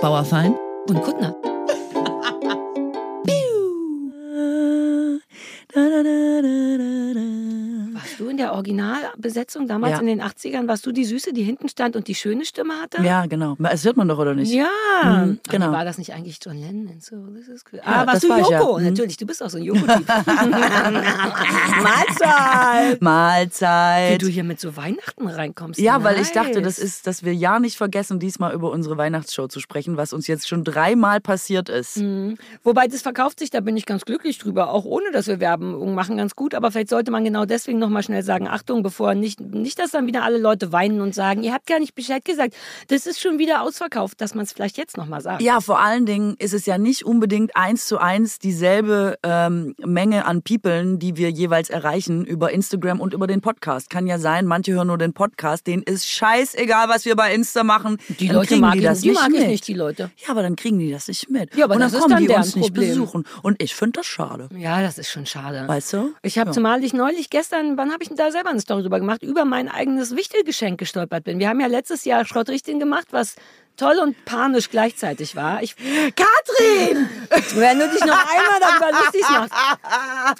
[0.00, 0.56] Bauerfein
[0.88, 1.49] und Kuttner.
[8.60, 9.98] Originalbesetzung damals Ja.
[10.00, 10.68] in den 80ern?
[10.68, 13.02] Warst du die Süße, die hinten stand und die schöne Stimme hatte?
[13.02, 13.56] Ja, genau.
[13.58, 14.52] Das hört man doch, oder nicht?
[14.52, 14.66] Ja,
[15.02, 15.72] Mhm, Aber genau.
[15.72, 17.00] War das nicht eigentlich John Lennon?
[17.00, 17.78] So, das ist cool.
[17.78, 18.60] Ja, ah, warst das du war ich, ja.
[18.60, 18.78] Joko?
[18.78, 18.84] Mhm.
[18.84, 20.06] Natürlich, du bist auch so ein Joko-Typ.
[21.82, 23.00] Mahlzeit!
[23.00, 24.22] Wie Mahlzeit.
[24.22, 25.80] du hier mit so Weihnachten reinkommst.
[25.80, 26.76] Ja, weil ich dachte, Nice.
[26.76, 30.26] das ist, dass wir ja nicht vergessen, diesmal über unsere Weihnachtsshow zu sprechen, was uns
[30.26, 31.96] jetzt schon dreimal passiert ist.
[31.98, 32.36] Mhm.
[32.62, 35.94] Wobei das verkauft sich, da bin ich ganz glücklich drüber, auch ohne dass wir Werbung
[35.94, 36.54] machen, ganz gut.
[36.54, 40.06] Aber vielleicht sollte man genau deswegen nochmal schnell sagen, Achtung, bevor nicht, nicht, dass dann
[40.06, 42.54] wieder alle Leute weinen und sagen, ihr habt gar nicht Bescheid gesagt,
[42.88, 45.42] das ist schon wieder ausverkauft, dass man es vielleicht jetzt nochmal sagt.
[45.42, 50.24] Ja, vor allen Dingen ist es ja nicht unbedingt eins zu eins dieselbe ähm, Menge
[50.26, 53.90] an Peoplen, die wir jeweils erreichen über Instagram und über den Podcast.
[53.90, 57.64] Kann ja sein, manche hören nur den Podcast, denen ist scheißegal, was wir bei Insta
[57.64, 57.98] machen.
[58.08, 59.40] Die Dann Leute kriegen mag, die das die nicht mag mit.
[59.42, 60.10] ich nicht, die Leute.
[60.16, 61.54] Ja, aber dann kriegen die das nicht mit.
[61.54, 62.88] Ja, aber und dann kommen dann die uns nicht Problem.
[62.88, 63.24] besuchen.
[63.42, 64.48] Und ich finde das schade.
[64.56, 65.64] Ja, das ist schon schade.
[65.66, 66.12] Weißt du?
[66.22, 66.54] Ich habe Ja.
[66.54, 69.44] zumal ich neulich gestern, wann habe ich denn da selber eine Story drüber gemacht, über
[69.44, 71.38] mein eigenes Wichtelgeschenk gestolpert bin.
[71.38, 73.36] Wir haben ja letztes Jahr Schrottrichteln gemacht, was
[73.76, 75.62] toll und panisch gleichzeitig war.
[75.62, 77.08] Ich, Katrin!
[77.54, 79.52] Wenn du dich noch einmal darüber lustig machst.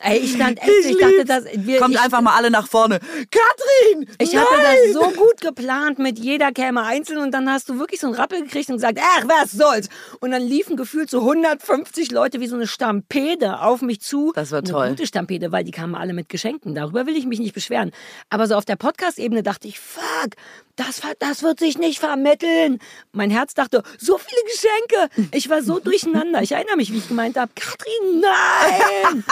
[0.02, 1.28] Ey, ich stand echt, ich, dachte, lieb's.
[1.28, 3.00] dass wir, Kommt ich, einfach mal alle nach vorne.
[3.30, 4.08] Katrin!
[4.18, 4.44] ich nein!
[4.44, 8.08] hatte das so gut geplant mit jeder käme einzeln und dann hast du wirklich so
[8.08, 9.88] einen Rappel gekriegt und gesagt, ach, was soll's.
[10.20, 14.32] Und dann liefen gefühlt so 150 Leute wie so eine Stampede auf mich zu.
[14.34, 14.88] Das war eine toll.
[14.90, 16.74] gute Stampede, weil die kamen alle mit Geschenken.
[16.74, 17.92] Darüber will ich mich nicht beschweren.
[18.28, 20.34] Aber so auf der Podcast-Ebene dachte ich, fuck,
[20.80, 22.78] das, das wird sich nicht vermitteln.
[23.12, 25.08] Mein Herz dachte, so viele Geschenke.
[25.32, 26.40] Ich war so durcheinander.
[26.42, 29.24] Ich erinnere mich, wie ich gemeint habe, Katrin, nein!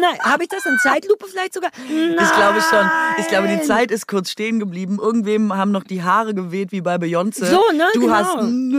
[0.00, 0.18] nein.
[0.20, 1.70] Habe ich das in Zeitlupe vielleicht sogar?
[1.88, 2.16] Nein.
[2.20, 2.90] Ich glaube schon.
[3.18, 4.98] Ich glaube, die Zeit ist kurz stehen geblieben.
[5.00, 7.46] Irgendwem haben noch die Haare geweht wie bei Beyoncé.
[7.46, 7.86] So, ne?
[7.94, 8.12] Du Genau.
[8.14, 8.72] hast Nein.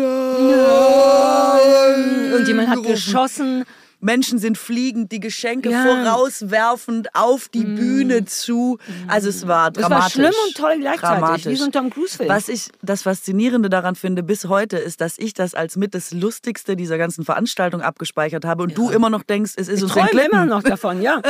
[2.33, 3.65] Und jemand hat geschossen.
[4.01, 5.83] Menschen sind fliegend, die Geschenke Ja.
[5.85, 8.77] vorauswerfend auf die Bühne zu.
[9.07, 9.97] Also es war dramatisch.
[10.01, 11.45] war schlimm und toll gleichzeitig, Dramatisch.
[11.45, 12.29] wie so ein Tom Cruise-Film.
[12.29, 16.11] Was ich das Faszinierende daran finde bis heute, ist, dass ich das als mit das
[16.11, 19.91] Lustigste dieser ganzen Veranstaltung abgespeichert habe und du immer noch denkst, es ist Ich uns
[19.93, 20.31] träume entglitten.
[20.33, 21.21] immer noch davon, ja.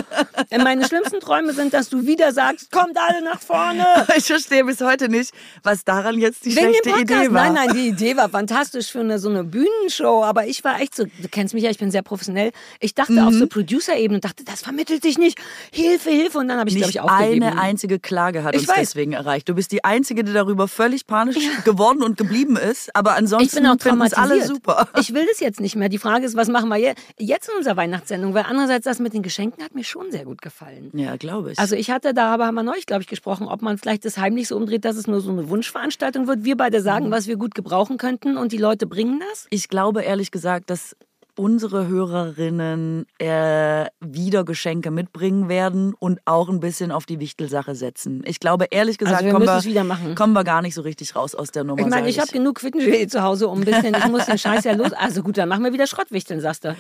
[0.63, 3.85] Meine schlimmsten Träume sind, dass du wieder sagst, kommt alle nach vorne.
[4.17, 5.31] Ich verstehe bis heute nicht,
[5.63, 7.01] was daran jetzt die Wegen schlechte.
[7.01, 7.49] Idee war.
[7.49, 10.23] Nein, nein, die Idee war fantastisch für eine, so eine Bühnenshow.
[10.23, 12.51] Aber ich war echt so, du kennst mich ja, ich bin sehr professionell.
[12.79, 13.19] Ich dachte Mhm.
[13.19, 15.39] auf so Producer-Ebene und dachte, das vermittelt sich nicht.
[15.71, 16.37] Hilfe, Hilfe.
[16.39, 17.43] Und dann habe ich, glaube ich, aufgegeben.
[17.43, 18.77] eine einzige Klage hat Ich uns weiß.
[18.79, 19.47] deswegen erreicht.
[19.49, 22.95] Du bist die Einzige, die darüber völlig panisch geworden und geblieben ist.
[22.95, 24.19] Aber ansonsten Ich bin auch traumatisiert.
[24.31, 24.87] alle super.
[24.99, 25.89] Ich will das jetzt nicht mehr.
[25.89, 28.33] Die Frage ist, was machen wir je- jetzt in unserer Weihnachtssendung?
[28.33, 30.89] Weil andererseits das mit den Geschenken hat mir schon sehr gut gefallen.
[30.93, 31.59] Ja, glaube ich.
[31.59, 34.47] Also ich hatte, darüber haben wir neulich, glaube ich, gesprochen, ob man vielleicht das heimlich
[34.47, 36.43] so umdreht, dass es nur so eine Wunschveranstaltung wird.
[36.43, 37.11] Wir beide sagen, Mhm.
[37.11, 39.47] was wir gut gebrauchen könnten und die Leute bringen das.
[39.49, 40.95] ich glaube ehrlich gesagt, dass
[41.35, 48.21] unsere Hörerinnen äh, wieder Geschenke mitbringen werden und auch ein bisschen auf die Wichtelsache setzen.
[48.25, 51.35] Ich glaube ehrlich gesagt, Also wir kommen, wir, kommen wir gar nicht so richtig raus
[51.35, 51.81] aus der Nummer.
[51.81, 54.37] Ich meine, sag ich habe genug Quittengelee zu Hause, um ein bisschen, ich muss den
[54.37, 54.93] Scheiß ja los.
[54.93, 56.75] Also gut, dann machen wir wieder Schrottwichteln, sagst du.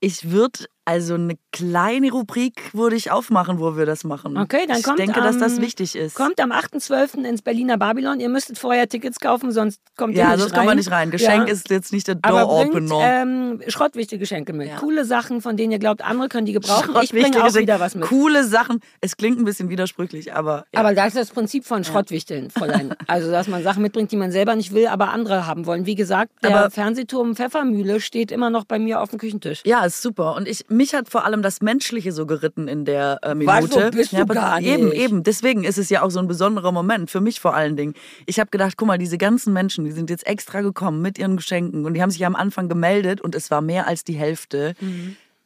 [0.00, 4.36] Ich würde also eine kleine Rubrik würde ich aufmachen, wo wir das machen.
[4.36, 6.14] Okay, dann ich kommt denke, dass das am- wichtig ist.
[6.16, 7.24] Kommt am 8.12.
[7.24, 8.18] ins Berliner Babylon.
[8.20, 10.56] Ihr müsstet vorher Tickets kaufen, sonst kommt ihr ja, nicht sonst rein.
[10.58, 11.10] kommen wir nicht rein.
[11.10, 11.52] Geschenk Ja.
[11.54, 13.22] ist jetzt nicht der Aber bringt Door-Opener.
[13.22, 14.68] ähm, schrottwichtige Geschenke mit.
[14.68, 14.76] Ja.
[14.76, 16.94] Coole Sachen, von denen ihr glaubt, andere können die gebrauchen.
[17.02, 18.04] Ich bringe auch wieder was mit.
[18.08, 18.80] Coole Sachen.
[19.00, 20.80] Es klingt ein bisschen widersprüchlich, aber ja.
[20.80, 22.94] Aber das ist das Prinzip von Schrottwichteln, Fräulein.
[23.06, 25.86] Also, dass man Sachen mitbringt, die man selber nicht will, aber andere haben wollen.
[25.86, 29.62] Wie gesagt, der Aber- Fernsehturm Pfeffermühle steht immer noch bei mir auf dem Küchentisch.
[29.66, 30.34] Ja, ist super.
[30.36, 33.90] Und ich, mich hat vor allem das Menschliche so geritten in der äh, Minute.
[33.92, 35.00] wo bist du ja, aber gar Eben, nicht.
[35.00, 35.22] eben.
[35.22, 37.94] Deswegen ist es ja auch so ein besonderer Moment, für mich vor allen Dingen.
[38.26, 41.36] Ich habe gedacht, guck mal, diese ganzen Menschen, die sind jetzt extra gekommen mit ihren
[41.36, 44.14] Geschenken und die haben sich ja am Anfang gemeldet und es war mehr als die
[44.14, 44.74] Hälfte.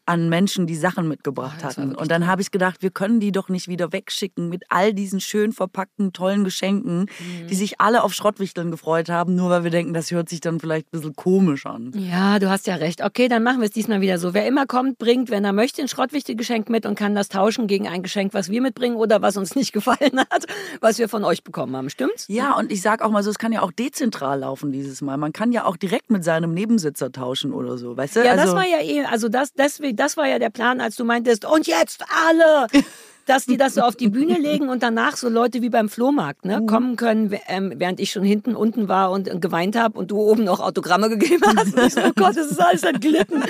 [0.07, 1.95] An Menschen, die Sachen mitgebracht das war hatten.
[1.95, 5.21] Und dann habe ich gedacht, wir können die doch nicht wieder wegschicken mit all diesen
[5.21, 7.47] schön verpackten, tollen Geschenken, Mhm.
[7.49, 10.61] die sich alle auf Schrottwichteln gefreut haben, nur weil wir denken, das hört sich dann
[10.61, 11.93] vielleicht ein bisschen komisch an.
[11.97, 13.03] Ja, du hast ja recht.
[13.03, 14.33] Okay, dann machen wir es diesmal wieder so.
[14.35, 17.89] Wer immer kommt, bringt, wenn er möchte, ein Schrottwichtelgeschenk mit und kann das tauschen gegen
[17.89, 20.47] ein Geschenk, was wir mitbringen oder was uns nicht gefallen hat,
[20.81, 21.91] was wir von euch bekommen haben.
[21.91, 22.27] Stimmt's?
[22.29, 25.17] Ja, und ich sag auch mal so, es kann ja auch dezentral laufen dieses Mal.
[25.17, 28.25] Man kann ja auch direkt mit seinem Nebensitzer tauschen oder so, weißt du?
[28.25, 30.97] Ja, also, das war ja eh, also das, deswegen, das war ja der Plan, als
[30.97, 32.67] du meintest, und jetzt alle!
[33.27, 36.45] Dass die das so auf die Bühne legen und danach so Leute wie beim Flohmarkt
[36.45, 36.67] ne, Mhm.
[36.69, 40.19] kommen können, ähm, während ich schon hinten unten war und äh, geweint habe und du
[40.21, 41.75] oben noch Autogramme gegeben hast.
[41.75, 43.43] Und ich so, oh Gott, das ist alles entglitten.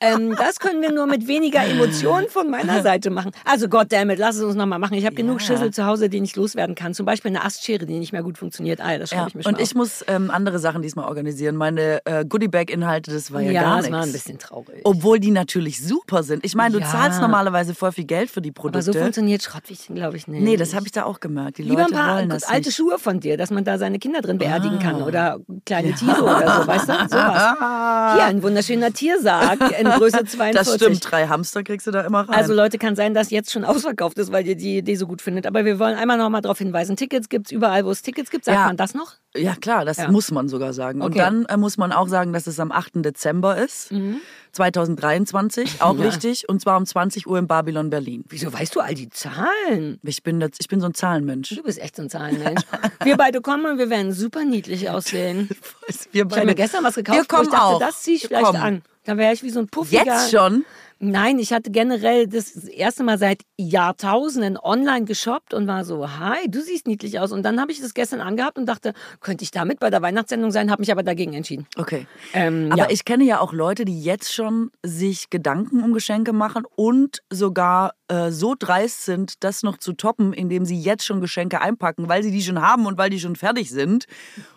[0.00, 3.30] Ähm, das können wir nur mit weniger Emotionen von meiner Seite machen.
[3.44, 4.94] Also goddammit, lass es uns nochmal machen.
[4.94, 5.46] Ich habe genug Ja.
[5.46, 6.94] Schüssel zu Hause, den ich loswerden kann.
[6.94, 8.80] Zum Beispiel eine Astschere, die nicht mehr gut funktioniert.
[8.80, 9.28] Ah, ja, das schreibe Ja.
[9.28, 9.74] ich mir schon Und ich auf.
[9.74, 11.56] muss ähm, andere Sachen diesmal organisieren.
[11.56, 14.24] Meine äh, Goodiebag-Inhalte, das war ja, ja, gar das war ein nichts.
[14.24, 14.80] bisschen traurig.
[14.84, 16.44] Obwohl die natürlich super sind.
[16.44, 16.86] Ich meine, du Ja.
[16.90, 18.82] zahlst normalerweise voll viel Geld für die Aber Produkte.
[18.82, 20.42] so funktioniert Schrottwichchen, glaube ich, nicht.
[20.42, 21.58] nee, das habe ich da auch gemerkt.
[21.58, 22.76] Die Lieber ein Leute paar wollen das alte nicht.
[22.76, 25.02] Schuhe von dir, dass man da seine Kinder drin beerdigen kann.
[25.02, 25.06] Ah.
[25.06, 26.92] Oder kleine Tiere oder so, weißt du?
[27.08, 27.54] Sowas.
[28.14, 30.54] Hier, ein wunderschöner Tiersarg in Größe 42.
[30.54, 32.34] Das stimmt, drei Hamster kriegst du da immer rein.
[32.36, 35.22] Also Leute, kann sein, dass jetzt schon ausverkauft ist, weil ihr die Idee so gut
[35.22, 35.46] findet.
[35.46, 36.96] Aber wir wollen einmal noch mal darauf hinweisen.
[36.96, 38.44] Tickets gibt's überall, wo es Tickets gibt.
[38.44, 38.66] Sagt Ja.
[38.66, 39.12] man das noch?
[39.36, 40.10] Ja, klar, das Ja.
[40.10, 41.00] muss man sogar sagen.
[41.02, 41.18] Und Okay.
[41.18, 43.02] dann äh, muss man auch sagen, dass es am 8.
[43.02, 43.92] Dezember ist,
[44.52, 46.04] 2023, auch Ja.
[46.04, 48.24] wichtig, und zwar um 20 Uhr in Babylon, Berlin.
[48.28, 49.98] Wieso weißt du all die Zahlen?
[50.02, 51.50] Ich bin, das, ich bin so ein Zahlenmensch.
[51.50, 52.62] Du bist echt so ein Zahlenmensch.
[53.04, 55.48] wir beide kommen und wir werden super niedlich aussehen.
[56.12, 57.78] Wir Ich habe mir gestern was gekauft, Wir kommen ich dachte, auch.
[57.80, 58.62] das ziehe ich Wir vielleicht kommen.
[58.62, 58.82] an.
[59.04, 60.04] Da wäre ich wie so ein puffiger...
[60.04, 60.64] Jetzt schon?
[61.00, 66.48] Nein, ich hatte generell das erste Mal seit Jahrtausenden online geshoppt und war so, hi,
[66.48, 67.32] du siehst niedlich aus.
[67.32, 70.50] Und dann habe ich das gestern angehabt und dachte, könnte ich damit bei der Weihnachtssendung
[70.50, 71.66] sein, habe mich aber dagegen entschieden.
[71.76, 72.06] Okay.
[72.32, 72.90] Ähm, Aber ja.
[72.90, 77.94] ich kenne ja auch Leute, die jetzt schon sich Gedanken um Geschenke machen und sogar
[78.08, 82.22] äh, so dreist sind, das noch zu toppen, indem sie jetzt schon Geschenke einpacken, weil
[82.22, 84.06] sie die schon haben und weil die schon fertig sind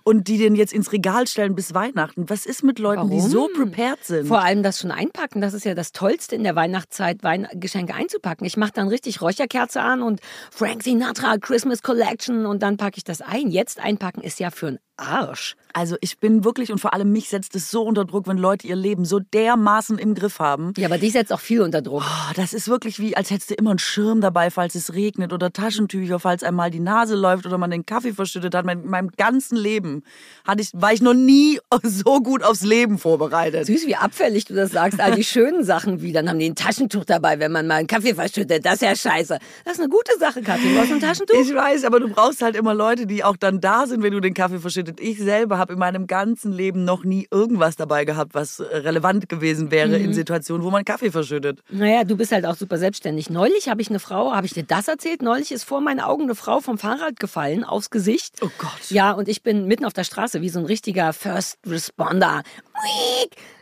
[0.04, 2.30] und die den jetzt ins Regal stellen bis Weihnachten.
[2.30, 3.30] Was ist mit Leuten, die Warum?
[3.30, 4.28] so prepared sind?
[4.28, 7.94] Vor allem das schon einpacken, das ist ja das Tollste in der Weihnachtszeit, Wein Geschenke
[7.94, 8.46] einzupacken.
[8.46, 10.20] Ich mache dann richtig Räucherkerze an und
[10.52, 13.50] Frank Sinatra Christmas Collection und dann packe ich das ein.
[13.50, 15.56] Jetzt einpacken ist ja für einen Arsch.
[15.74, 18.66] Also ich bin wirklich und vor allem mich setzt es so unter Druck, wenn Leute
[18.66, 20.74] ihr Leben so dermaßen im Griff haben.
[20.76, 22.04] Ja, aber dich setzt auch viel unter Druck.
[22.04, 25.34] Oh, das ist wirklich wie, als hättest du immer einen Schirm dabei, falls es regnet
[25.34, 28.68] oder Taschentücher, falls einmal die Nase läuft oder man den Kaffee verschüttet hat.
[28.68, 30.04] In meinem ganzen Leben
[30.46, 33.68] hatte ich, war ich noch nie so gut aufs Leben vorbereitet.
[33.68, 35.00] Süß, wie abfällig du das sagst.
[35.00, 37.88] All die schönen Sachen wie, dann haben die ein Taschentuch dabei, wenn man mal einen
[37.88, 38.66] Kaffee verschüttet.
[38.66, 39.38] Das ist ja scheiße.
[39.64, 40.74] Das ist eine gute Sache, Kathi.
[40.74, 41.40] Du hast ein Taschentuch?
[41.40, 44.20] Ich weiß, aber du brauchst halt immer Leute, die auch dann da sind, wenn du
[44.20, 45.00] den Kaffee verschüttet.
[45.00, 49.72] Ich selber habe in meinem ganzen Leben noch nie irgendwas dabei gehabt, was relevant gewesen
[49.72, 51.62] wäre in Situationen, wo man Kaffee verschüttet.
[51.70, 53.30] Naja, du bist halt auch super selbstständig.
[53.30, 55.22] Neulich habe ich eine Frau, habe ich dir das erzählt?
[55.22, 58.36] Neulich ist vor meinen Augen eine Frau vom Fahrrad gefallen, aufs Gesicht.
[58.42, 58.90] Oh Gott.
[58.90, 62.44] Ja, und ich bin mitten auf der Straße wie so ein richtiger First Responder.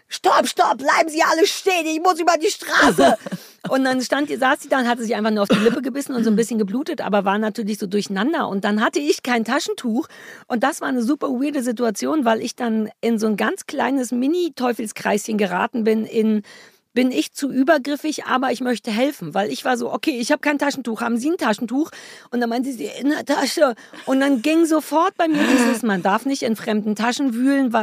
[0.07, 3.17] Stopp, stopp, bleiben Sie alle stehen, ich muss über die Straße.
[3.69, 6.15] Und dann stand, saß sie da und hatte sich einfach nur auf die Lippe gebissen
[6.15, 8.47] und so ein bisschen geblutet, aber war natürlich so durcheinander.
[8.47, 10.07] Und dann hatte ich kein Taschentuch.
[10.47, 14.11] Und das war eine super weirde Situation, weil ich dann in so ein ganz kleines
[14.11, 16.43] Mini-Teufelskreischen geraten bin in
[16.95, 20.39] bin ich zu übergriffig, aber ich möchte helfen, weil ich war so, okay, ich habe
[20.39, 21.91] kein Taschentuch, haben Sie ein Taschentuch?
[22.31, 23.75] Und dann meinte sie, in der Tasche.
[24.05, 27.75] Und dann ging sofort bei mir dieses, man darf nicht in fremden Taschen wühlen.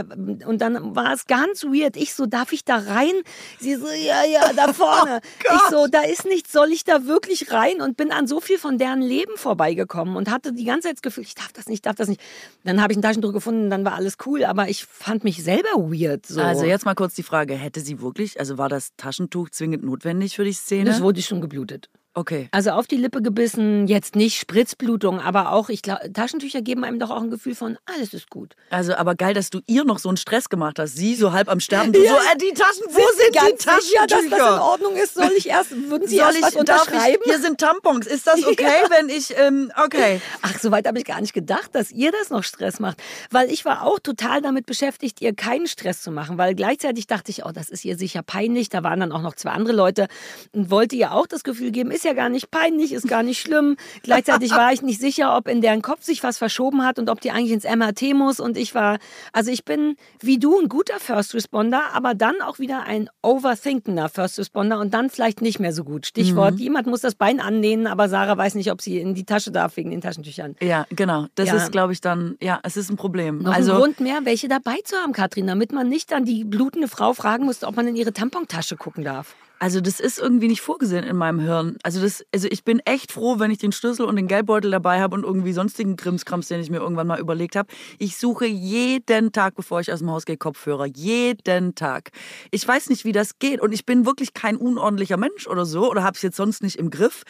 [0.46, 1.96] Und dann war es ganz weird.
[1.96, 3.12] Ich so, darf ich da rein?
[3.60, 5.20] Sie so, ja, ja, da vorne.
[5.44, 7.82] ich so, da ist nichts, soll ich da wirklich rein?
[7.82, 11.02] Und bin an so viel von deren Leben vorbeigekommen und hatte die ganze Zeit das
[11.02, 12.20] Gefühl, ich darf das nicht, ich darf das nicht.
[12.64, 15.68] Dann habe ich ein Taschentuch gefunden, dann war alles cool, aber ich fand mich selber
[15.76, 16.24] weird.
[16.24, 16.40] So.
[16.40, 20.36] Also jetzt mal kurz die Frage, hätte sie wirklich, also war das Taschentuch zwingend notwendig
[20.36, 20.84] für die Szene?
[20.84, 21.90] das wurde schon geblutet.
[22.14, 22.48] Okay.
[22.52, 26.98] Also auf die Lippe gebissen, jetzt nicht Spritzblutung, aber auch, ich glaube, Taschentücher geben einem
[26.98, 28.54] doch auch ein Gefühl von, alles ist gut.
[28.70, 30.96] Also, aber geil, dass du ihr noch so einen Stress gemacht hast.
[30.96, 31.92] Sie so halb am Sterben.
[31.92, 33.82] Du so, äh, die Taschen, wo sind, ganz die Taschentücher?
[33.82, 35.14] sicher, dass das in Ordnung ist?
[35.14, 37.22] Soll ich erst, würden Sie Soll erst ich, was unterschreiben?
[37.24, 38.06] ich, hier sind Tampons.
[38.06, 40.20] Ist das okay, wenn ich, ähm, okay.
[40.42, 43.02] Ach, so weit habe ich gar nicht gedacht, dass ihr das noch Stress macht.
[43.30, 46.38] Weil ich war auch total damit beschäftigt, ihr keinen Stress zu machen.
[46.38, 48.68] Weil gleichzeitig dachte ich, oh, das ist ihr sicher peinlich.
[48.68, 50.08] Da waren dann auch noch zwei andere Leute
[50.52, 53.40] und wollte ihr auch das Gefühl geben, ist ja gar nicht peinlich, ist gar nicht
[53.40, 53.76] schlimm.
[54.02, 57.20] Gleichzeitig war ich nicht sicher, ob in deren Kopf sich was verschoben hat und ob
[57.20, 58.40] die eigentlich ins MRT muss.
[58.40, 58.98] Und ich war,
[59.32, 64.08] also ich bin wie du ein guter First Responder, aber dann auch wieder ein overthinkender
[64.08, 66.06] First Responder und dann vielleicht nicht mehr so gut.
[66.06, 69.50] Stichwort, jemand muss das Bein annähen, aber Sarah weiß nicht, ob sie in die Tasche
[69.50, 70.56] darf wegen den Taschentüchern.
[70.60, 71.26] Ja, genau.
[71.34, 71.56] Das Ja.
[71.56, 73.38] ist, glaube ich, dann, ja, es ist ein Problem.
[73.38, 76.44] Noch also, ein Grund mehr, welche dabei zu haben, Katrin, damit man nicht dann die
[76.44, 79.34] blutende Frau fragen muss, ob man in ihre Tampontasche gucken darf.
[79.62, 81.76] Also das ist irgendwie nicht vorgesehen in meinem Hirn.
[81.84, 85.00] Also das, also ich bin echt froh, wenn ich den Schlüssel und den Geldbeutel dabei
[85.00, 87.68] habe und irgendwie sonstigen Krimskrams, den ich mir irgendwann mal überlegt habe.
[88.00, 90.86] Ich suche jeden Tag, bevor ich aus dem Haus gehe, Kopfhörer.
[90.86, 92.10] Jeden Tag.
[92.50, 95.88] Ich weiß nicht, wie das geht und ich bin wirklich kein unordentlicher Mensch oder so
[95.88, 97.22] oder habe es jetzt sonst nicht im Griff.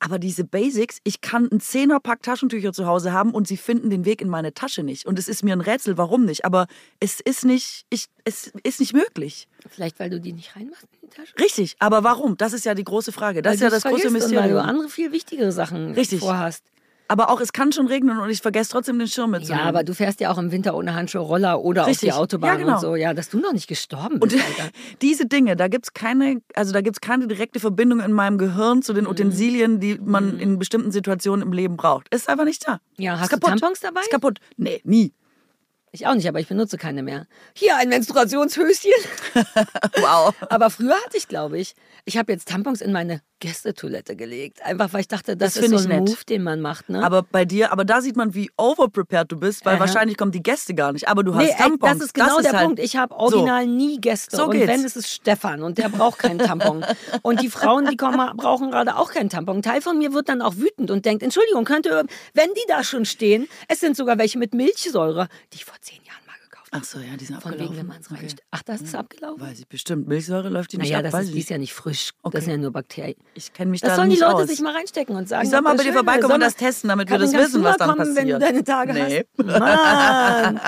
[0.00, 4.04] Aber diese Basics, ich kann einen Zehnerpack Taschentücher zu Hause haben und sie finden den
[4.04, 5.06] Weg in meine Tasche nicht.
[5.06, 6.46] Und es ist mir ein Rätsel, warum nicht.
[6.46, 6.66] Aber
[7.00, 9.46] es ist nicht, ich, es ist nicht möglich.
[9.68, 10.86] Vielleicht, weil du die nicht reinmachst
[11.18, 11.44] in die Tasche?
[11.44, 12.36] Richtig, aber warum?
[12.36, 13.42] Das ist ja die große Frage.
[13.42, 14.58] Das Weil ist ja du das es große und Weil du Mysterium.
[14.58, 16.20] andere, viel wichtigere Sachen Richtig.
[16.20, 16.64] vorhast.
[17.08, 19.66] Aber auch es kann schon regnen und ich vergesse trotzdem den Schirm Ja, mitzunehmen.
[19.66, 22.12] aber du fährst ja auch im Winter ohne Handschuhe Roller oder Richtig.
[22.12, 22.74] auf die Autobahn Ja, genau.
[22.74, 22.94] und so.
[22.94, 24.70] Ja, dass du noch nicht gestorben Und bist, Alter.
[25.02, 28.92] diese Dinge, da gibt's keine, also da gibt's keine direkte Verbindung in meinem Gehirn zu
[28.92, 29.10] den Mhm.
[29.10, 32.06] Utensilien, die man in bestimmten Situationen im Leben braucht.
[32.14, 32.78] Ist einfach nicht da.
[32.96, 33.58] Ja, Ist hast du kaputt.
[33.58, 34.02] Tampons dabei?
[34.02, 34.38] Ist kaputt.
[34.56, 35.12] Nee, nie.
[35.92, 37.26] Ich auch nicht, aber ich benutze keine mehr.
[37.54, 38.92] Hier ein Menstruationshöschen.
[40.00, 40.34] Wow.
[40.48, 44.62] Aber früher hatte ich, glaube ich, ich habe jetzt Tampons in meine Gästetoilette gelegt.
[44.64, 46.00] Einfach, weil ich dachte, das, Das ist so ein ich nett.
[46.00, 46.88] Move, den man macht.
[46.88, 47.02] Ne?
[47.02, 49.80] Aber bei dir, aber da sieht man, wie overprepared du bist, weil Aha.
[49.80, 51.08] wahrscheinlich kommen die Gäste gar nicht.
[51.08, 51.98] Aber du hast Nee, Tampons.
[51.98, 52.80] das ist genau der halt Punkt.
[52.80, 54.36] Ich habe original nie Gäste.
[54.36, 54.68] So und geht's.
[54.68, 56.84] wenn, es ist Stefan und der braucht keinen Tampon.
[57.22, 59.58] und die Frauen, die kommen, brauchen gerade auch keinen Tampon.
[59.58, 62.04] Ein Teil von mir wird dann auch wütend und denkt, Entschuldigung, könnte,
[62.34, 66.20] wenn die da schon stehen, es sind sogar welche mit Milchsäure, die vor zehn Jahren
[66.26, 66.50] mal gekauft habe.
[66.72, 67.76] Ach so, ja, die sind Von abgelaufen.
[67.76, 68.28] wegen, wenn man es Okay.
[68.52, 69.40] Ach, das ist abgelaufen?
[69.44, 70.06] Weiß ich bestimmt.
[70.06, 72.10] Milchsäure läuft die nicht Naja, ab, das weiß ist, ich die ist ja nicht frisch.
[72.22, 72.36] Okay.
[72.36, 73.16] Das sind ja nur Bakterien.
[73.34, 74.46] Ich kenne mich Das da sollen die nicht Leute aus.
[74.48, 75.44] sich mal reinstecken und sagen.
[75.44, 77.76] Ich soll mal das bei dir vorbeikommen und das testen, damit wir das wissen, was
[77.76, 78.42] dann kommen, wenn du passiert?
[78.42, 79.24] deine Tage Nee.
[79.36, 79.46] hast.
[79.60, 80.60] Mann.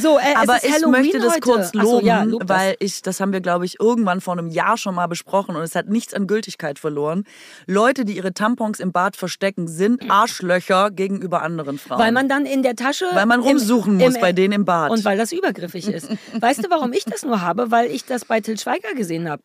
[0.00, 1.40] So, äh, Aber es ist ich Halloween möchte das heute.
[1.40, 2.56] kurz Ach so, loben, ja, lob das.
[2.58, 5.62] weil ich, das haben wir, glaube ich, irgendwann vor einem Jahr schon mal besprochen und
[5.62, 7.24] es hat nichts an Gültigkeit verloren.
[7.66, 11.98] Leute, die ihre Tampons im Bad verstecken, sind Arschlöcher gegenüber anderen Frauen.
[11.98, 13.06] Weil man dann in der Tasche.
[13.12, 14.90] Weil man rumsuchen muss bei denen im Bad.
[14.90, 16.08] Und weil das übergriffig ist.
[16.40, 17.70] weißt du, warum ich das nur habe?
[17.70, 19.42] Weil ich das bei Till Schweiger gesehen habe.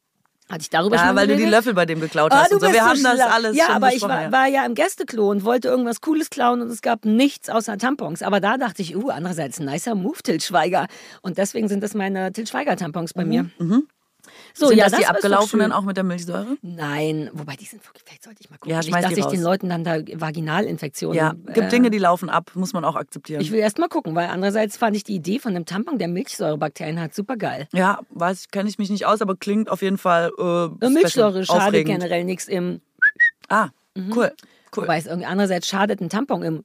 [0.50, 1.46] Hatte ich darüber schon ja, mal weil du die?
[1.46, 2.52] Löffel bei dem geklaut Ah, hast.
[2.54, 2.68] und so.
[2.68, 4.32] Wir so haben das alles Ja, schon aber ich war, ja.
[4.32, 8.22] war ja im Gästeklo und wollte irgendwas Cooles klauen und es gab nichts außer Tampons.
[8.22, 10.88] Aber da dachte ich, uh, andererseits nicer Move, Till Schweiger.
[11.22, 13.50] Und deswegen sind das meine Till Schweiger Tampons bei mir.
[14.56, 15.72] So, Mhm, Sind ja, das die ist doch abgelaufenen schön.
[15.72, 16.58] auch mit der Milchsäure?
[16.62, 18.72] Nein, wobei die sind wirklich, vielleicht sollte ich mal gucken.
[18.72, 19.32] Ja, Nicht, dass die raus.
[19.32, 21.18] den Leuten dann da Vaginalinfektionen.
[21.18, 23.42] Ja, gibt äh, Dinge, die laufen ab, muss man auch akzeptieren.
[23.42, 26.08] Ich will erst mal gucken, weil andererseits fand ich die Idee von einem Tampon, der
[26.08, 27.68] Milchsäurebakterien hat, super geil.
[27.74, 31.86] ja, weiß, kenne ich mich nicht aus, aber klingt auf jeden Fall äh, Milchsäure schadet
[31.86, 32.82] generell nichts im.
[33.50, 34.32] Ah, cool, cool.
[34.84, 36.64] Wobei es irgendwie andererseits schadet ein Tampon im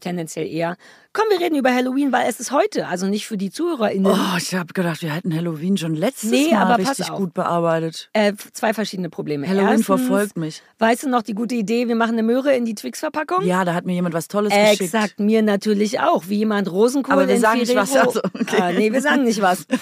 [0.00, 0.76] tendenziell eher.
[1.16, 4.10] Komm, wir reden über Halloween, weil es ist heute, also nicht für die ZuhörerInnen.
[4.10, 8.10] Oh, ich habe gedacht, wir hätten Halloween schon letztes Nee, Mal aber richtig gut bearbeitet.
[8.14, 9.46] Äh, zwei verschiedene Probleme.
[9.46, 10.60] Halloween Erstens, verfolgt mich.
[10.80, 13.44] Weißt du noch die gute Idee, wir machen eine Möhre in die Twix-Verpackung?
[13.46, 14.80] Ja, da hat mir jemand was Tolles geschickt.
[14.82, 16.24] Exakt, mir natürlich auch.
[16.26, 17.92] Wie jemand Rosenkohl Aber wir sagen nicht Ferrero.
[17.92, 18.56] was, also, okay.
[18.60, 19.66] ah, nee, wir sagen nicht was.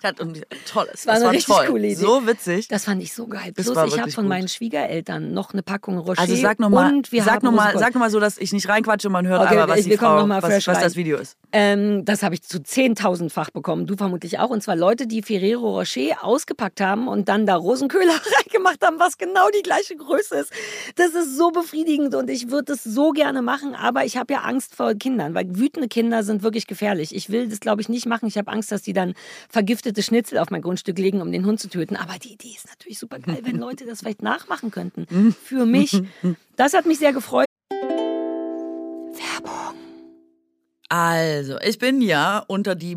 [0.00, 1.06] Das und tolles.
[1.08, 1.66] war das eine war richtig toll.
[1.66, 1.94] coole Idee.
[1.96, 2.68] So witzig.
[2.68, 3.52] Das fand ich so geil.
[3.56, 4.28] Das Plus, war ich habe von gut.
[4.28, 6.20] meinen Schwiegereltern noch eine Packung Rocher.
[6.20, 7.80] Also sag nochmal, und wir sag haben noch mal, Rosenkohl.
[7.80, 9.92] sag noch mal so, dass ich nicht reinquatsche und man hört Okay, aber, was, wir
[9.92, 10.84] die Frau, noch mal was, fresh was rein.
[10.84, 11.36] das Video ist.
[11.52, 13.86] Ähm, das habe ich zu 10.000-fach bekommen.
[13.86, 14.50] Du vermutlich auch.
[14.50, 19.18] Und zwar Leute, die Ferrero Rocher ausgepackt haben und dann da Rosenköhler reingemacht haben, was
[19.18, 20.52] genau die gleiche Größe ist.
[20.96, 24.40] Das ist so befriedigend und ich würde das so gerne machen, aber ich habe ja
[24.40, 27.14] Angst vor Kindern, weil wütende Kinder sind wirklich gefährlich.
[27.14, 28.26] Ich will das, glaube ich, nicht machen.
[28.26, 29.14] Ich habe Angst, dass die dann
[29.48, 31.96] vergiftete Schnitzel auf mein Grundstück legen, um den Hund zu töten.
[31.96, 35.34] Aber die Idee ist natürlich super geil, wenn Leute das vielleicht nachmachen könnten.
[35.44, 36.00] Für mich.
[36.56, 37.47] Das hat mich sehr gefreut.
[40.90, 42.96] Also, ich bin ja unter die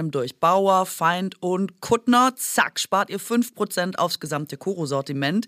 [0.00, 0.40] einem durch.
[0.40, 2.32] Bauer, Feind und Kuttner.
[2.34, 5.46] Zack, spart ihr 5% aufs gesamte Koro-Sortiment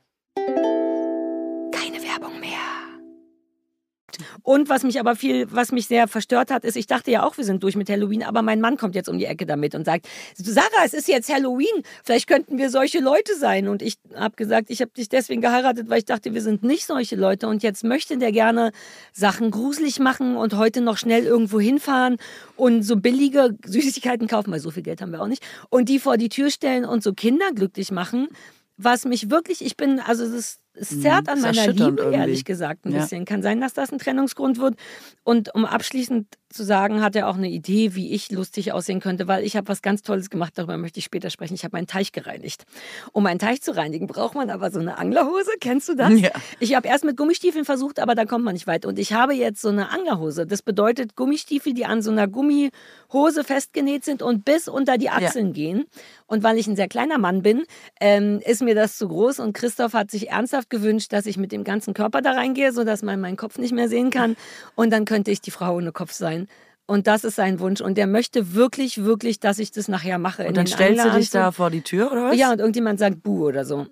[4.43, 7.37] Und was mich aber viel, was mich sehr verstört hat, ist, ich dachte ja auch,
[7.37, 9.85] wir sind durch mit Halloween, aber mein Mann kommt jetzt um die Ecke damit und
[9.85, 13.67] sagt, Sarah, es ist jetzt Halloween, vielleicht könnten wir solche Leute sein.
[13.67, 16.85] Und ich habe gesagt, ich habe dich deswegen geheiratet, weil ich dachte, wir sind nicht
[16.85, 17.47] solche Leute.
[17.47, 18.71] Und jetzt möchte der gerne
[19.13, 22.17] Sachen gruselig machen und heute noch schnell irgendwo hinfahren
[22.55, 25.99] und so billige Süßigkeiten kaufen, weil so viel Geld haben wir auch nicht, und die
[25.99, 28.27] vor die Tür stellen und so Kinder glücklich machen.
[28.79, 32.17] Was mich wirklich, ich bin, also das, es zerrt an meiner Liebe, irgendwie.
[32.17, 32.99] ehrlich gesagt, ein Ja.
[33.01, 33.25] bisschen.
[33.25, 34.75] Kann sein, dass das ein Trennungsgrund wird.
[35.23, 39.27] Und um abschließend zu sagen, hat er auch eine Idee, wie ich lustig aussehen könnte,
[39.27, 41.53] weil ich habe was ganz Tolles gemacht, darüber möchte ich später sprechen.
[41.55, 42.65] Ich habe meinen Teich gereinigt.
[43.11, 45.51] Um einen Teich zu reinigen, braucht man aber so eine Anglerhose.
[45.59, 46.13] Kennst du das?
[46.19, 46.31] Ja.
[46.59, 48.85] Ich habe erst mit Gummistiefeln versucht, aber da kommt man nicht weit.
[48.85, 50.47] Und ich habe jetzt so eine Anglerhose.
[50.47, 55.53] Das bedeutet Gummistiefel, die an so einer Gummihose festgenäht sind und bis unter die Achseln
[55.53, 55.85] gehen.
[56.27, 57.63] Und weil ich ein sehr kleiner Mann bin,
[57.99, 59.39] ähm, ist mir das zu groß.
[59.39, 63.01] Und Christoph hat sich ernsthaft gewünscht, dass ich mit dem ganzen Körper da reingehe, sodass
[63.01, 64.35] man meinen Kopf nicht mehr sehen kann.
[64.75, 66.46] Und dann könnte ich die Frau ohne Kopf sein.
[66.87, 67.81] Und das ist sein Wunsch.
[67.81, 70.47] Und der möchte wirklich, wirklich, dass ich das nachher mache.
[70.47, 72.37] Und dann stellst du dich da vor die Tür, oder was?
[72.37, 73.87] Ja, und irgendjemand sagt Buh oder so.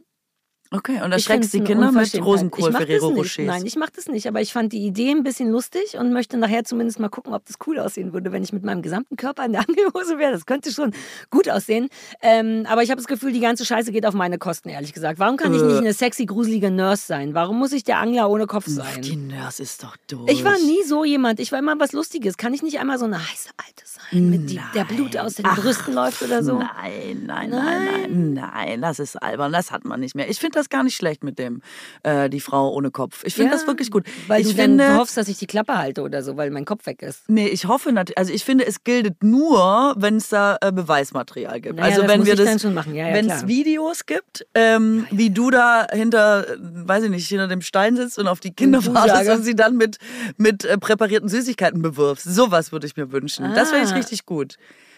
[0.75, 2.13] Okay, und da Ich schreckst find's die Kinder mit.
[2.25, 3.07] Rosenkohl Ich mach Ferrero.
[3.09, 3.37] Rochers.
[3.45, 6.37] Nein, ich mache das nicht, aber ich fand die Idee ein bisschen lustig und möchte
[6.37, 9.45] nachher zumindest mal gucken, ob das cool aussehen würde, wenn ich mit meinem gesamten Körper
[9.45, 10.31] in der Angelhose wäre.
[10.33, 10.93] Das könnte schon
[11.29, 11.89] gut aussehen.
[12.21, 15.19] Ähm, aber ich habe das Gefühl, die ganze Scheiße geht auf meine Kosten, ehrlich gesagt.
[15.19, 15.65] Warum kann ich Äh.
[15.65, 17.33] nicht eine sexy, gruselige Nurse sein?
[17.33, 19.27] Warum muss ich der Angler ohne Kopf Ach, Die sein?
[19.27, 20.31] Nurse ist doch durch.
[20.31, 21.39] Ich war nie so jemand.
[21.39, 22.37] Ich war immer was Lustiges.
[22.37, 25.45] Kann ich nicht einmal so eine heiße Alte sein, mit die, der Blut aus den
[25.45, 26.59] Ach, Brüsten läuft oder so?
[26.59, 30.29] Nein, nein, nein, nein, nein, das ist albern, das hat man nicht mehr.
[30.29, 31.61] Ich finde das gar nicht schlecht mit dem,
[32.03, 33.23] äh, die Frau ohne Kopf.
[33.25, 34.05] Ich finde Ja, das wirklich gut.
[34.27, 36.65] Weil ich du finde, dann hoffst, dass ich die Klappe halte oder so, weil mein
[36.65, 37.23] Kopf weg ist.
[37.29, 41.61] Nee, ich hoffe natürlich, also ich finde, es gilt nur, wenn es da äh, Beweismaterial
[41.61, 41.75] gibt.
[41.75, 42.95] Naja, also das wenn wir das, dann schon machen.
[42.95, 47.27] Ja, ja, wenn es Videos gibt, ähm, wie du da hinter, äh, weiß ich nicht,
[47.27, 49.97] hinter dem Stein sitzt und auf die Kinder wartest und sie dann mit,
[50.37, 52.25] mit äh, präparierten Süßigkeiten bewirfst.
[52.25, 53.53] Sowas würde ich mir wünschen.
[53.55, 53.95] Das wäre ich Ah.
[53.95, 54.55] richtig gut.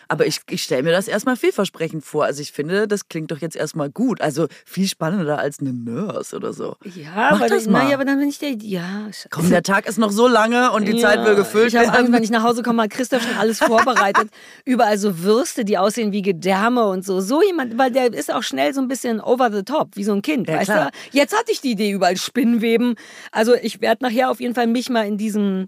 [0.09, 2.25] Aber ich, ich stelle mir das erstmal vielversprechend vor.
[2.25, 4.21] Also ich finde, das klingt doch jetzt erstmal gut.
[4.21, 6.75] Also viel spannender als eine Nurse oder so.
[6.83, 7.83] Ja, Mach aber, das dann, mal.
[7.83, 8.51] naja, aber dann bin ich der.
[8.61, 11.75] Ja, sch- Komm, der Tag ist noch so lange und die Zeit will gefüllt ich
[11.75, 14.29] habe Angst, wenn ich nach Hause komme, hat Christoph schon alles vorbereitet.
[14.65, 17.19] Überall so Würste, die aussehen wie Gedärme und so.
[17.19, 20.13] So jemand, weil der ist auch schnell so ein bisschen over the top, wie so
[20.13, 20.91] ein Kind, Ja, weißt klar.
[21.11, 21.17] du?
[21.17, 22.95] Jetzt hatte ich die Idee, überall Spinnweben.
[23.31, 25.67] Also ich werde nachher auf jeden Fall mich mal in diesem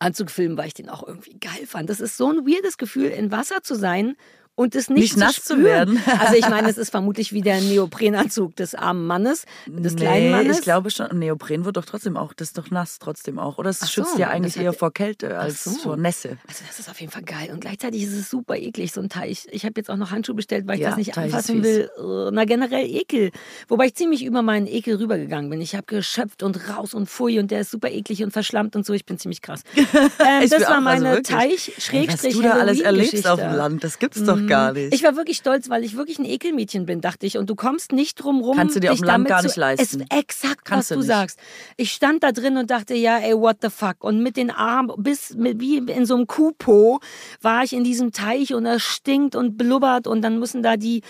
[0.00, 1.88] Anzug filmen, weil ich den auch irgendwie geil fand.
[1.88, 4.16] Das ist so ein weirdes Gefühl, in Wasser zu sein
[4.60, 5.64] und es nicht, Nicht nass zu spüren.
[5.64, 6.02] werden.
[6.20, 10.58] Also ich meine, es ist vermutlich wie der Neoprenanzug des armen Mannes, des kleinen Mannes.
[10.58, 11.06] ich glaube schon.
[11.18, 13.58] Neopren wird doch trotzdem auch, das ist doch nass trotzdem auch.
[13.58, 15.70] Oder es Ach schützt so, ja eigentlich hat- eher vor Kälte als so.
[15.72, 16.36] vor Nässe.
[16.46, 17.50] Also das ist auf jeden Fall geil.
[17.52, 19.46] Und gleichzeitig ist es super eklig, so ein Teich.
[19.50, 21.88] Ich habe jetzt auch noch Handschuhe bestellt, weil ich Ja, das nicht Teich anfassen will.
[22.32, 23.30] Na, generell Ekel.
[23.68, 25.60] Wobei ich ziemlich über meinen Ekel rübergegangen bin.
[25.60, 28.84] Ich habe geschöpft und raus und pfui und der ist super eklig und verschlammt und
[28.84, 28.92] so.
[28.92, 29.62] Ich bin ziemlich krass.
[30.22, 31.26] Ähm, das war also meine wirklich.
[31.36, 34.72] Teich Ey, Schrägstrich Was du da alles erlebst auf dem Land, das gibt's doch gar
[34.72, 34.92] nicht.
[34.94, 37.38] Ich war wirklich stolz, weil ich wirklich ein Ekelmädchen bin, dachte ich.
[37.38, 38.56] Und du kommst nicht drum rum.
[38.56, 40.04] Kannst du dir auf dich dem Land gar zu- nicht leisten.
[40.10, 41.06] Es, exakt, Kannst was du nicht.
[41.08, 41.38] sagst.
[41.76, 44.04] Ich stand da drin und dachte, ja, ey, what the fuck.
[44.04, 47.00] Und mit den Armen, bis mit, wie in so einem Kuhpo,
[47.40, 51.02] war ich in diesem Teich und das stinkt und blubbert und dann müssen da die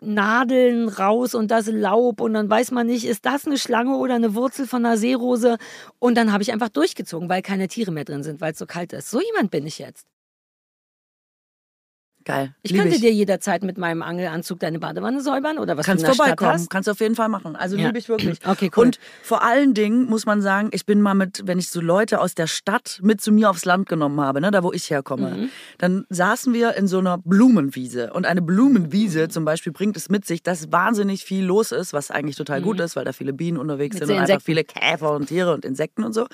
[0.00, 4.14] Nadeln raus und das Laub und dann weiß man nicht, ist das eine Schlange oder
[4.14, 5.56] eine Wurzel von einer Seerose?
[5.98, 8.66] Und dann habe ich einfach durchgezogen, weil keine Tiere mehr drin sind, weil es so
[8.66, 9.10] kalt ist.
[9.10, 10.06] So jemand bin ich jetzt.
[12.24, 12.54] Geil.
[12.62, 16.08] Ich könnte dir jederzeit mit meinem Angelanzug deine Badewanne säubern oder was Kannst du in
[16.08, 16.70] der Stadt vorbeikommen, hast.
[16.70, 17.54] kannst du auf jeden Fall machen.
[17.54, 17.86] Also Ja.
[17.86, 18.38] liebe ich wirklich.
[18.46, 18.86] Okay, cool.
[18.86, 22.20] Und vor allen Dingen muss man sagen, ich bin mal mit, wenn ich so Leute
[22.20, 25.30] aus der Stadt mit zu mir aufs Land genommen habe, ne, da wo ich herkomme,
[25.30, 25.48] Mhm.
[25.78, 28.12] dann saßen wir in so einer Blumenwiese.
[28.14, 32.10] Und eine Blumenwiese zum Beispiel bringt es mit sich, dass wahnsinnig viel los ist, was
[32.10, 34.00] eigentlich total gut ist, weil da viele Bienen unterwegs Mhm.
[34.00, 36.26] Mit sind und einfach viele Käfer und Tiere und Insekten und so.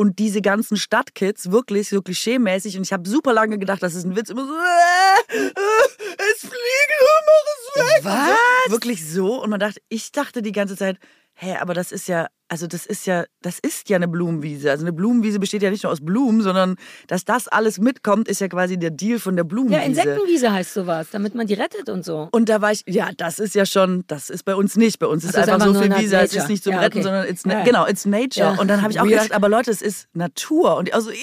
[0.00, 2.78] Und diese ganzen Stadtkids, wirklich so klischee-mäßig.
[2.78, 4.30] Und ich habe super lange gedacht, das ist ein Witz.
[4.30, 5.50] Immer so, äh, äh,
[6.32, 8.06] es fliegt immer es weg.
[8.06, 9.42] Und So, wirklich so.
[9.42, 10.96] Und man dachte, ich dachte die ganze Zeit,
[11.34, 14.70] hä, aber das ist ja, also das ist ja, das ist ja eine Blumenwiese.
[14.72, 16.74] Also eine Blumenwiese besteht ja nicht nur aus Blumen, sondern
[17.06, 19.84] dass das alles mitkommt, ist ja quasi der Deal von der Ja, Blumenwiese.
[19.86, 22.28] Insektenwiese heißt sowas, damit man die rettet und so.
[22.32, 24.98] Und da war ich, ja, das ist ja schon, das ist bei uns nicht.
[24.98, 26.98] Bei uns ist ist einfach einfach so viel Wiese, es ist nicht zum Ja, Retten,
[26.98, 27.02] okay.
[27.04, 27.62] sondern it's, Ja.
[27.62, 28.54] genau, it's nature.
[28.54, 28.60] Ja.
[28.60, 30.76] Und dann habe ich auch gedacht, aber Leute, es ist Natur.
[30.76, 31.16] Und die auch so, ja,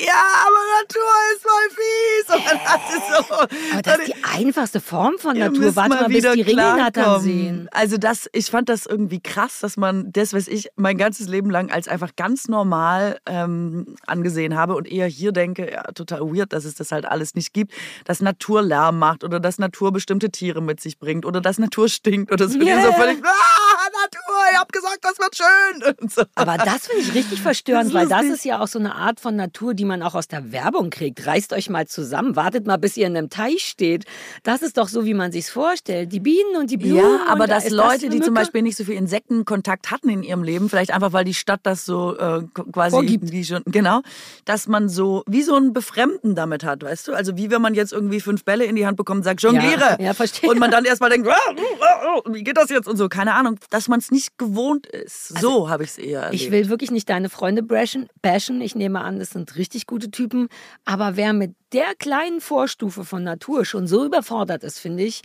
[0.45, 2.35] aber Natur ist voll fies.
[2.35, 5.75] Und dann ich so, Aber das ist die einfachste Form von Natur.
[5.75, 7.21] Warte mal, bis wieder die klarkommen.
[7.21, 7.69] sehen.
[7.71, 11.49] Also das, ich fand das irgendwie krass, dass man das, was ich mein ganzes Leben
[11.49, 16.53] lang als einfach ganz normal ähm, angesehen habe und eher hier denke, ja, total weird,
[16.53, 17.73] dass es das halt alles nicht gibt,
[18.05, 21.89] dass Natur Lärm macht oder dass Natur bestimmte Tiere mit sich bringt oder dass Natur
[21.89, 22.59] stinkt oder so.
[22.59, 22.81] Yeah.
[22.81, 25.95] So völlig, ah, Natur, ihr habt gesagt, das wird schön.
[26.09, 26.23] So.
[26.35, 29.19] Aber das finde ich richtig verstörend, Das weil das ist ja auch so eine Art
[29.19, 31.25] von Natur, die man auch aus der Werbung kriegt.
[31.25, 34.05] Reißt euch mal zusammen, wartet mal, bis ihr in einem Teich steht.
[34.43, 36.11] Das ist doch so, wie man sich's vorstellt.
[36.13, 36.97] Die Bienen und die Blumen.
[36.97, 38.33] Ja, aber da dass ist Leute, eine die zum.
[38.33, 41.85] Beispiel nicht so viel Insektenkontakt hatten in ihrem Leben, vielleicht einfach weil die Stadt das
[41.85, 43.31] so äh, quasi Vorgibt.
[43.31, 44.01] die schon, genau,
[44.45, 47.13] dass man so wie so ein Befremden damit hat, weißt du?
[47.13, 49.97] Also wie wenn man jetzt irgendwie fünf Bälle in die Hand bekommt und sagt, jongliere.
[49.99, 50.49] Ja, ja, verstehe.
[50.49, 53.33] Und man dann erstmal denkt, ah, ah, ah, wie geht das jetzt und so, keine
[53.33, 55.39] Ahnung, dass man es nicht gewohnt ist.
[55.39, 56.41] so habe ich es eher erlebt.
[56.41, 58.61] Ich will wirklich nicht deine Freunde bashen.
[58.61, 60.49] Ich nehme an, das sind richtig gute Typen.
[60.83, 65.21] Aber wer mit der kleinen Vorstufe von Natur schon so überfordert ist, finde ich,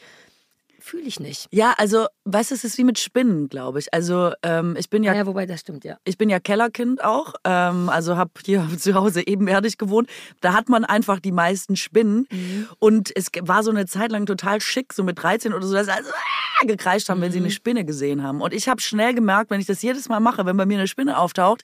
[0.83, 1.49] fühle ich nicht.
[1.51, 3.93] ja, also, weißt du, es ist wie mit Spinnen, glaube ich.
[3.95, 5.97] Also, ähm, ich bin ja Ja, wobei das stimmt, ja.
[6.05, 10.09] Ich bin ja Kellerkind auch, ähm, also habe hier zu Hause ebenerdig gewohnt.
[10.41, 12.27] Da hat man einfach die meisten Spinnen.
[12.79, 15.89] Und es war so eine Zeit lang total schick, so mit 13 oder so, dass
[15.89, 18.41] alle so, ah, gekreischt haben, wenn sie eine Spinne gesehen haben.
[18.41, 20.89] Und ich habe schnell gemerkt, wenn ich das jedes Mal mache, wenn bei mir eine
[20.89, 21.63] Spinne auftaucht,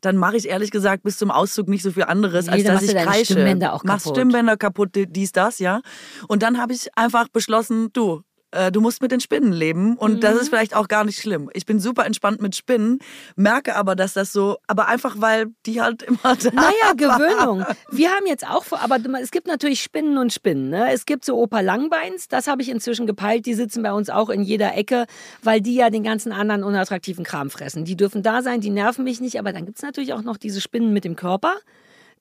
[0.00, 2.82] dann mache ich ehrlich gesagt bis zum Auszug nicht so viel anderes, Nee, als dass
[2.82, 3.32] ich kreische.
[3.32, 4.16] Stimmbänder auch kaputt.
[4.16, 5.80] Stimmbänder kaputt, dies, das, ja.
[6.28, 10.22] Und dann habe ich einfach beschlossen, du, äh, du musst mit den Spinnen leben und
[10.24, 10.48] das ist Mhm.
[10.50, 11.50] vielleicht auch gar nicht schlimm.
[11.54, 12.98] Ich bin super entspannt mit Spinnen,
[13.36, 17.64] merke aber, dass das so, aber einfach weil die halt immer da Naja, Gewöhnung.
[17.90, 20.70] Wir haben jetzt auch vor, aber es gibt natürlich Spinnen und Spinnen.
[20.70, 20.92] Ne?
[20.92, 24.30] Es gibt so Opa Langbeins, das habe ich inzwischen gepeilt, die sitzen bei uns auch
[24.30, 25.06] in jeder Ecke,
[25.42, 27.84] weil die ja den ganzen anderen unattraktiven Kram fressen.
[27.84, 30.36] Die dürfen da sein, die nerven mich nicht, aber dann gibt es natürlich auch noch
[30.36, 31.54] diese Spinnen mit dem Körper.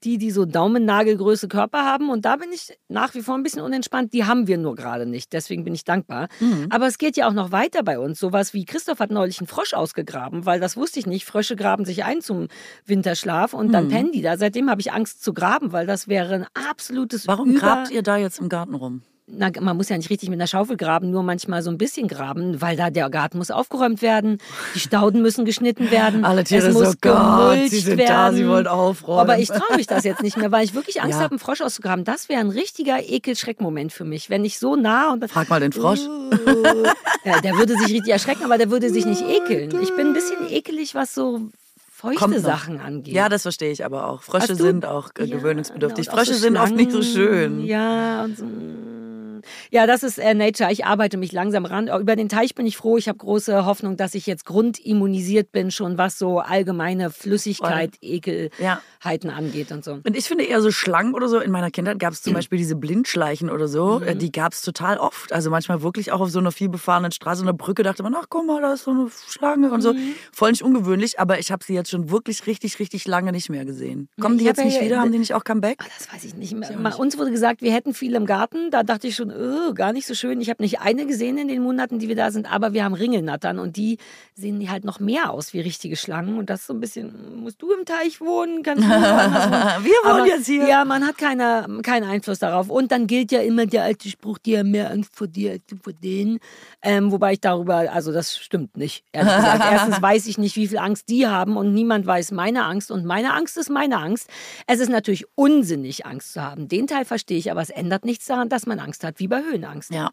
[0.03, 2.09] Die, die so Daumennagelgröße Körper haben.
[2.09, 4.13] Und da bin ich nach wie vor ein bisschen unentspannt.
[4.13, 5.33] Die haben wir nur gerade nicht.
[5.33, 6.27] Deswegen bin ich dankbar.
[6.69, 8.19] Aber es geht ja auch noch weiter bei uns.
[8.19, 11.25] Sowas wie Christoph hat neulich einen Frosch ausgegraben, weil das wusste ich nicht.
[11.25, 12.47] Frösche graben sich ein zum
[12.85, 14.37] Winterschlaf und dann pennen die da.
[14.37, 18.03] Seitdem habe ich Angst zu graben, weil das wäre ein absolutes Warum Über grabt ihr
[18.03, 19.01] da jetzt im Garten rum?
[19.31, 22.07] Na, man muss ja nicht richtig mit einer Schaufel graben, nur manchmal so ein bisschen
[22.07, 24.39] graben, weil da der Garten muss aufgeräumt werden,
[24.75, 28.09] die Stauden müssen geschnitten werden, Alle Tiere es so, muss Gott, gemulcht sie sind werden.
[28.09, 29.19] da, sie wollen aufräumen.
[29.19, 31.23] Aber ich traue mich das jetzt nicht mehr, weil ich wirklich Angst Ja.
[31.23, 32.03] habe, einen Frosch auszugraben.
[32.05, 35.71] Das wäre ein richtiger Ekel-Schreckmoment für mich, wenn ich so nah und Frag mal den
[35.71, 35.99] Frosch.
[37.25, 39.69] ja, der würde sich richtig erschrecken, aber der würde sich nicht ekeln.
[39.81, 41.49] Ich bin ein bisschen ekelig, was so
[41.91, 42.43] feuchte Kommt noch.
[42.43, 43.13] Sachen angeht.
[43.13, 44.21] Ja, das verstehe ich aber auch.
[44.23, 46.05] Frösche sind auch äh, Ja, gewöhnungsbedürftig.
[46.07, 47.65] genau, Frösche so sind oft nicht so schön.
[47.65, 48.45] Ja, und so.
[49.71, 50.71] Ja, das ist äh, Nature.
[50.71, 51.87] Ich arbeite mich langsam ran.
[51.87, 52.97] Über den Teich bin ich froh.
[52.97, 58.09] Ich habe große Hoffnung, dass ich jetzt grundimmunisiert bin, schon was so allgemeine Flüssigkeit, Ja.
[58.09, 59.99] Ekelheiten angeht und so.
[60.05, 61.39] Und ich finde eher so Schlangen oder so.
[61.39, 63.99] In meiner Kindheit gab es zum Beispiel diese Blindschleichen oder so.
[63.99, 64.07] Mhm.
[64.07, 65.31] äh, Die gab es total oft.
[65.33, 68.45] Also manchmal wirklich auch auf so einer vielbefahrenen Straße, einer Brücke, dachte man, ach guck
[68.45, 69.93] mal, da ist so eine Schlange und so.
[69.93, 70.13] Mhm.
[70.31, 73.65] Voll nicht ungewöhnlich, aber ich habe sie jetzt schon wirklich richtig, richtig lange nicht mehr
[73.65, 74.09] gesehen.
[74.19, 74.99] Kommen die ich hab jetzt nicht ja- wieder?
[74.99, 75.77] Haben die nicht auch Comeback?
[75.81, 76.77] Ah, Das weiß ich nicht mehr.
[76.77, 78.71] Mal, uns wurde gesagt, wir hätten viel im Garten.
[78.71, 80.41] Da dachte ich schon, äh, gar nicht so schön.
[80.41, 82.93] Ich habe nicht eine gesehen in den Monaten, die wir da sind, aber wir haben
[82.93, 83.97] Ringelnattern und die
[84.35, 86.37] sehen halt noch mehr aus wie richtige Schlangen.
[86.37, 88.63] Und das ist so ein bisschen, musst du im Teich wohnen?
[88.63, 89.83] Kannst du woanders wohnen?
[89.83, 90.67] Wir wohnen Aber, jetzt hier.
[90.67, 92.69] Ja, man hat keine, keinen Einfluss darauf.
[92.69, 95.63] Und dann gilt ja immer der alte Spruch, die haben mehr Angst vor dir als
[95.81, 96.39] vor denen.
[96.81, 99.03] Ähm, wobei ich darüber, also das stimmt nicht.
[99.11, 102.91] Erstens weiß ich nicht, wie viel Angst die haben und niemand weiß meine Angst.
[102.91, 104.29] Und meine Angst ist meine Angst.
[104.67, 106.67] Es ist natürlich unsinnig, Angst zu haben.
[106.67, 109.18] Den Teil verstehe ich, aber es ändert nichts daran, dass man Angst hat.
[109.19, 109.93] Wie bei Höhenangst.
[109.93, 110.09] Ja,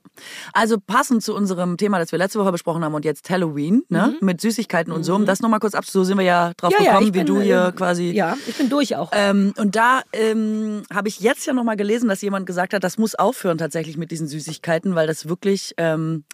[0.53, 4.17] also passend zu unserem Thema, das wir letzte Woche besprochen haben und jetzt Halloween, ne,
[4.21, 6.85] mit Süßigkeiten und so, um das nochmal kurz ab, so sind wir ja drauf Mhm.
[6.85, 8.11] Ja, ja, gekommen, ich wie bin, du hier äh, quasi.
[8.13, 9.11] Ja, ich bin durch auch.
[9.13, 12.99] Ähm, und da ähm, habe ich jetzt ja nochmal gelesen, dass jemand gesagt hat, das
[12.99, 16.25] muss aufhören tatsächlich mit diesen Süßigkeiten, weil das wirklich, ähm,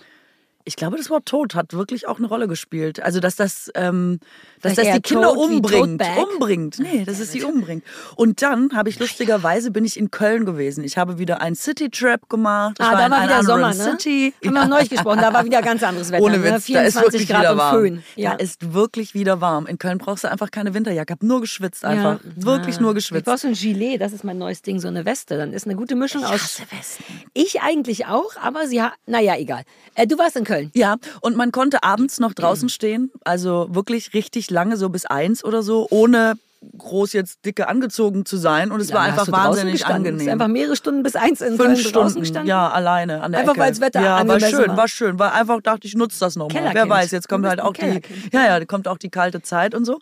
[0.65, 3.03] ich glaube, das Wort Tod hat wirklich auch eine Rolle gespielt.
[3.03, 4.21] Also, dass das, ähm,
[4.61, 6.03] dass das die Kinder umbringt.
[6.33, 6.79] Umbringt.
[6.79, 7.85] Nee, dass es sie umbringt.
[8.17, 10.85] Und dann habe ich lustigerweise bin ich in Köln gewesen.
[10.85, 12.77] Ich habe wieder einen City Trap gemacht.
[12.79, 13.75] Ich ah, da war wieder Sommer, ne?
[13.75, 14.35] City.
[14.45, 16.23] Haben wir neulich gesprochen, da war wieder ganz anderes Wetter.
[16.23, 16.45] Ohne ne?
[16.45, 17.77] Witz, da ist 24 wirklich Grad wieder und warm.
[17.77, 18.03] Föhn.
[18.17, 18.31] Ja.
[18.31, 19.67] Da ist wirklich wieder warm.
[19.67, 21.13] In Köln brauchst du einfach keine Winterjacke.
[21.13, 22.21] Hab nur geschwitzt einfach.
[22.37, 23.25] Wirklich nur Ich geschwitzt.
[23.25, 25.37] brauche so ein Gilet, das ist mein neues Ding, so eine Weste.
[25.37, 26.33] Dann ist eine gute Mischung aus.
[26.33, 27.05] hasse Westen.
[27.35, 28.93] Ich eigentlich auch, aber sie hat.
[29.07, 29.63] Naja, egal.
[29.95, 30.52] Äh, du warst in Köln.
[30.75, 35.45] Ja, und man konnte abends noch draußen stehen, also wirklich richtig lange, so bis eins
[35.45, 36.35] oder so, ohne
[36.79, 38.71] groß jetzt dicke angezogen zu sein.
[38.71, 40.21] Und es war Lange einfach wahnsinnig angenehm.
[40.21, 42.49] Ist einfach mehrere Stunden bis eins in Fünf Stunden, gestanden.
[42.49, 44.77] ja, alleine an der Einfach, weil das Wetter ja, war schön, war.
[44.77, 45.19] war schön.
[45.19, 46.71] War einfach, dachte ich, nutze das nochmal.
[46.73, 48.01] Wer weiß, jetzt kommt halt auch die,
[48.33, 49.99] ja, ja, kommt auch die kalte Zeit und so.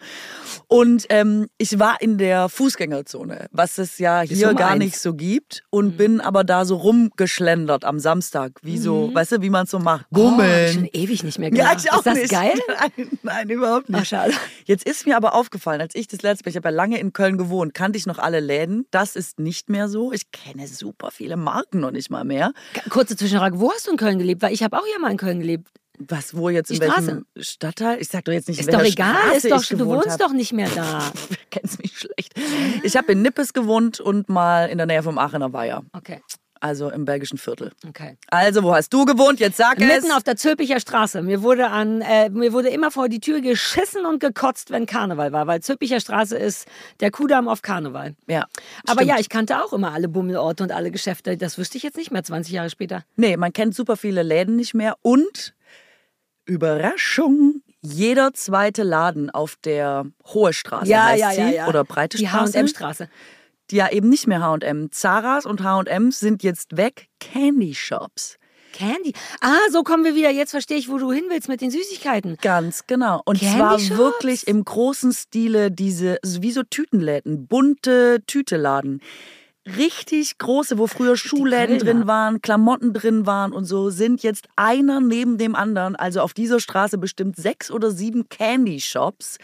[0.68, 4.78] Und ähm, ich war in der Fußgängerzone, was es ja hier um gar eins.
[4.84, 9.42] nicht so gibt und bin aber da so rumgeschlendert am Samstag, wie so, weißt du,
[9.42, 10.72] wie man es so macht, Oh, bummeln.
[10.72, 11.84] schon ewig nicht mehr Ja, gemacht.
[11.84, 12.30] ich auch ist das nicht.
[12.30, 12.52] geil?
[12.96, 14.00] Nein, nein, überhaupt nicht.
[14.00, 14.32] Ach, schade.
[14.64, 17.12] Jetzt ist mir aber aufgefallen, als ich das letzte Mal, ich habe ja lange in
[17.12, 18.86] Köln gewohnt, kannte ich noch alle Läden.
[18.90, 20.12] Das ist nicht mehr so.
[20.12, 22.52] Ich kenne super viele Marken noch nicht mal mehr.
[22.90, 24.42] Kurze Zwischenfrage, wo hast du in Köln gelebt?
[24.42, 25.68] Weil ich habe auch ja mal in Köln gelebt.
[26.08, 27.06] Was, wo jetzt, in Die Straße.
[27.08, 28.00] welchem Stadtteil?
[28.00, 30.08] Ich sag doch jetzt nicht, Ist in doch welcher egal, Straße ist doch, du wohnst
[30.12, 30.18] hab.
[30.18, 31.00] doch nicht mehr da.
[31.28, 32.32] Du kennst mich schlecht.
[32.82, 35.82] Ich habe in Nippes gewohnt und mal in der Nähe vom Aachener Weiher.
[35.92, 36.22] Okay,
[36.60, 37.72] Also im belgischen Viertel.
[37.88, 38.18] okay.
[38.28, 39.40] Also, wo hast du gewohnt?
[39.40, 39.86] Jetzt sag es.
[39.86, 41.22] Mitten auf der Zülpicher Straße.
[41.22, 45.32] Mir wurde an, äh, mir wurde immer vor die Tür geschissen und gekotzt, wenn Karneval
[45.32, 46.68] war, weil Zülpicher Straße ist
[47.00, 48.14] der Kudamm auf Karneval.
[48.28, 48.46] ja,
[48.84, 49.08] Aber stimmt.
[49.08, 51.38] ja, ich kannte auch immer alle Bummelorte und alle Geschäfte.
[51.38, 53.04] Das wüsste ich jetzt nicht mehr 20 Jahre später.
[53.16, 55.54] Nee, man kennt super viele Läden nicht mehr und
[56.44, 63.08] Überraschung, jeder zweite Laden auf der Hohe Straße heißt sie, oder Breite Die Straße, H&M-Straße.
[63.70, 64.90] Die ja eben nicht mehr H&M.
[64.90, 68.36] Zaras und H&M sind jetzt weg, Candy Shops.
[68.72, 69.12] Candy.
[69.40, 70.30] Ah, so kommen wir wieder.
[70.30, 72.36] Jetzt verstehe ich, wo du hin willst mit den Süßigkeiten.
[72.40, 73.20] Ganz genau.
[73.24, 73.98] Und Candy zwar Shops?
[73.98, 79.00] wirklich im großen Stile diese, wie so Tütenläden, bunte Tüteladen.
[79.76, 85.00] Richtig große, wo früher Schuhläden drin waren, Klamotten drin waren und so, sind jetzt einer
[85.00, 85.96] neben dem anderen.
[85.96, 89.36] Also auf dieser Straße bestimmt sechs oder sieben Candy Shops,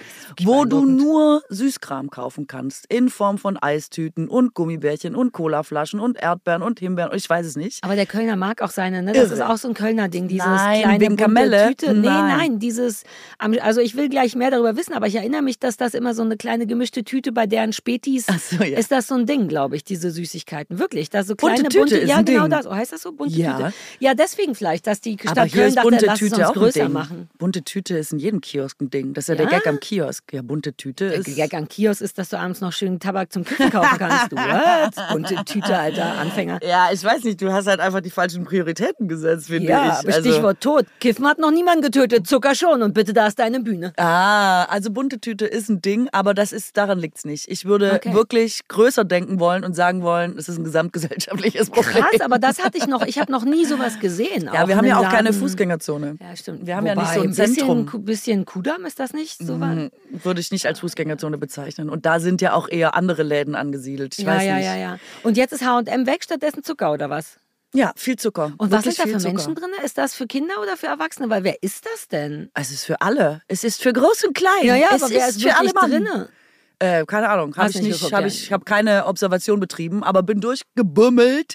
[0.43, 2.87] wo du nur Süßkram kaufen kannst.
[2.89, 7.15] In Form von Eistüten und Gummibärchen und Colaflaschen und Erdbeeren und Himbeeren.
[7.15, 7.85] Ich weiß es nicht.
[7.85, 9.13] Aber der Kölner mag auch seine, ne?
[9.13, 9.35] Das Irre.
[9.35, 11.69] ist auch so ein Kölner Ding, dieses Nein, kleine wegen Kamelle?
[11.69, 11.93] Tüte.
[11.93, 12.39] Nee, Nein.
[12.39, 13.05] nein, dieses
[13.39, 16.23] also ich will gleich mehr darüber wissen, aber ich erinnere mich, dass das immer so
[16.23, 18.79] eine kleine gemischte Tüte bei deren Spätis so, ja.
[18.79, 20.79] ist das so ein Ding, glaube ich, diese Süßigkeiten.
[20.79, 22.51] Wirklich, da so Bunte kleine Tüte bunte ist ja ein genau Ding.
[22.51, 22.67] das.
[22.67, 23.57] Oh, heißt das so bunte Ja.
[23.57, 23.73] Tüte?
[24.01, 26.53] Ja, deswegen vielleicht, dass die Aber Stadt hier Köln ist dachte, bunte es Tüte auch
[26.55, 26.93] größer Ding.
[26.93, 27.29] machen.
[27.39, 29.15] Bunte Tüte ist in jedem Kiosk ein Ding.
[29.15, 29.59] Das ist ja, der Ja?
[29.59, 30.33] Gag am Kiosk.
[30.33, 31.35] Ja, bunte Tüte Der ist.
[31.37, 34.33] Gag am Kiosk ist, dass du abends noch schön Tabak zum Kiffen kaufen kannst.
[34.33, 34.95] Du, what?
[35.13, 36.61] Bunte Tüte, alter Anfänger.
[36.63, 39.93] Ja, ich weiß nicht, du hast halt einfach die falschen Prioritäten gesetzt, finde Ja, ich.
[39.93, 40.87] Also aber Stichwort Tod.
[41.01, 42.83] Kiffen hat noch niemanden getötet, Zucker schon.
[42.83, 43.93] Und bitte, da ist deine Bühne.
[43.97, 47.49] Ah, also bunte Tüte ist ein Ding, aber das ist daran liegt's nicht.
[47.49, 48.13] Ich würde Okay.
[48.15, 52.05] wirklich größer denken wollen und sagen wollen, es ist ein gesamtgesellschaftliches Problem.
[52.05, 53.03] Krass, aber das hatte ich noch.
[53.07, 54.51] Ich habe noch nie sowas gesehen.
[54.53, 56.17] ja, wir haben ja auch keine Fußgängerzone.
[56.21, 56.67] Ja, stimmt.
[56.67, 57.87] Wir haben ja nicht so ein bisschen, Zentrum.
[57.87, 59.71] Ku- bisschen Kudamm ist das nicht so was?
[59.71, 59.91] Hm,
[60.23, 61.91] Würde ich nicht als Fußgängerzone bezeichnen.
[61.91, 64.19] Und da sind ja auch eher andere Läden angesiedelt.
[64.19, 64.65] Ich Ja, weiß ja, nicht.
[64.67, 64.99] ja, ja.
[65.23, 67.39] Und jetzt ist H&M weg, stattdessen Zucker oder was?
[67.75, 68.53] Ja, viel Zucker.
[68.57, 69.61] Und was sind da für viel Menschen Zucker.
[69.61, 69.71] drin?
[69.85, 71.29] Ist das für Kinder oder für Erwachsene?
[71.29, 72.49] Weil wer ist das denn?
[72.55, 73.43] Es ist für alle.
[73.49, 74.53] Es ist für groß und klein.
[74.63, 76.29] Ja, ja, es aber wer ist ist für alle drinne?
[76.79, 78.29] Äh, keine Ahnung, habe ich nicht geguckt, habe ja.
[78.29, 81.55] ich, habe keine Observation betrieben, aber bin durchgebummelt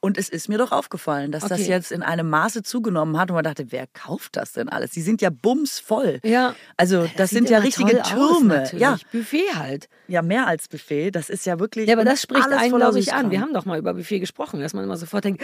[0.00, 1.68] und es ist mir doch aufgefallen, dass das Okay.
[1.70, 4.90] jetzt in einem Maße zugenommen hat und man dachte, wer kauft das denn alles?
[4.92, 6.20] Die sind ja bumsvoll.
[6.24, 6.54] Ja.
[6.78, 8.54] Also das, sieht sind ja richtige aus, Türme.
[8.56, 8.80] natürlich.
[8.80, 9.88] ja, Buffet halt.
[10.08, 11.10] ja, mehr als Buffet.
[11.10, 11.86] Das ist ja wirklich.
[11.88, 13.30] Ja, aber das spricht einen, glaube ich, an.
[13.30, 15.42] Wir haben doch mal über Buffet gesprochen, dass man immer sofort denkt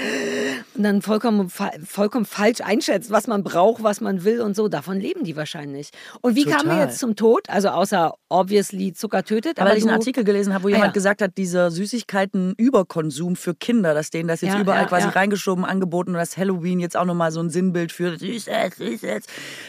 [0.75, 4.69] und dann vollkommen, vollkommen falsch einschätzt, was man braucht, was man will und so.
[4.69, 5.91] Davon leben die wahrscheinlich.
[6.23, 6.87] Und wie kamen wir Total.
[6.87, 7.49] jetzt zum Tod?
[7.51, 9.59] Also außer obviously Zucker tötet.
[9.59, 10.93] Aber weil ich einen Artikel gelesen habe, wo Ah, jemand ja.
[10.93, 15.65] gesagt hat, dieser Süßigkeiten-Überkonsum für Kinder, dass denen das jetzt Ja, überall ja, quasi reingeschoben,
[15.65, 19.25] angeboten und dass Halloween jetzt auch nochmal so ein Sinnbild für Süßes, Süßes,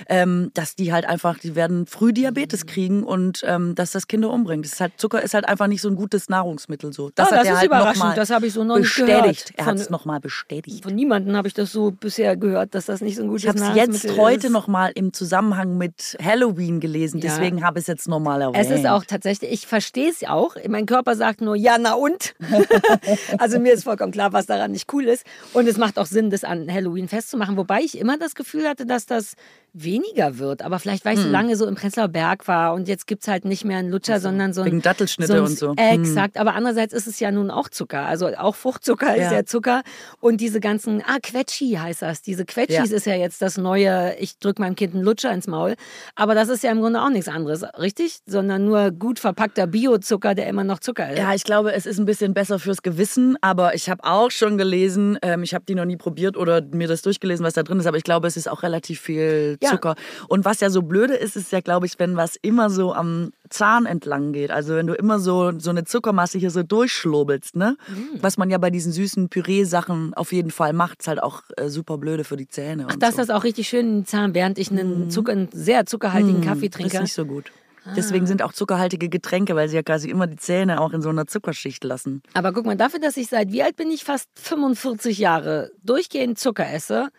[0.08, 4.30] ähm, dass die halt einfach, die werden früh Diabetes kriegen und ähm, dass das Kinder
[4.32, 4.66] umbringt.
[4.66, 6.94] Das ist halt, Zucker ist halt einfach nicht so ein gutes Nahrungsmittel.
[6.94, 7.10] So.
[7.16, 8.18] Das Ah, hat das er ist halt überraschend.
[8.18, 9.16] Das habe ich so noch nicht bestätigt.
[9.48, 9.54] gehört.
[9.58, 10.84] Er hat es nochmal bestätigt.
[10.84, 13.48] Von niemandem habe ich das so bisher gehört, dass das nicht so ein gutes Ich
[13.50, 14.54] habe es Nahrungsmittel jetzt heute ist.
[14.54, 18.58] nochmal im Zusammenhang mit Halloween gelesen, deswegen habe ich es jetzt nochmal erwähnt.
[18.58, 19.54] Es ist auch tatsächlich möchte.
[19.54, 20.56] Ich verstehe es auch.
[20.68, 22.36] Mein Körper sagt nur, ja, na und?
[23.38, 25.26] also mir ist vollkommen klar, was daran nicht cool ist.
[25.54, 27.58] Und es macht auch Sinn, das an Halloween festzumachen.
[27.58, 29.36] Wobei ich immer das Gefühl hatte, dass das
[29.74, 30.62] weniger wird.
[30.62, 31.32] Aber vielleicht, weil ich so Hm.
[31.32, 34.20] lange so im Prenzlauer Berg war und jetzt gibt es halt nicht mehr einen Lutscher,
[34.20, 34.68] sondern so ein...
[34.68, 35.70] Wegen Dattelschnitte ein- und so.
[35.72, 35.78] Hm.
[35.78, 36.38] Exakt.
[36.38, 38.06] Aber andererseits ist es ja nun auch Zucker.
[38.06, 39.34] Also auch Fruchtzucker ist Ja.
[39.34, 39.82] ja Zucker.
[40.20, 41.02] Und diese ganzen...
[41.06, 42.22] Ah, Quetschi heißt das.
[42.22, 42.96] Diese Quetschis Ja.
[42.98, 44.16] ist ja jetzt das neue...
[44.20, 45.76] Ich drücke meinem Kind einen Lutscher ins Maul.
[46.16, 48.20] Aber das ist ja im Grunde auch nichts anderes, richtig?
[48.26, 51.18] Sondern nur gut verpackter Biozucker, der immer noch Zucker ist.
[51.20, 54.58] Ja, ich glaube, es ist ein bisschen besser fürs Gewissen, aber ich habe auch schon
[54.58, 57.80] gelesen, ähm, ich habe die noch nie probiert oder mir das durchgelesen, was da drin
[57.80, 59.69] ist, aber ich glaube, es ist auch relativ viel Ja.
[59.70, 59.96] Zucker.
[60.28, 63.32] Und was ja so blöde ist, ist ja, glaube ich, wenn was immer so am
[63.50, 64.52] Zahn entlang geht.
[64.52, 67.78] Also wenn du immer so, so eine Zuckermasse hier so durchschlobelst, ne?
[67.88, 68.20] Mhm.
[68.22, 71.70] Was man ja bei diesen süßen Püree-Sachen auf jeden Fall macht, ist halt auch äh,
[71.70, 72.86] super blöde für die Zähne.
[72.88, 73.22] Ach, und das so.
[73.22, 76.70] ist auch richtig schön in den Zahn, während ich einen, Zucker, einen sehr zuckerhaltigen Kaffee
[76.70, 76.98] Das trinke.
[76.98, 77.52] ist nicht so gut.
[77.86, 77.94] Ah.
[77.96, 81.10] Deswegen sind auch zuckerhaltige Getränke, weil sie ja quasi immer die Zähne auch in so
[81.10, 82.22] einer Zuckerschicht lassen.
[82.34, 84.04] Aber guck mal, dafür, dass ich seit, wie alt bin ich?
[84.04, 87.10] Fast 45 Jahre durchgehend Zucker esse,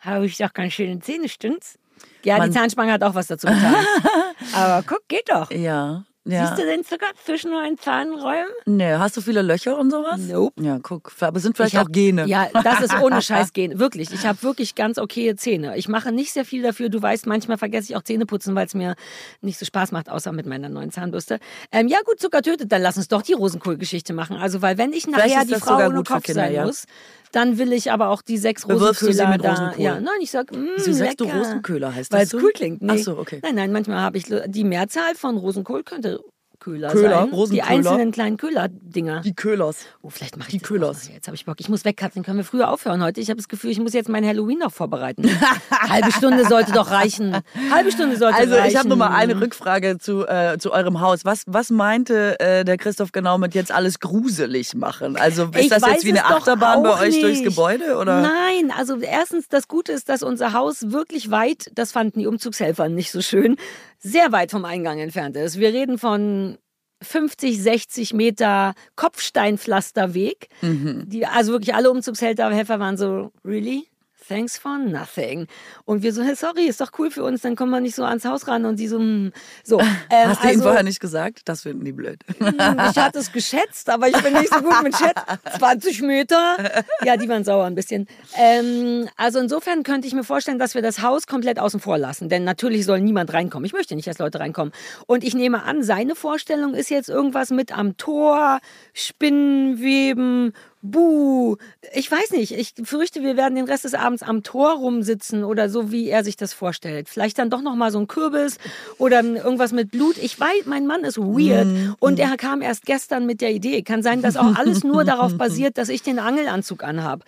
[0.00, 1.78] habe ich doch ganz schöne Zähne, stimmt's?
[2.24, 3.74] Ja, Man- die Zahnspange hat auch was dazu getan.
[4.54, 5.50] Aber guck, geht doch.
[5.50, 6.04] Ja.
[6.24, 6.46] ja.
[6.46, 8.48] Siehst du den Zucker zwischen meinen Zahnräumen?
[8.66, 10.18] Nee, hast du viele Löcher und sowas?
[10.20, 10.62] Nope.
[10.62, 11.10] Ja, guck.
[11.20, 12.26] Aber sind vielleicht Ich hab- auch Gene.
[12.26, 13.78] Ja, das ist ohne Scheiß Gene.
[13.78, 14.12] Wirklich.
[14.12, 15.76] Ich habe wirklich ganz okaye Zähne.
[15.78, 16.88] Ich mache nicht sehr viel dafür.
[16.90, 18.94] Du weißt, manchmal vergesse ich auch Zähne putzen, weil es mir
[19.40, 21.38] nicht so Spaß macht, außer mit meiner neuen Zahnbürste.
[21.72, 22.70] Ähm, ja, gut, Zucker tötet.
[22.72, 24.36] Dann lass uns doch die Rosenkohl-Geschichte machen.
[24.36, 26.66] Also, weil wenn ich nachher die Frau ohne Kopf Kinder, sein ja.
[26.66, 26.84] muss,
[27.32, 29.50] dann will ich aber auch die sechs du Rosenköhler mit da.
[29.50, 29.84] Rosenkohl?
[29.84, 31.38] Ja, nein, ich sag, mh, Wieso sagst du lecker.
[31.38, 32.46] Rosenköhler, heißt Weil das es so?
[32.46, 32.82] cool klingt.
[32.82, 32.92] Nee.
[32.92, 33.40] Ach so, okay.
[33.42, 36.20] Nein, nein, manchmal habe ich die Mehrzahl von Rosenkohl könnte
[36.66, 37.28] Köhler, Köhler, sein.
[37.30, 37.68] Die Rosenköhler?
[37.70, 39.20] einzelnen kleinen Köhler-Dinger.
[39.20, 39.86] Die Köhlers.
[40.02, 41.08] Oh, vielleicht mache ich Die das Köhlers.
[41.12, 41.60] Jetzt habe ich Bock.
[41.60, 42.24] Ich muss wegkatzen.
[42.24, 43.20] Können wir früher aufhören heute?
[43.20, 45.30] Ich habe das Gefühl, ich muss jetzt mein Halloween noch vorbereiten.
[45.70, 47.36] Halbe Stunde sollte doch reichen.
[47.70, 48.70] Halbe Stunde sollte Also reichen.
[48.70, 51.24] ich habe noch mal eine Rückfrage zu, äh, zu eurem Haus.
[51.24, 55.16] Was, was meinte äh, der Christoph genau mit jetzt alles gruselig machen?
[55.16, 57.44] Also ist Ich das jetzt wie eine Achterbahn bei euch durchs nicht.
[57.44, 57.96] Gebäude?
[57.96, 58.22] Oder?
[58.22, 62.88] Nein, also erstens, das Gute ist, dass unser Haus wirklich weit, das fanden die Umzugshelfer
[62.88, 63.56] nicht so schön,
[63.98, 65.58] sehr weit vom Eingang entfernt ist.
[65.58, 66.58] Wir reden von
[67.02, 70.48] 50, 60 Meter Kopfsteinpflasterweg.
[70.62, 71.04] Mhm.
[71.08, 73.86] Die, also wirklich alle Umzugshelfer waren so, really?
[74.28, 75.46] Thanks for nothing.
[75.84, 78.04] Und wir so, hey, sorry, ist doch cool für uns, dann kommen wir nicht so
[78.04, 78.64] ans Haus ran.
[78.64, 79.32] Und die so, hm.
[79.62, 79.80] so.
[80.08, 81.40] Ähm, Hast du ihnen also- vorher nicht gesagt?
[81.46, 82.20] Das finden die blöd.
[82.38, 85.20] ich hatte es geschätzt, aber ich bin nicht so gut mit Schätz.
[85.58, 86.56] 20 Meter.
[87.04, 88.06] Ja, die waren sauer ein bisschen.
[88.36, 92.28] Ähm, also insofern könnte ich mir vorstellen, dass wir das Haus komplett außen vor lassen.
[92.28, 93.64] Denn natürlich soll niemand reinkommen.
[93.64, 94.72] Ich möchte nicht, dass Leute reinkommen.
[95.06, 98.60] Und ich nehme an, seine Vorstellung ist jetzt irgendwas mit am Tor,
[98.92, 101.56] Spinnenweben, Buh.
[101.94, 102.52] Ich weiß nicht.
[102.52, 106.22] Ich fürchte, wir werden den Rest des Abends am Tor rumsitzen oder so, wie er
[106.22, 107.08] sich das vorstellt.
[107.08, 108.58] Vielleicht dann doch noch mal so ein Kürbis
[108.98, 110.16] oder irgendwas mit Blut.
[110.18, 113.82] Ich weiß, mein Mann ist weird und er kam erst gestern mit der Idee.
[113.82, 117.24] Kann sein, dass auch alles nur darauf basiert, dass ich den Angelanzug anhab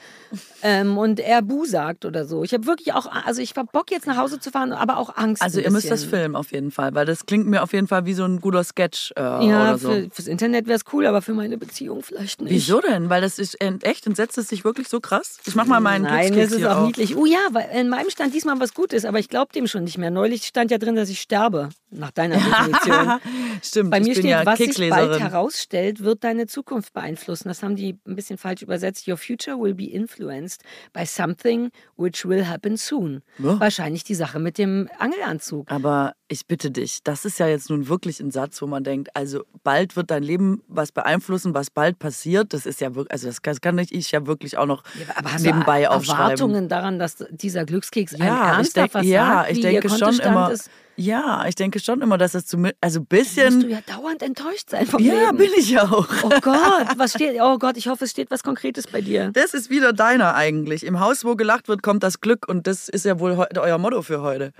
[0.63, 2.45] ähm, und er Buh sagt oder so.
[2.45, 5.17] Ich habe wirklich auch, also ich habe Bock jetzt nach Hause zu fahren, aber auch
[5.17, 5.43] Angst.
[5.43, 8.05] Also ihr müsst das filmen auf jeden Fall, weil das klingt mir auf jeden Fall
[8.07, 9.91] wie so ein guter Sketch äh, Ja, oder so.
[9.91, 12.53] für, fürs Internet wäre es cool, aber für meine Beziehung vielleicht nicht.
[12.53, 13.09] Wieso denn?
[13.09, 15.39] Weil das ist ent- echt, entsetzt es sich wirklich so krass?
[15.47, 16.87] Ich mach mal meinen Nein, es ist auch auf.
[16.87, 17.17] niedlich.
[17.17, 19.99] Oh ja, weil in meinem stand diesmal was Gutes, aber ich glaube dem schon nicht
[19.99, 20.11] mehr.
[20.11, 23.21] Neulich stand ja drin, dass ich sterbe, nach deiner Definition.
[23.63, 27.49] Stimmt, Bei ich mir bin steht, ja was sich bald herausstellt, wird deine Zukunft beeinflussen.
[27.49, 29.09] Das haben die ein bisschen falsch übersetzt.
[29.09, 33.23] Your future will be influenced by something which will happen soon.
[33.39, 33.59] Ja.
[33.61, 35.71] Wahrscheinlich die Sache mit dem Angelanzug.
[35.71, 39.09] Aber ich bitte dich, das ist ja jetzt nun wirklich ein Satz, wo man denkt,
[39.15, 42.53] also bald wird dein Leben was beeinflussen, was bald passiert.
[42.53, 44.83] Das ist ja wirklich, also das kann, das kann ich ja wirklich auch noch
[45.17, 46.23] Aber hast nebenbei du aufschreiben.
[46.23, 49.89] Erwartungen daran, dass dieser Glückskeks einem Ja, ich, ernsthaft denk, was ja, sagt, ich denke
[49.89, 50.51] schon immer.
[50.53, 50.71] ist?
[51.01, 53.71] Ja, ich denke schon immer, dass es zumindest, also ein Musst du bisschen.
[53.71, 55.37] ja dauernd enttäuscht sein vom Ja, Leben.
[55.39, 56.09] bin ich auch.
[56.25, 57.41] Oh Gott, was steht?
[57.41, 59.31] Oh Gott, ich hoffe, es steht was Konkretes bei dir.
[59.33, 60.85] Das ist wieder deiner eigentlich.
[60.85, 64.03] Im Haus, wo gelacht wird, kommt das Glück und das ist ja wohl euer Motto
[64.03, 64.53] für heute.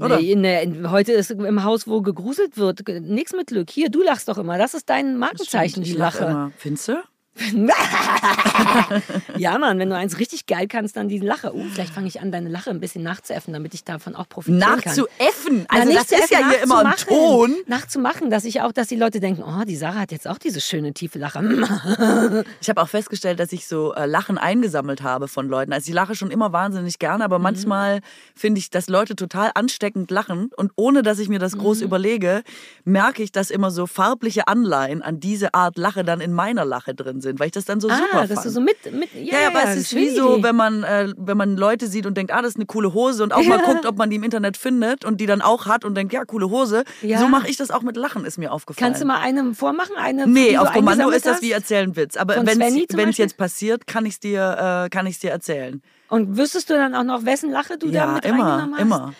[0.00, 0.20] Oder?
[0.20, 3.70] Nee, nee, heute ist im Haus, wo gegruselt wird, nichts mit Glück.
[3.70, 4.58] Hier, du lachst doch immer.
[4.58, 6.30] Das ist dein Markenzeichen, ich die lach Lache.
[6.30, 6.52] Immer.
[6.56, 7.02] Findest du?
[9.36, 11.54] ja, Mann, wenn du eins richtig geil kannst, dann die Lache.
[11.54, 14.60] Uh, vielleicht fange ich an, deine Lache ein bisschen nachzuäffen, damit ich davon auch profitieren
[14.60, 14.80] kann.
[14.84, 15.66] Nachzuäffen.
[15.70, 17.24] Na, Also das ist ja hier immer im nachzumachen.
[17.24, 17.54] Ton.
[17.66, 20.60] Nachzumachen, dass ich auch, dass die Leute denken, oh, die Sarah hat jetzt auch diese
[20.60, 21.34] schöne tiefe Lache.
[22.60, 25.72] Ich habe auch festgestellt, dass ich so äh, Lachen eingesammelt habe von Leuten.
[25.72, 27.22] Also ich lache schon immer wahnsinnig gerne, Mhm.
[27.22, 28.00] aber manchmal
[28.34, 31.84] finde ich, dass Leute total ansteckend lachen und ohne, dass ich mir das groß Mhm.
[31.84, 32.42] überlege,
[32.84, 36.94] merke ich, dass immer so farbliche Anleihen an diese Art Lache dann in meiner Lache
[36.94, 38.46] drin sind, weil ich das dann so ah, super dass fand.
[38.46, 41.12] du so mit, mit ja, ja, ja, aber es ist wie so, wenn man, äh,
[41.16, 43.58] wenn man Leute sieht und denkt, ah, das ist eine coole Hose und auch mal
[43.58, 46.24] guckt, ob man die im Internet findet und die dann auch hat und denkt, ja,
[46.24, 46.84] coole Hose.
[47.02, 47.18] Ja.
[47.18, 48.84] So mache ich das auch mit Lachen, ist mir aufgefallen.
[48.84, 49.96] Kannst du mal eine vormachen?
[49.96, 52.16] Eine, Nee, auf Kommando ist das wie erzählen Witz.
[52.16, 55.82] Aber wenn es jetzt passiert, kann ich es dir, äh, kann dir erzählen.
[56.08, 58.82] Und wüsstest du dann auch noch, wessen Lache du da Ja, mit immer, reingenommen hast?
[58.82, 59.14] immer.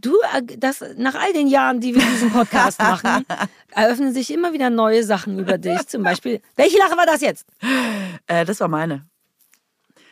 [0.00, 3.24] Du, äh, das, nach all den Jahren, die wir diesen Podcast machen,
[3.70, 5.86] eröffnen sich immer wieder neue Sachen über dich.
[5.86, 7.46] Zum Beispiel, welche Lache war das jetzt?
[8.26, 9.06] Äh, das war meine.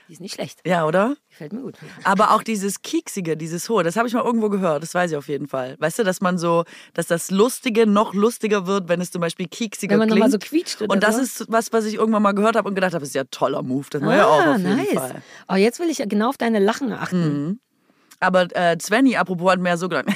[0.08, 0.60] Die ist nicht schlecht.
[0.64, 1.16] Ja, oder?
[1.28, 1.74] Gefällt mir gut.
[2.02, 5.16] Aber auch dieses Kieksige, dieses Hohe, das habe ich mal irgendwo gehört, das weiß ich
[5.18, 5.76] auf jeden Fall.
[5.80, 9.48] Weißt du, dass man so, dass das Lustige noch lustiger wird, wenn es zum Beispiel
[9.48, 10.20] kieksiger Wenn man klingt.
[10.20, 11.20] nochmal so quietscht oder und das so.
[11.22, 13.62] ist was, was ich irgendwann mal gehört habe und gedacht habe, ist ja ein toller
[13.62, 14.88] Move, das mache ich auch Ah, auf jeden nice.
[14.94, 15.22] Fall.
[15.50, 17.60] Oh, jetzt will ich genau auf deine Lachen achten.
[18.20, 20.06] Aber äh, Svenny, apropos, hat mehr so gedacht,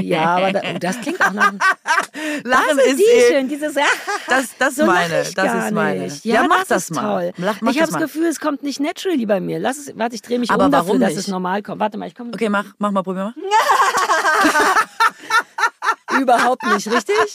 [0.00, 1.52] Ja, aber da, oh, das klingt auch nach.
[2.44, 3.74] Lachen Das ist die eh, schön, dieses.
[4.28, 6.00] das, das so meine, lach das ist meine.
[6.02, 6.24] Nicht.
[6.24, 7.32] Ja, mach das, das, ist mal.
[7.32, 7.44] Toll.
[7.60, 8.00] Mach, ich habe das.
[8.00, 9.58] Gefühl, es kommt nicht naturally bei mir.
[9.58, 11.18] Lass es, warte, ich drehe mich Aber um dafür, warum dass nicht?
[11.18, 11.80] es normal kommt.
[11.80, 13.34] Warte mal, ich komme Okay, mach, mach mal, probier mal.
[16.20, 17.34] überhaupt nicht, richtig?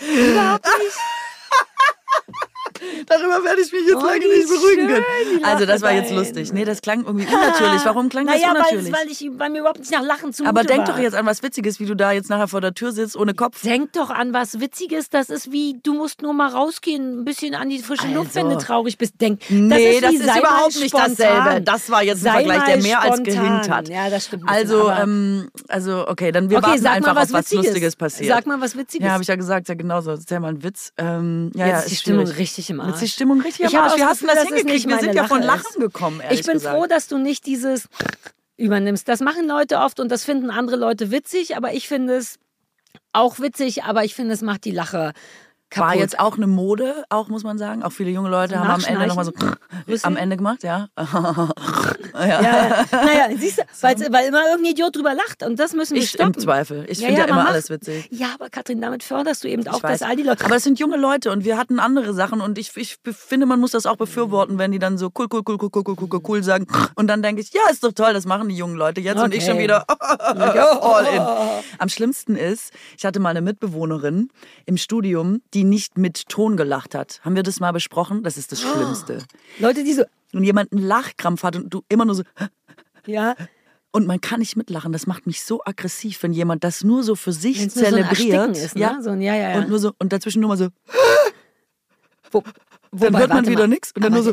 [0.00, 0.96] überhaupt nicht.
[3.06, 5.04] Darüber werde ich mich jetzt Oh, lange nicht beruhigen können.
[5.44, 6.52] Also das war jetzt lustig.
[6.52, 7.82] Nee, das klang irgendwie unnatürlich.
[7.84, 8.92] Warum klang das Naja, weil, unnatürlich?
[8.92, 10.94] weil, ich, weil mir überhaupt nicht nach Lachen zumute Aber denk war.
[10.96, 13.34] doch jetzt an was Witziges, wie du da jetzt nachher vor der Tür sitzt ohne
[13.34, 13.62] Kopf.
[13.62, 15.10] Denk doch an was Witziges.
[15.10, 18.14] Das ist wie, du musst nur mal rausgehen, ein bisschen an die frische Also.
[18.14, 19.20] Luft, wenn du traurig bist.
[19.20, 21.60] Denk, Nee, das wie, ist sei überhaupt mal nicht dasselbe.
[21.62, 23.24] Das war jetzt ein Sei Vergleich, der mehr als spontan.
[23.44, 23.88] gehinkt hat.
[23.88, 24.44] Ja, das stimmt.
[24.44, 27.44] ein Also, ähm, also okay, dann wir okay, warten sag einfach mal was auf was
[27.50, 27.66] Witziges.
[27.66, 28.28] Lustiges passiert.
[28.34, 29.06] Sag mal was Witziges.
[29.06, 30.10] ja, habe ich ja gesagt, ja genauso.
[30.12, 30.92] Erzähl mal einen Witz.
[30.96, 33.00] Ähm, ja, Jetzt ja, ist die Stimmung richtig im Jetzt ist Arsch.
[33.00, 33.92] die Stimmung richtig Ich am Arsch.
[33.92, 34.88] auch Wie das das hingekriegt?
[34.88, 35.80] Wir sind ja von Lache Lachen ist.
[35.80, 36.76] gekommen, Ich bin gesagt.
[36.76, 37.88] froh, dass du nicht dieses
[38.56, 39.08] übernimmst.
[39.08, 42.38] Das machen Leute oft und das finden andere Leute witzig, aber ich finde es
[43.12, 45.12] auch witzig, aber ich finde, es macht die Lache
[45.74, 45.88] Kaputt.
[45.88, 47.82] War jetzt auch eine Mode, auch muss man sagen.
[47.82, 49.32] Auch viele junge Leute so haben am Ende nochmal so
[50.02, 50.88] am Ende gemacht, ja.
[50.96, 52.42] ja.
[52.42, 52.84] ja.
[52.92, 56.34] Naja, siehst du, weil, immer irgendein Idiot drüber lacht und das müssen wir ich, stoppen.
[56.34, 56.84] Im Zweifel.
[56.88, 57.50] Ich ja, finde ja, immer macht.
[57.50, 58.08] alles witzig.
[58.10, 60.44] Ja, aber Katrin, damit förderst du eben auch, dass all die Leute.
[60.44, 63.58] Aber es sind junge Leute und wir hatten andere Sachen und ich, ich finde, man
[63.58, 66.20] muss das auch befürworten, wenn die dann so cool, cool, cool, cool, cool, cool, cool,
[66.28, 66.66] cool sagen.
[66.94, 69.24] Und dann denke ich, ja, ist doch toll, das machen die jungen Leute jetzt okay.
[69.24, 71.22] und ich schon wieder all in.
[71.78, 74.30] Am schlimmsten ist, ich hatte mal eine Mitbewohnerin
[74.66, 77.20] im Studium, die nicht mit Ton gelacht hat.
[77.24, 78.22] Haben wir das mal besprochen?
[78.22, 79.24] Das ist das Schlimmste.
[79.58, 82.22] Leute, die so, Und jemand einen Lachkrampf hat und du immer nur so
[83.06, 83.34] ja,
[83.92, 84.92] und man kann nicht mitlachen.
[84.92, 88.32] Das macht mich so aggressiv, wenn jemand das nur so für sich Wenn's so zelebriert.
[88.32, 88.98] Ersticken ist, ne?
[89.02, 89.58] So ein- ja, ja, ja.
[89.58, 90.68] Und nur so und dazwischen nur mal so.
[92.32, 92.52] wo, Dann
[93.12, 94.32] wobei, hört man wieder nichts und dann nur so.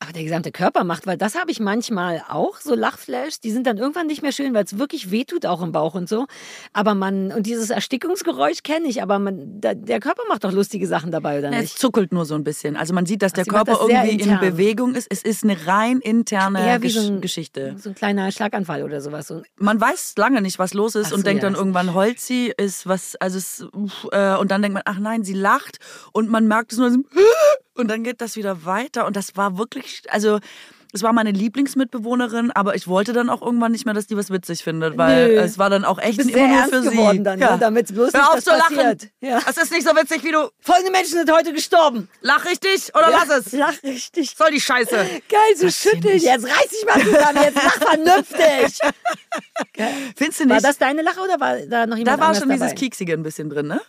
[0.00, 3.66] Aber der gesamte Körper macht, weil das habe ich manchmal auch, so Lachflashs, die sind
[3.66, 6.26] dann irgendwann nicht mehr schön, weil es wirklich wehtut auch im Bauch und so.
[6.74, 10.86] Aber man, und dieses Erstickungsgeräusch kenne ich, aber man, da, der Körper macht doch lustige
[10.86, 11.78] Sachen dabei, oder Ja, Es nicht?
[11.78, 12.76] zuckelt nur so ein bisschen.
[12.76, 14.40] Also man sieht, dass der sie macht Körper das irgendwie in intern.
[14.40, 15.06] Bewegung ist.
[15.10, 17.76] Es ist eine rein interne wie Gesch so ein, Geschichte.
[17.78, 19.28] So ein kleiner Schlaganfall oder sowas.
[19.28, 22.52] So, Man weiß lange nicht, was los ist so, und denkt ja, dann irgendwann, sie,
[22.56, 23.66] ist was, also es,
[24.12, 25.78] äh, und dann denkt man, ach nein, sie lacht
[26.12, 26.98] und man merkt es nur so,
[27.74, 30.38] und dann geht das wieder weiter und das war wirklich, also
[30.92, 34.30] es war meine Lieblingsmitbewohnerin, aber ich wollte dann auch irgendwann nicht mehr, dass die was
[34.30, 35.34] witzig findet, weil Nö.
[35.40, 36.90] es war dann auch echt immer sehr nur ernst für sie.
[36.90, 37.56] geworden dann, ne?
[37.58, 38.76] Damit's bloß Hör nicht auf das zu lachen.
[38.76, 39.08] passiert.
[39.20, 39.40] Ja.
[39.44, 40.48] Das ist nicht so witzig, wie du.
[40.60, 42.08] Folgende Menschen sind heute gestorben.
[42.20, 43.52] Lach richtig oder lass es.
[43.52, 44.36] Lach richtig.
[44.36, 44.94] Soll die Scheiße.
[44.94, 46.16] Geil, so schütteln.
[46.16, 48.78] Jetzt reiß dich mal zusammen, jetzt lach vernünftig.
[50.16, 50.54] Findest du nicht?
[50.54, 52.66] War das deine Lache oder war da noch da jemand war anders schon dabei?
[52.66, 53.80] dieses Kieksige ein bisschen drin, ne?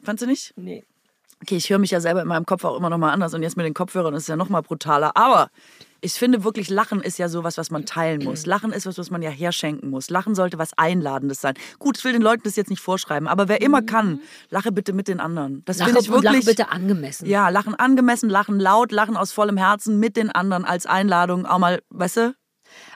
[0.00, 0.52] Fandst du nicht?
[0.56, 0.84] Nee.
[1.42, 3.42] Okay, ich höre mich ja selber in meinem Kopf auch immer noch mal anders und
[3.42, 5.16] jetzt mit den Kopfhörern ist es ja noch mal brutaler.
[5.16, 5.50] Aber
[6.00, 8.46] ich finde wirklich, Lachen ist ja sowas, was man teilen muss.
[8.46, 10.08] Lachen ist was, was man ja herschenken muss.
[10.08, 11.54] Lachen sollte was Einladendes sein.
[11.80, 14.20] Gut, ich will den Leuten das jetzt nicht vorschreiben, aber wer immer kann,
[14.50, 15.62] lache bitte mit den anderen.
[15.64, 16.32] Das finde ich wirklich.
[16.32, 17.26] lache bitte angemessen.
[17.26, 21.46] Ja, lachen angemessen, lachen laut, lachen aus vollem Herzen mit den anderen als Einladung.
[21.46, 22.34] Auch mal, weißt du?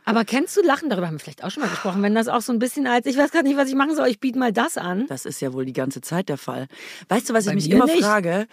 [0.06, 0.88] Aber kennst du Lachen?
[0.88, 2.00] Darüber haben wir vielleicht auch schon mal gesprochen.
[2.00, 4.06] Wenn das auch so ein bisschen als, ich weiß gar nicht, was ich machen soll,
[4.06, 5.06] ich biete mal das an.
[5.08, 6.68] Das ist ja wohl die ganze Zeit der Fall.
[7.08, 8.04] Weißt du, was Bei ich mich immer nicht.
[8.04, 8.46] frage?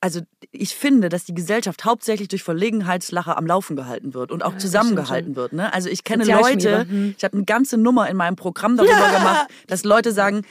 [0.00, 4.54] Also ich finde, dass die Gesellschaft hauptsächlich durch Verlegenheitslache am Laufen gehalten wird und auch
[4.54, 5.52] das zusammengehalten wird.
[5.52, 5.72] Ne?
[5.72, 7.14] Also ich kenne Leute, hm.
[7.16, 10.42] ich habe eine ganze Nummer in meinem Programm darüber gemacht, dass Leute sagen,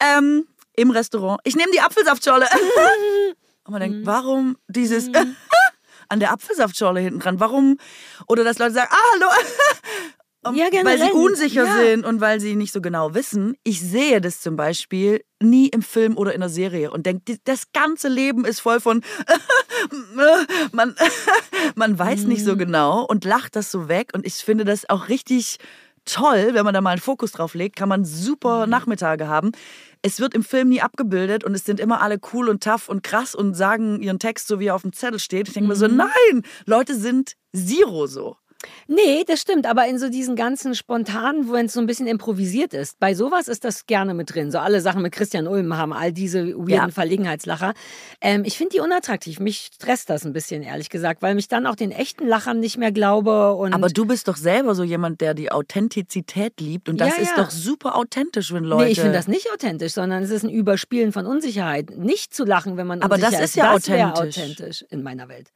[0.00, 2.46] ähm, im Restaurant, ich nehme die Apfelsaftschorle.
[3.64, 5.10] und man denkt, warum dieses
[6.08, 7.40] an der Apfelsaftschorle hinten dran?
[7.40, 7.78] Warum?
[8.28, 9.26] Oder dass Leute sagen, ah, hallo.
[10.54, 11.74] Ja, weil sie unsicher Ja.
[11.82, 13.56] sind und weil sie nicht so genau wissen.
[13.64, 17.72] Ich sehe das zum Beispiel nie im Film oder in der Serie und denke, das
[17.72, 19.02] ganze Leben ist voll von
[20.72, 20.94] man,
[21.74, 22.44] man weiß nicht Mhm.
[22.46, 25.58] so genau und lacht das so weg und ich finde das auch richtig
[26.06, 29.52] toll, wenn man da mal einen Fokus drauf legt, kann man super Nachmittage haben.
[30.02, 33.02] Es wird im Film nie abgebildet und es sind immer alle cool und tough und
[33.02, 35.48] krass und sagen ihren Text so, wie er auf dem Zettel steht.
[35.48, 38.36] Ich denke mir so, nein, Leute sind Zero so.
[38.88, 42.72] Nee, das stimmt, aber in so diesen ganzen spontanen, wo es so ein bisschen improvisiert
[42.72, 44.50] ist, bei sowas ist das gerne mit drin.
[44.50, 46.88] So alle Sachen mit Christian Ulm haben all diese weirden Ja.
[46.88, 47.74] Verlegenheitslacher.
[48.20, 49.40] Ähm, ich finde die unattraktiv.
[49.40, 52.78] Mich stresst das ein bisschen, ehrlich gesagt, weil mich dann auch den echten Lachern nicht
[52.78, 53.54] mehr glaube.
[53.54, 57.22] Und Aber du bist doch selber so jemand, der die Authentizität liebt und das Ja,
[57.22, 57.42] ist ja.
[57.42, 58.84] doch super authentisch, wenn Leute...
[58.86, 61.96] Nee, ich finde das nicht authentisch, sondern es ist ein Überspielen von Unsicherheit.
[61.96, 64.20] Nicht zu lachen, wenn man Aber das unsicher ist ja das authentisch.
[64.38, 65.50] authentisch in meiner Welt.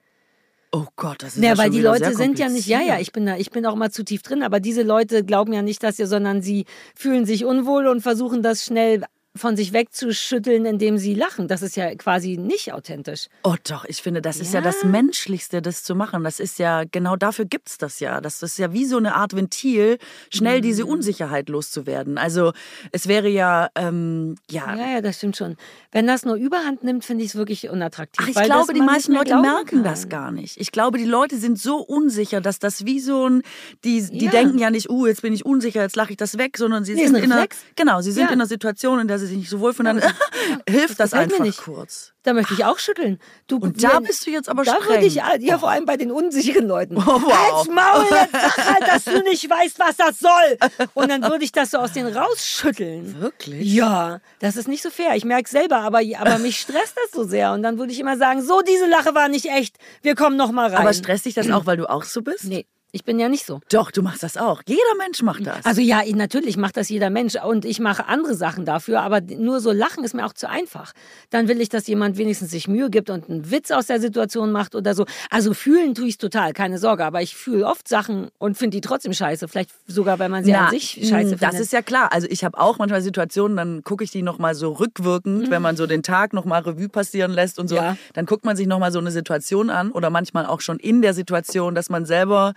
[0.73, 3.11] Oh Gott, das ist Ja, ja weil die Leute sind ja nicht, ja, ja, ich
[3.11, 5.83] bin da, ich bin auch mal zu tief drin, aber diese Leute glauben ja nicht,
[5.83, 6.65] dass sie, sondern sie
[6.95, 9.03] fühlen sich unwohl und versuchen das schnell
[9.37, 11.47] von sich wegzuschütteln, indem sie lachen.
[11.47, 13.27] Das ist ja quasi nicht authentisch.
[13.45, 14.65] Oh doch, ich finde, das ist ja Ja.
[14.65, 16.25] das Menschlichste, das zu machen.
[16.25, 18.21] Das ist ja, genau dafür gibt's das ja.
[18.21, 19.99] Das ist ja wie so eine Art Ventil,
[20.35, 20.63] schnell Mhm.
[20.63, 22.19] diese Unsicherheit loszuwerden.
[22.19, 22.53] Also
[22.91, 25.57] es wäre ja, ähm, ja, Ja, ja, das stimmt schon.
[25.93, 28.25] Wenn das nur Überhand nimmt, finde ich es wirklich unattraktiv.
[28.25, 29.85] Ach, ich glaube, die meisten Leute merken kann.
[29.85, 30.57] das gar nicht.
[30.61, 33.43] Ich glaube, die Leute sind so unsicher, dass das wie so ein,
[33.85, 34.31] die, die Ja.
[34.33, 36.95] denken ja nicht, uh, jetzt bin ich unsicher, jetzt lache ich das weg, sondern sie
[36.95, 38.29] Nee, sind in einer, genau, sie sind Ja.
[38.29, 40.13] in einer Situation, in der sie sich nicht so wohlfühlen, dann
[40.69, 41.63] hilft das mir einfach nicht.
[41.63, 42.13] kurz.
[42.23, 43.19] Da möchte ich auch schütteln.
[43.47, 44.89] Du, Und da wenn- bist du jetzt aber Da streng.
[44.89, 46.97] würde ich, ja, vor allem bei den unsicheren Leuten.
[47.01, 47.33] Oh, wow.
[47.33, 50.59] Halt's Maul, jetzt sag halt, dass du nicht weißt, was das soll.
[50.95, 53.21] Und dann würde ich das so aus denen rausschütteln.
[53.21, 53.73] Wirklich?
[53.73, 55.15] Ja, das ist nicht so fair.
[55.17, 57.53] Ich merke selber, aber, aber mich stresst das so sehr.
[57.53, 59.77] Und dann würde ich immer sagen, so, diese Lache war nicht echt.
[60.03, 60.79] Wir kommen noch mal rein.
[60.83, 62.45] Aber stresst dich das auch, weil du auch so bist?
[62.45, 63.61] Nee, ich bin ja nicht so.
[63.71, 64.63] Doch, du machst das auch.
[64.67, 65.65] Jeder Mensch macht das.
[65.65, 69.21] Also ja, ich- natürlich macht das jeder Mensch und ich mache andere Sachen dafür, aber
[69.21, 70.93] nur so lachen ist mir auch zu einfach.
[71.31, 74.51] Dann will ich, dass jemand wenigstens sich Mühe gibt und einen Witz aus der Situation
[74.53, 75.07] macht oder so.
[75.31, 78.81] Also fühlen tue ich total, keine Sorge, aber ich fühle oft Sachen und finde die
[78.81, 81.43] trotzdem scheiße, vielleicht sogar, weil man sie an sich scheiße mh, findet.
[81.43, 82.13] Das ist ja klar.
[82.13, 85.77] Also ich habe auch manchmal Situationen, dann gucke ich die nochmal so rückwirkend, wenn man
[85.77, 87.77] so den Tag nochmal Revue passieren lässt und so.
[87.77, 87.97] Ja.
[88.15, 91.15] Dann guckt man sich nochmal so eine Situation an oder manchmal auch schon in der
[91.15, 92.53] Situation, dass man selber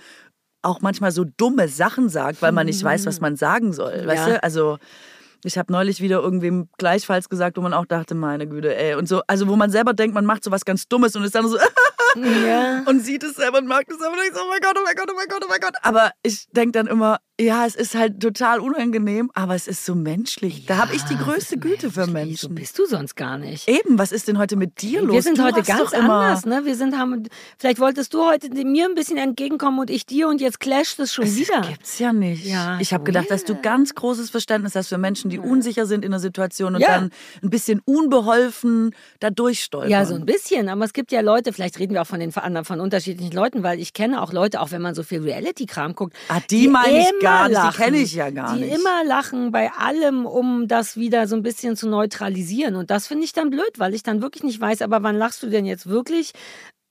[0.63, 4.07] auch manchmal so dumme Sachen sagt, weil man nicht weiß, was man sagen soll.
[4.07, 4.33] Weißt Ja.
[4.33, 4.43] du?
[4.43, 4.77] Also
[5.45, 8.95] ich habe neulich wieder irgendwem gleichfalls gesagt, wo man auch dachte, meine Güte, ey.
[8.95, 11.35] Und so, also wo man selber denkt, man macht so was ganz Dummes und ist
[11.35, 11.57] dann so,
[12.47, 12.83] ja.
[12.85, 14.83] und sieht es selber und mag es selber und denkt so, oh mein Gott, oh
[14.85, 15.73] mein Gott, oh mein Gott, oh mein Gott.
[15.81, 19.95] Aber ich denke dann immer, ja, es ist halt total unangenehm, aber es ist so
[19.95, 20.67] menschlich.
[20.67, 22.53] da habe ich die größte Güte für So Menschen.
[22.53, 23.67] bist du sonst gar nicht.
[23.67, 25.15] Eben, was ist denn heute mit dir los?
[25.15, 26.63] Wir sind du heute ganz anders, ne?
[26.63, 27.23] Wir sind haben
[27.57, 31.11] vielleicht wolltest du heute mir ein bisschen entgegenkommen und ich dir und jetzt clasht es
[31.11, 31.61] schon wieder.
[31.61, 32.45] Gibt's ja nicht.
[32.45, 36.05] Ja, ich habe gedacht, dass du ganz großes Verständnis hast für Menschen, die unsicher sind
[36.05, 37.09] in einer Situation und dann
[37.41, 39.89] ein bisschen unbeholfen da durchstolpern.
[39.89, 40.69] Ja, so ein bisschen.
[40.69, 43.63] Aber es gibt ja Leute, vielleicht reden wir auch von den anderen, von unterschiedlichen Leuten,
[43.63, 46.15] weil ich kenne auch Leute, auch wenn man so viel Reality-Kram guckt.
[46.29, 47.83] Ah, die meine ich gar nicht, die lachen.
[47.83, 48.75] kenne ich ja gar die nicht.
[48.75, 52.75] immer lachen bei allem, um das wieder so ein bisschen zu neutralisieren.
[52.75, 55.43] Und das finde ich dann blöd, weil ich dann wirklich nicht weiß, aber wann lachst
[55.43, 56.33] du denn jetzt wirklich?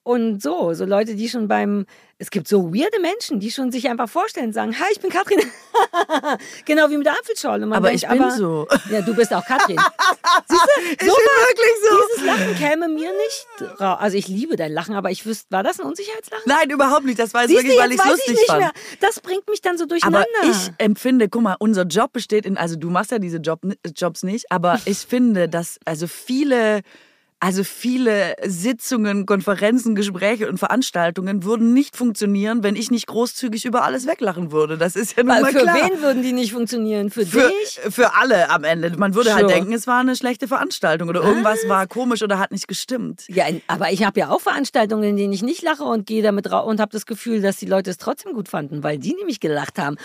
[0.04, 1.86] Und so, so Leute, die schon beim,
[2.18, 5.38] es gibt so weirde Menschen, die schon sich einfach vorstellen, sagen, hi, ich bin Katrin.
[6.64, 7.66] genau wie mit der Apfelschorle.
[7.66, 8.66] Man Aber denkt, ich bin aber, so.
[8.90, 9.76] Ja, du bist auch Katrin.
[9.78, 11.96] ich bin wirklich so.
[12.14, 13.98] Dieses Lachen käme mir nicht raus.
[14.00, 16.44] Also ich liebe dein Lachen, aber ich wüsste, war das ein Unsicherheitslachen?
[16.46, 17.20] Nein, überhaupt nicht.
[17.20, 18.60] Das war jetzt Siehst du, wirklich, weil ich es lustig ich nicht fand.
[18.60, 18.72] mehr.
[18.98, 20.26] Das bringt mich dann so durcheinander.
[20.40, 23.60] Aber ich empfinde, guck mal, unser Job besteht in, also du machst ja diese Job,
[23.94, 26.80] Jobs nicht, aber ich finde, dass also viele,
[27.42, 33.82] also viele Sitzungen, Konferenzen, Gespräche und Veranstaltungen würden nicht funktionieren, wenn ich nicht großzügig über
[33.82, 34.78] alles weglachen würde.
[34.78, 35.74] Das ist ja nun Weil mal für klar.
[35.90, 37.10] wen würden die nicht funktionieren?
[37.10, 37.80] Für, Für, dich?
[37.92, 38.96] für alle am Ende.
[38.96, 39.54] Man würde halt Sure.
[39.54, 43.24] denken, es war eine schlechte Veranstaltung oder irgendwas war komisch oder hat nicht gestimmt.
[43.26, 46.48] Ja, aber ich habe ja auch Veranstaltungen, in denen ich nicht lache und gehe damit
[46.52, 49.40] raus und habe das Gefühl, dass die Leute es trotzdem gut fanden, weil die nämlich
[49.40, 49.96] gelacht haben.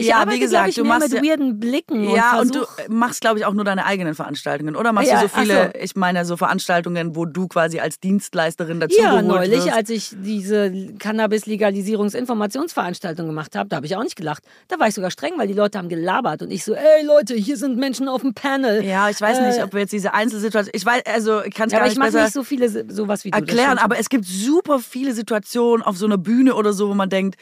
[0.00, 2.54] Ich Ja, wie arbeite, gesagt, glaub ich, du machst mit ja- weirden Blicken Ja, und,
[2.54, 4.76] und du machst, glaube ich, auch nur deine eigenen Veranstaltungen.
[4.76, 5.80] Oder machst Ja, du so viele, so.
[5.80, 9.72] ich meine, so Veranstaltungen, wo du quasi als Dienstleisterin dazu ja, neulich, wirst?
[9.76, 10.70] als ich diese
[11.00, 14.44] Cannabis-Legalisierungs-Informationsveranstaltung gemacht habe, da habe ich auch nicht gelacht.
[14.68, 17.34] Da war ich sogar streng, weil die Leute haben gelabert und ich so, ey Leute,
[17.34, 18.84] hier sind Menschen auf dem Panel.
[18.84, 20.70] Ja, ich weiß nicht, Äh, ob wir jetzt diese Einzelsituation.
[20.74, 22.68] Ich weiß, also ich kann es Ja, gar aber ich nicht besser nicht so viele
[22.88, 23.38] sowas wie du.
[23.38, 27.10] erklären, aber es gibt super viele Situationen auf so einer Bühne oder so, wo man
[27.10, 27.36] denkt,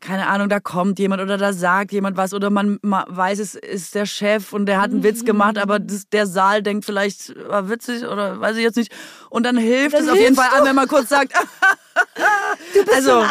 [0.00, 3.54] keine Ahnung, da kommt jemand oder da sagt jemand was oder man ma- weiß, es
[3.56, 5.62] ist der Chef und der hat einen Witz gemacht, Mhm.
[5.62, 8.92] aber das, der Saal denkt vielleicht, war witzig oder weiß ich jetzt nicht.
[9.30, 11.32] Und dann hilft Dann es auf jeden Fall an, wenn man kurz sagt,
[12.74, 13.24] Du bist Also- so ein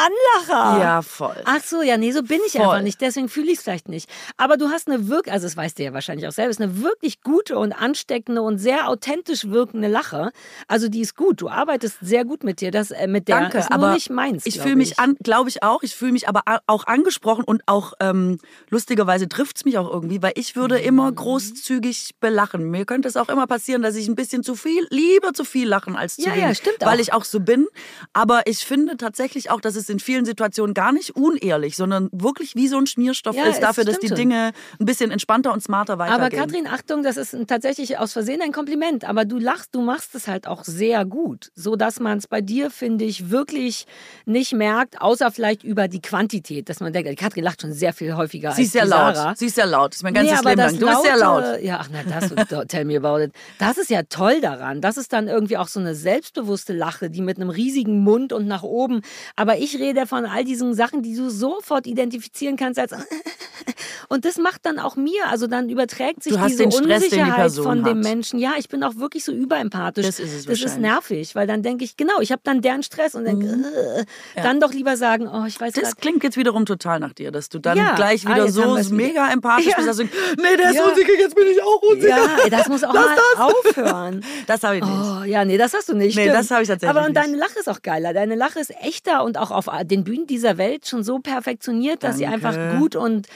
[0.48, 0.80] Anlacher.
[0.82, 1.36] Ja, voll.
[1.46, 2.62] Ach so, ja, nee, so bin ich Voll.
[2.62, 3.00] einfach nicht.
[3.02, 4.10] Deswegen fühle ich es vielleicht nicht.
[4.38, 7.22] Aber du hast eine wirklich, also das weißt du ja wahrscheinlich auch selbst, eine wirklich
[7.22, 10.32] gute und ansteckende und sehr authentisch wirkende Lache.
[10.68, 11.42] Also die ist gut.
[11.42, 12.72] Du arbeitest sehr gut mit dir.
[12.72, 14.46] Das äh, mit der Danke, ist nur aber nicht meins.
[14.46, 15.00] ich fühle mich ich.
[15.00, 15.84] an, glaube ich auch.
[15.84, 18.40] Ich fühle mich aber auch angesprochen und auch ähm,
[18.70, 20.84] lustigerweise trifft es mich auch irgendwie, weil ich würde Mhm.
[20.86, 22.70] immer großzügig belachen.
[22.72, 25.68] Mir könnte es auch immer passieren, dass ich ein bisschen zu viel, lieber zu viel
[25.68, 27.02] lachen als zu Ja, wenig, ja, stimmt weil auch.
[27.02, 27.68] ich auch so bin.
[28.14, 32.56] Aber ich finde tatsächlich auch, dass es in vielen Situationen gar nicht unehrlich, sondern wirklich
[32.56, 34.18] wie so ein Schmierstoff Ja, ist dafür, dass die.
[34.18, 36.40] Dinge ein bisschen entspannter und smarter weitergehen.
[36.40, 39.06] Aber Katrin, Achtung, das ist tatsächlich aus Versehen ein Kompliment.
[39.06, 41.52] Aber du lachst, du machst es halt auch sehr gut.
[41.56, 43.86] So dass man es bei dir, finde ich, wirklich
[44.26, 46.70] nicht merkt, außer vielleicht über die Quantität.
[46.70, 48.90] Dass man denkt, die Katrin lacht schon sehr viel häufiger Sie als ist sehr die
[48.90, 49.16] laut.
[49.16, 49.36] Sarah.
[49.36, 49.92] Sie ist sehr laut.
[49.92, 50.80] Das ist mein ganzes nee, Leben lang.
[50.80, 51.62] Du bist sehr Laute- laut.
[51.62, 53.32] Ja, ach na, das, tell me about it.
[53.60, 54.82] Das ist ja toll daran.
[54.82, 58.47] Das ist dann irgendwie auch so eine selbstbewusste Lache, die mit einem riesigen Mund und
[58.48, 59.02] nach oben.
[59.36, 62.92] Aber ich rede von all diesen Sachen, die du sofort identifizieren kannst als.
[64.10, 67.64] Und das macht dann auch mir, also dann überträgt sich diese Stress, die Unsicherheit Person
[67.66, 68.04] von dem hat.
[68.06, 68.40] Menschen.
[68.40, 70.06] Ja, ich bin auch wirklich so überempathisch.
[70.06, 72.84] Das ist es Das ist nervig, weil dann denke ich, genau, ich habe dann deren
[72.84, 74.06] Stress und denke, äh,
[74.42, 77.32] dann doch lieber sagen, oh, ich weiß Das grad- klingt jetzt wiederum total nach dir,
[77.32, 77.96] dass du dann Ja.
[77.96, 78.96] gleich Ah, wieder haben so wir's wieder.
[79.08, 79.76] mega empathisch Ja.
[79.76, 80.10] bist, dass du nee,
[80.58, 80.86] der ist Ja.
[80.86, 82.18] unsicher, jetzt bin ich auch unsicher.
[82.44, 83.40] Ja, das muss auch mal das.
[83.42, 84.24] aufhören.
[84.48, 84.94] Das habe ich nicht.
[84.94, 86.16] Oh, ja, nee, das hast du nicht.
[86.16, 86.36] Nee, stimmt.
[86.38, 87.26] das habe ich tatsächlich Aber und nicht.
[87.26, 88.14] deine Lache ist auch geiler.
[88.28, 92.18] Deine Lache ist echter und auch auf den Bühnen dieser Welt schon so perfektioniert, dass
[92.18, 92.46] sie Danke.
[92.46, 93.28] einfach gut und,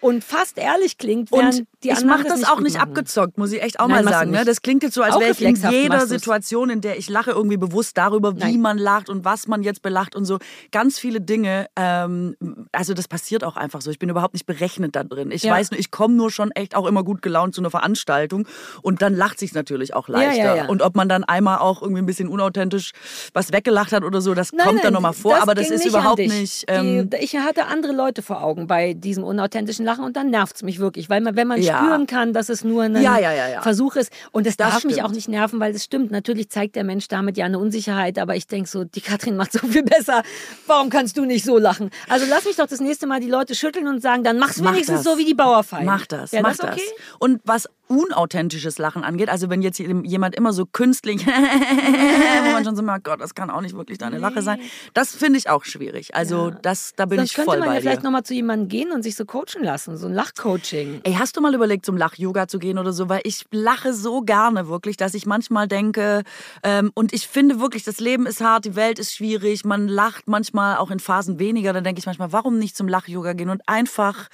[0.00, 2.88] und fast ehrlich klingt, während Und die ich anderen mache das das auch nicht machen.
[2.90, 4.30] abgezockt, muss ich echt auch Nein, mal sagen.
[4.30, 4.44] Ne?
[4.44, 6.06] Das klingt jetzt so, als wäre ich in jeder.
[6.06, 8.60] Situation, in der ich lache, irgendwie bewusst darüber, wie Nein.
[8.60, 10.38] man lacht und was man jetzt belacht und so.
[10.72, 12.36] Ganz viele Dinge, ähm,
[12.72, 13.90] also das passiert auch einfach so.
[13.90, 15.30] Ich bin überhaupt nicht berechnet da drin.
[15.30, 15.52] Ich Ja.
[15.52, 18.46] weiß nur, ich komme nur schon echt auch immer gut gelaunt zu einer Veranstaltung
[18.82, 20.36] und dann lacht sich natürlich auch leichter.
[20.42, 20.66] ja, ja.
[20.68, 22.92] Und ob man dann einmal auch irgendwie ein bisschen unauthentisch
[23.34, 25.84] was weggelacht hat oder so, das Nein, kommt nein, dann nochmal vor, aber das ist
[25.84, 26.64] überhaupt nicht.
[26.68, 30.56] Ähm, die, ich hatte andere Leute vor Augen bei diesem unauthentischen Lachen und dann nervt
[30.56, 31.78] es mich wirklich, weil man, wenn man Ja.
[31.78, 33.60] spüren kann, dass es nur ein Ja, ja.
[33.62, 35.08] Versuch ist und es Das darf mich stimmt.
[35.08, 36.10] auch nicht nerven, weil es stimmt.
[36.10, 39.52] Natürlich zeigt der Mensch damit ja eine Unsicherheit, aber ich denke so, die Katrin macht
[39.52, 40.22] so viel besser.
[40.66, 41.90] Warum kannst du nicht so lachen?
[42.08, 44.72] Also lass mich doch das nächste Mal die Leute schütteln und sagen, dann mach's Mach
[44.72, 45.12] wenigstens das.
[45.12, 45.84] so wie die Bauerfeind.
[45.86, 46.70] Mach das, mach das das.
[46.72, 46.82] okay?
[47.18, 52.76] Und was unauthentisches Lachen angeht, also wenn jetzt jemand immer so künstlich, wo man schon
[52.76, 54.60] so merkt, Gott, das kann auch nicht wirklich deine Lache sein,
[54.94, 56.14] das finde ich auch schwierig.
[56.14, 58.04] Also das, da bin Sonst ich könnte voll man ja bei vielleicht dir.
[58.04, 61.00] nochmal zu jemandem gehen und sich so coachen lassen, so ein Lachcoaching.
[61.02, 63.08] Ey, hast du mal überlegt, zum Lach-Yoga zu gehen oder so?
[63.08, 66.22] Weil ich lache so gerne wirklich, dass ich manchmal denke,
[66.62, 70.28] ähm, und ich finde wirklich, das Leben ist hart, die Welt ist schwierig, man lacht
[70.28, 71.72] manchmal auch in Phasen weniger.
[71.72, 74.28] Dann denke ich manchmal, warum nicht zum Lach-Yoga gehen und einfach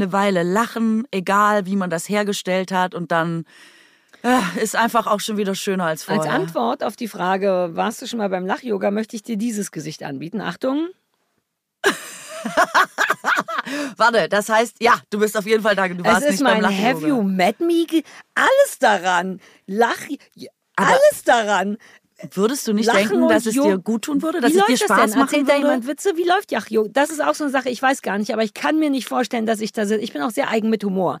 [0.00, 3.44] eine Weile lachen, egal wie man das hergestellt hat und dann
[4.22, 6.32] äh, ist einfach auch schon wieder schöner als Als vorher.
[6.34, 10.02] Antwort auf die Frage, warst du schon mal beim Lach-Yoga, möchte ich dir dieses Gesicht
[10.02, 10.40] anbieten.
[10.40, 10.88] Achtung.
[13.96, 15.88] Warte, das heißt, ja, du bist auf jeden Fall da.
[15.88, 17.22] Du warst es ist nicht beim mein Have You.
[17.22, 17.84] Met Me?
[18.34, 19.40] Alles daran.
[19.66, 19.98] Lach.
[20.76, 21.76] Aber- Alles daran.
[22.32, 24.64] Würdest du nicht Lachen denken, dass es Jo- dir gut tun würde, dass Wie es
[24.64, 25.20] dir läuft das Spaß denn?
[25.20, 26.16] machen Erzählt da jemand Witze?
[26.16, 26.90] Wie läuft Lach-Yoga?
[26.92, 29.06] Das ist auch so eine Sache, ich weiß gar nicht, aber ich kann mir nicht
[29.08, 30.02] vorstellen, dass ich da sitze.
[30.02, 31.20] Ich bin auch sehr eigen mit Humor.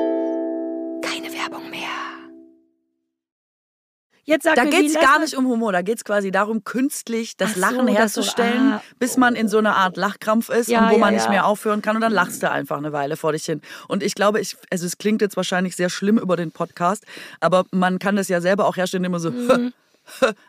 [4.23, 6.63] Jetzt sag Da geht es gar man- nicht um Humor, da geht es quasi darum,
[6.63, 9.97] künstlich das Ach so, Lachen das so, herzustellen, ah, bis man in so einer Art
[9.97, 11.31] Lachkrampf ist Ja, und wo ja, man nicht ja.
[11.31, 13.61] mehr aufhören kann und dann lachst du einfach eine Weile vor dich hin.
[13.87, 17.03] Und ich glaube, ich, also es klingt jetzt wahrscheinlich sehr schlimm über den Podcast,
[17.39, 19.31] aber man kann das ja selber auch herstellen, immer so.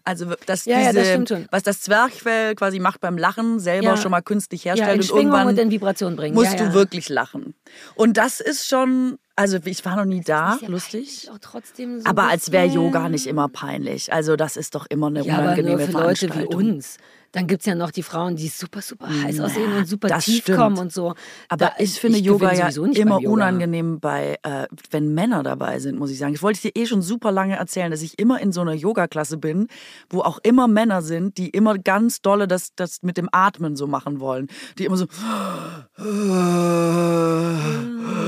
[0.05, 0.73] Also dass Mhm.
[0.73, 1.47] Ja, ja, diese, das stimmt schon.
[1.51, 3.97] was das Zwerchfell quasi macht beim Lachen, selber Ja.
[3.97, 6.35] schon mal künstlich Ja, herstellen in und irgendwann und in Vibration bringen.
[6.35, 6.75] musst ja, du ja.
[6.75, 7.55] wirklich lachen.
[7.95, 11.30] Und das ist schon, also ich war noch nie da, Ist ja lustig.
[11.41, 14.12] trotzdem so Aber als wäre Yoga nicht immer peinlich.
[14.12, 16.99] Also das ist doch immer eine Ja, aber nur unangenehme für Leute wie uns.
[17.33, 20.59] Dann gibt's ja noch die Frauen, die super, super heiß aussehen und super tief stimmt.
[20.59, 21.14] kommen und so.
[21.49, 23.33] Aber Da- ich finde gewinne Yoga ja immer Yoga.
[23.33, 26.35] unangenehm bei, äh, wenn Männer dabei sind, muss ich sagen.
[26.35, 28.74] Das wollte ich dir eh schon super lange erzählen, dass ich immer in so einer
[28.74, 29.68] Yoga-Klasse bin,
[30.11, 33.87] wo auch immer Männer sind, die immer ganz dolle das, das mit dem Atmen so
[33.87, 34.49] machen wollen.
[34.78, 35.07] Die immer so.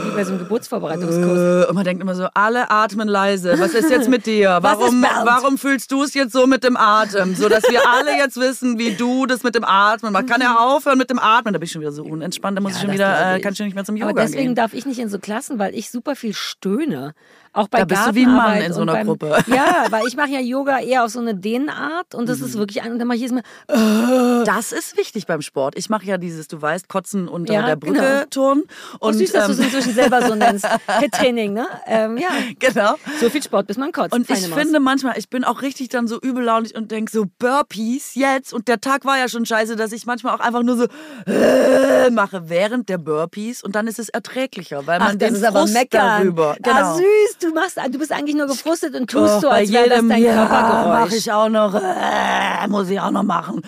[0.05, 1.69] Wie bei so einem Geburtsvorbereitungskurs.
[1.69, 3.59] Und man denkt immer so, alle atmen leise.
[3.59, 4.59] Was ist jetzt mit dir?
[4.63, 7.35] Warum, warum fühlst du es jetzt so mit dem Atem?
[7.35, 10.29] So, dass wir alle jetzt wissen, wie du das mit dem Atmen machst.
[10.29, 11.53] Kann er aufhören mit dem Atmen?
[11.53, 12.57] Da bin ich schon wieder so unentspannt.
[12.57, 13.43] Da muss Ja, ich schon wieder, äh, ich.
[13.43, 14.55] kann ich schon nicht mehr zum Yoga Aber deswegen gehen.
[14.55, 17.15] darf ich nicht in so Klassen, weil ich super viel stöhne.
[17.55, 19.39] Auch bei Da bist du wie ein Mann in so einer beim, Gruppe.
[19.47, 22.45] Ja, weil ich mache ja Yoga eher auf so eine Dehnart und das Mhm.
[22.47, 23.35] ist wirklich ein und dann mache ich jedes
[23.69, 25.75] Mal Das ist wichtig beim Sport.
[25.79, 28.25] Ich mache ja dieses, du weißt, Kotzen unter Ja, der Brücke genau.
[28.31, 28.63] turnen.
[28.99, 30.67] und Und süß, dass du es ähm, inzwischen selber so nennst.
[31.01, 31.67] Hit-Training, ne?
[31.87, 32.29] Ähm, ja,
[32.59, 32.97] genau.
[33.21, 34.13] so viel Sport, bis man kotzt.
[34.13, 34.59] Und Feine ich Maus.
[34.59, 38.53] finde manchmal, ich bin auch richtig dann so übellaunig und denke so Burpees jetzt.
[38.53, 40.87] Und der Tag war ja schon scheiße, dass ich manchmal auch einfach nur so
[41.27, 43.63] äh, mache während der Burpees.
[43.63, 46.21] Und dann ist es erträglicher, weil man Ach, den das ist aber Frust meckern.
[46.23, 46.57] darüber.
[46.63, 46.77] Genau.
[46.77, 49.89] Ah, süß, du machst, du bist eigentlich nur gefrustet und tust Oh, so, als wäre
[49.89, 51.01] das dein ja, Körpergeräusch.
[51.07, 53.63] mache ich auch noch, äh, muss ich auch noch machen.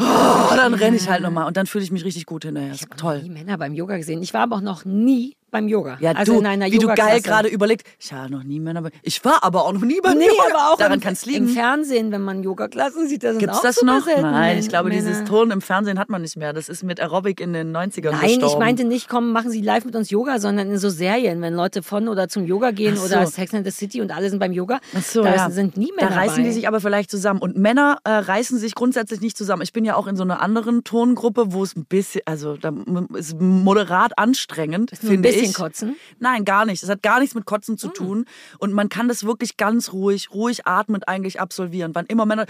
[0.00, 2.72] Oh, dann renne ich halt nochmal und dann fühle ich mich richtig gut hinterher.
[2.72, 3.22] Ich habe toll.
[3.22, 4.22] nie Männer beim Yoga gesehen.
[4.22, 5.98] Ich war aber auch noch nie beim Yoga.
[6.00, 7.86] Ja, also du, in einer wie du geil gerade überlegt.
[8.00, 8.72] Ich habe noch nie bei-
[9.02, 10.42] Ich war aber auch noch nie beim Nee, Yoga.
[10.50, 11.48] aber auch Daran im, kann es im liegen.
[11.48, 14.04] Fernsehen, wenn man Yoga-Klassen sieht, da sind Gibt's auch das noch?
[14.04, 15.28] selten Nein, ich glaube, dieses Männer.
[15.28, 16.52] Ton im Fernsehen hat man nicht mehr.
[16.52, 18.58] Das ist mit Aerobic in den 90ern Nein, ich gestorben.
[18.64, 21.82] meinte nicht, komm, machen Sie live mit uns Yoga, sondern in so Serien, wenn Leute
[21.82, 23.04] von oder zum Yoga gehen so.
[23.04, 24.80] oder Sex and the City und alle sind beim Yoga.
[24.96, 25.50] Ach so, da ja.
[25.50, 26.42] sind nie Da Männer reißen bei.
[26.44, 27.40] die sich aber vielleicht zusammen.
[27.40, 29.60] Und Männer äh, reißen sich grundsätzlich nicht zusammen.
[29.62, 32.72] Ich bin ja auch in so einer anderen Tongruppe, wo es ein bisschen, also da
[33.14, 35.96] ist moderat anstrengend, finde bisschen kotzen.
[36.18, 36.82] Nein, gar nicht.
[36.82, 38.26] Es hat gar nichts mit Kotzen zu tun.
[38.58, 41.94] Und man kann das wirklich ganz ruhig, ruhig atmend eigentlich absolvieren.
[41.94, 42.46] Wann immer Männer.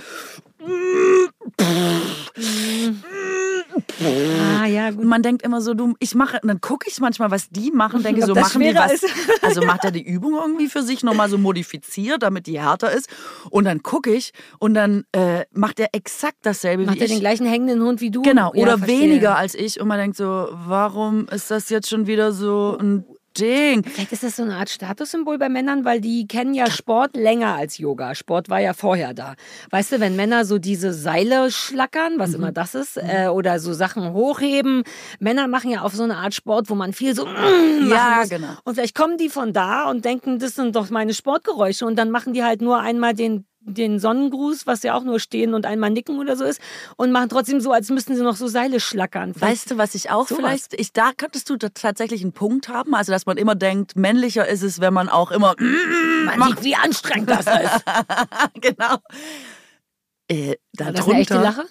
[4.05, 5.05] Ah, ja, gut.
[5.05, 8.23] man denkt immer so, du, ich mache, dann gucke ich manchmal, was die machen, denke
[8.23, 8.93] Ob so, machen die was?
[8.95, 9.07] ist.
[9.43, 13.09] Also macht er die Übung irgendwie für sich nochmal so modifiziert, damit die härter ist.
[13.51, 17.11] Und dann gucke ich und dann äh, macht er exakt dasselbe Macht wie er ich.
[17.13, 18.23] den gleichen hängenden Hund wie du?
[18.23, 19.01] Genau, Ja, oder verstehe.
[19.03, 19.81] weniger als ich.
[19.81, 23.05] Und man denkt so, warum ist das jetzt schon wieder so ein
[23.39, 23.85] Ding.
[23.85, 27.55] Vielleicht ist das so eine Art Statussymbol bei Männern, weil die kennen ja Sport länger
[27.55, 28.15] als Yoga.
[28.15, 29.35] Sport war ja vorher da.
[29.71, 33.73] Weißt du, wenn Männer so diese Seile schlackern, was immer das ist, äh, oder so
[33.73, 34.85] Sachen hochheben,
[35.19, 38.29] Männer machen ja auf so eine Art Sport, wo man viel so mm, Ja, muss.
[38.31, 38.49] genau.
[38.65, 42.11] Und vielleicht kommen die von da und denken, das sind doch meine Sportgeräusche und dann
[42.11, 45.91] machen die halt nur einmal den den Sonnengruß, was ja auch nur stehen und einmal
[45.91, 46.61] nicken oder so ist,
[46.97, 49.33] und machen trotzdem so, als müssten sie noch so Seile schlackern.
[49.39, 50.41] Weißt du, was ich auch Sowas.
[50.41, 54.47] vielleicht, ich, da könntest du tatsächlich einen Punkt haben, also dass man immer denkt, männlicher
[54.49, 55.55] ist es, wenn man auch immer
[56.37, 57.85] man sieht, wie anstrengend das ist.
[58.61, 58.97] genau.
[60.29, 61.69] Äh, War das eine echte darunter Lache?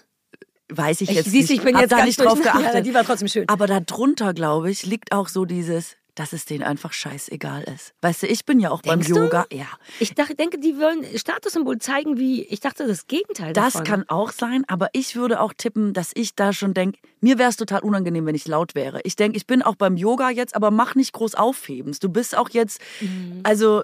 [0.74, 1.60] weiß ich Ich, jetzt siehst, du, nicht.
[1.62, 2.86] ich bin jetzt da ganz nicht drauf durch- Ja, geachtet.
[2.86, 3.50] die war trotzdem schön.
[3.50, 7.94] Aber darunter, glaube ich, liegt auch so dieses, dass es denen einfach scheißegal ist.
[8.02, 9.22] Weißt du, ich bin ja auch Denkst beim du?
[9.24, 9.46] Yoga.
[9.52, 9.68] Ja.
[10.00, 13.86] Ich dachte, denke, die wollen Statussymbol zeigen, wie ich dachte, das Gegenteil Das davon.
[13.88, 17.50] kann auch sein, aber ich würde auch tippen, dass ich da schon denke, mir wäre
[17.50, 19.00] es total unangenehm, wenn ich laut wäre.
[19.04, 22.00] Ich denke, ich bin auch beim Yoga jetzt, aber mach nicht groß aufhebens.
[22.00, 23.42] Du bist auch jetzt, Mhm.
[23.44, 23.84] also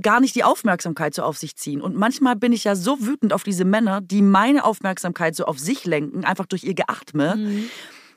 [0.00, 1.80] gar nicht die Aufmerksamkeit so auf sich ziehen.
[1.80, 5.58] Und manchmal bin ich ja so wütend auf diese Männer, die meine Aufmerksamkeit so auf
[5.58, 7.36] sich lenken, einfach durch ihr Geatme.
[7.36, 7.70] Mhm.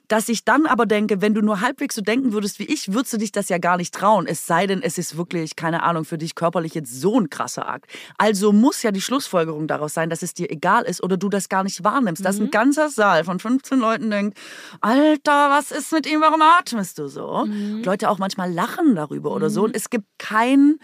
[0.08, 3.14] Dass ich dann aber denke, wenn du nur halbwegs so denken würdest wie ich, würdest
[3.14, 4.26] du dich das ja gar nicht trauen.
[4.28, 7.68] Es sei denn, es ist wirklich, keine Ahnung, für dich körperlich jetzt so ein krasser
[7.68, 7.90] Akt.
[8.18, 11.50] Also muss ja die Schlussfolgerung daraus sein, dass es dir egal ist oder du das
[11.50, 12.24] gar nicht wahrnimmst.
[12.24, 14.38] Dass ein ganzer Saal von 15 Leuten denkt,
[14.82, 17.46] Alter, was ist mit ihm, warum atmest du so?
[17.84, 19.64] Leute auch manchmal lachen darüber oder so.
[19.66, 20.80] Und es gibt kein,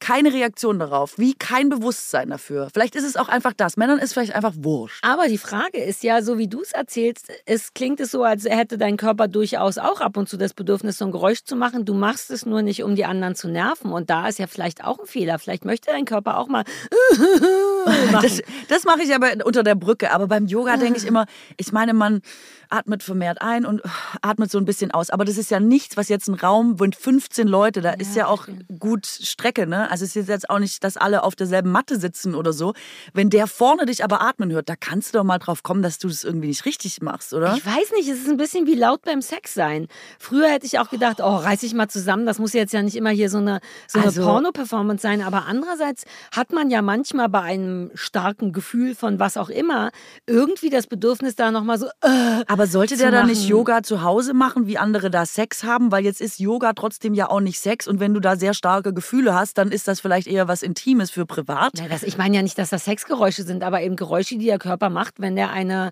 [0.00, 2.68] keine Reaktion darauf, wie kein Bewusstsein dafür.
[2.72, 3.76] Vielleicht ist es auch einfach das.
[3.76, 5.04] Männern ist vielleicht einfach wurscht.
[5.04, 8.44] Aber die Frage ist ja, so wie du es erzählst, es klingt es so, als
[8.44, 11.84] hätte dein Körper durchaus auch ab und zu das Bedürfnis, so ein Geräusch zu machen.
[11.84, 13.92] Du machst es nur nicht, um die anderen zu nerven.
[13.92, 15.38] Und da ist ja vielleicht auch ein Fehler.
[15.38, 16.64] Vielleicht möchte dein Körper auch mal
[18.10, 18.22] machen.
[18.22, 20.12] Das, das mache ich aber unter der Brücke.
[20.12, 21.26] Aber beim Yoga denke ich immer,
[21.56, 22.22] ich meine, man
[22.70, 23.82] atmet vermehrt ein und
[24.22, 25.10] atmet so ein bisschen aus.
[25.10, 28.26] Aber das ist ja nichts, was jetzt ein Raum mit 15 Leute, da ist ja
[28.26, 28.46] auch
[28.78, 29.66] gut Strecke.
[29.66, 29.90] Ne?
[29.90, 32.74] Also es ist jetzt auch nicht, dass alle auf derselben Matte sitzen oder so.
[33.12, 35.98] Wenn der vorne dich aber atmen hört, da kannst du doch mal drauf kommen, dass
[35.98, 37.54] du das irgendwie nicht richtig machst, oder?
[37.56, 39.88] Ich weiß nicht, es ist ein bisschen wie laut beim Sex sein.
[40.18, 42.96] Früher hätte ich auch gedacht, oh, reiß ich mal zusammen, das muss jetzt ja nicht
[42.96, 45.22] immer hier so eine, so eine Also- Porno-Performance sein.
[45.22, 46.04] Aber andererseits
[46.34, 49.90] hat man ja manchmal bei einem starken Gefühl von was auch immer
[50.26, 53.48] irgendwie das Bedürfnis, da nochmal so, äh, Aber sollte der dann nicht.
[53.48, 55.90] Yoga zu Hause machen, wie andere da Sex haben?
[55.90, 57.88] Weil jetzt ist Yoga trotzdem ja auch nicht Sex.
[57.88, 61.10] Und wenn du da sehr starke Gefühle hast, dann ist das vielleicht eher was Intimes
[61.10, 61.78] für privat.
[61.78, 64.58] Ja, das, ich meine ja nicht, dass das Sexgeräusche sind, aber eben Geräusche, die der
[64.58, 65.90] Körper macht, wenn der eine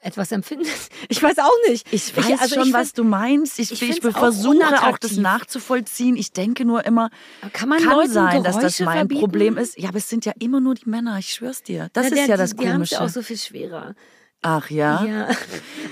[0.00, 0.66] etwas empfindet.
[1.08, 1.86] Ich weiß auch nicht.
[1.92, 3.58] Ich weiß also schon, ich was du meinst.
[3.60, 6.16] Ich, ich ich, versuche auch das nachzuvollziehen.
[6.16, 7.10] Ich denke nur immer,
[7.52, 9.20] Kann man kann Leuten sein, dass das Geräusche mein verbieten?
[9.20, 9.78] Problem ist.
[9.78, 11.90] Ja, aber es sind ja immer nur die Männer, ich schwör's dir.
[11.92, 12.94] Das Na, ist der- ja das die, Die haben es Komische.
[12.96, 13.94] ja auch so viel schwerer.
[14.42, 15.04] Ach ja?
[15.04, 15.28] Ja.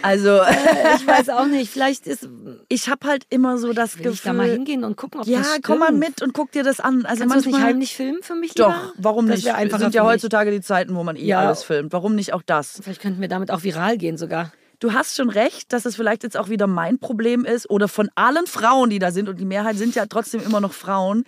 [0.00, 0.40] Also,
[0.96, 1.70] Ich weiß auch nicht.
[1.70, 2.28] Vielleicht ist,
[2.68, 4.12] ich habe halt immer so das will Gefühl.
[4.14, 5.64] ich da mal hingehen und gucken, ob ja, das stimmt.
[5.66, 7.04] komm mal mit und guck dir das an.
[7.04, 8.54] Also Kannst das nicht manchmal heimlich filmen für mich?
[8.54, 8.92] Doch, lieber?
[8.96, 9.52] warum das nicht?
[9.54, 11.40] einfacher sind ja heutzutage die Zeiten, wo man eh Ja.
[11.40, 11.92] alles filmt.
[11.92, 12.80] Warum nicht auch das?
[12.82, 14.52] Vielleicht könnten wir damit auch viral gehen sogar.
[14.80, 18.08] Du hast schon recht, dass es vielleicht jetzt auch wieder mein Problem ist oder von
[18.14, 21.24] allen Frauen, die da sind, und die Mehrheit sind ja trotzdem immer noch Frauen.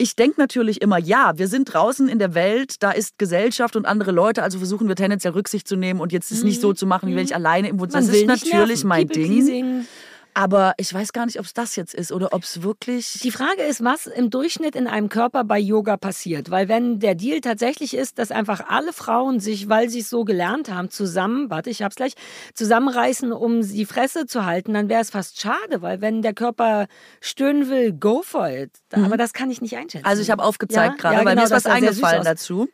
[0.00, 3.84] Ich denke natürlich immer, ja, wir sind draußen in der Welt, da ist Gesellschaft und
[3.84, 6.86] andere Leute, also versuchen wir tendenziell Rücksicht zu nehmen und jetzt es nicht so zu
[6.86, 8.06] machen, wie wenn ich alleine im Wohnzimmer.
[8.06, 8.88] Das ist natürlich nerven.
[8.88, 9.86] mein Ding.
[10.34, 13.20] Aber ich weiß gar nicht, ob es das jetzt ist oder ob es wirklich.
[13.22, 16.50] Die Frage ist, was im Durchschnitt in einem Körper bei Yoga passiert.
[16.50, 20.24] Weil wenn der Deal tatsächlich ist, dass einfach alle Frauen sich, weil sie es so
[20.24, 22.14] gelernt haben, zusammen, warte, ich hab's gleich,
[22.54, 26.86] zusammenreißen, um die Fresse zu halten, dann wäre es fast schade, weil wenn der Körper
[27.20, 28.70] stöhnen will, go for it.
[28.92, 30.06] Aber das kann ich nicht einschätzen.
[30.06, 30.96] Also ich habe aufgezeigt Ja?
[30.96, 32.68] gerade, Ja, weil genau, mir ist was eingefallen dazu.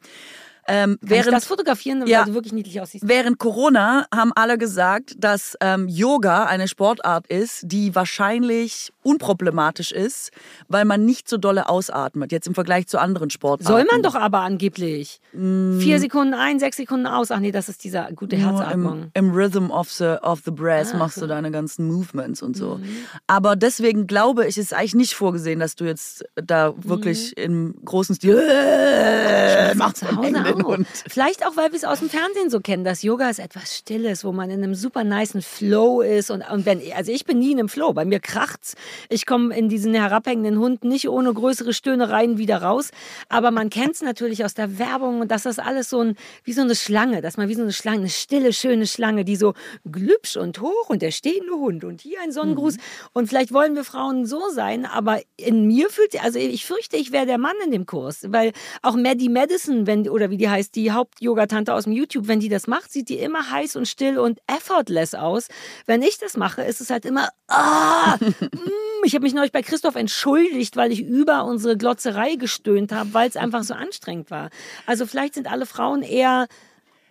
[0.69, 2.25] Ähm, während das fotografieren, weil Ja.
[2.25, 3.07] du wirklich niedlich aussiehst?
[3.07, 10.31] Während Corona haben alle gesagt, dass ähm, Yoga eine Sportart ist, die wahrscheinlich unproblematisch ist,
[10.69, 13.73] weil man nicht so dolle ausatmet, jetzt im Vergleich zu anderen Sportarten.
[13.73, 15.21] Soll man doch aber angeblich.
[15.33, 17.31] Vier Sekunden ein, sechs Sekunden aus.
[17.31, 19.11] Ach nee, das ist diese gute Herzatmung.
[19.15, 21.23] im, im Rhythm of the, of the breath Ah, machst so.
[21.23, 22.77] du deine ganzen Movements und so.
[22.77, 22.89] Mhm.
[23.27, 28.17] Aber deswegen glaube ich, ist eigentlich nicht vorgesehen, dass du jetzt da wirklich im großen
[28.17, 30.79] Stil äh, machst zu Hause auch.
[31.09, 34.25] Vielleicht auch, weil wir es aus dem Fernsehen so kennen, dass Yoga ist etwas Stilles,
[34.25, 36.31] wo man in einem super niceen Flow ist.
[36.31, 38.75] Und, und wenn, also ich bin nie in einem Flow, bei mir kracht's.
[39.09, 42.91] Ich komme in diesen herabhängenden Hund nicht ohne größere Stöhnereien wieder raus.
[43.29, 46.53] Aber man kennt es natürlich aus der Werbung und dass das alles so ein, wie
[46.53, 49.55] so eine Schlange, dass man wie so eine Schlange, eine stille, schöne Schlange, die so
[49.91, 52.77] glübsch und hoch und der stehende Hund und hier ein Sonnengruß.
[53.13, 56.97] Und vielleicht wollen wir Frauen so sein, aber in mir fühlt sich, also ich fürchte,
[56.97, 60.49] ich wäre der Mann in dem Kurs, weil auch Maddie Madison wenn, oder wie die
[60.49, 63.87] heißt, die Haupt-Yoga-Tante aus dem YouTube, wenn die das macht, sieht die immer heiß und
[63.87, 65.49] still und effortless aus.
[65.87, 68.33] Wenn ich das mache, ist es halt immer, ah, mm,
[69.05, 73.29] ich habe mich neulich bei Christoph entschuldigt, weil ich über unsere Glotzerei gestöhnt habe, weil
[73.29, 74.51] es einfach so anstrengend war.
[74.87, 76.47] Also vielleicht sind alle Frauen eher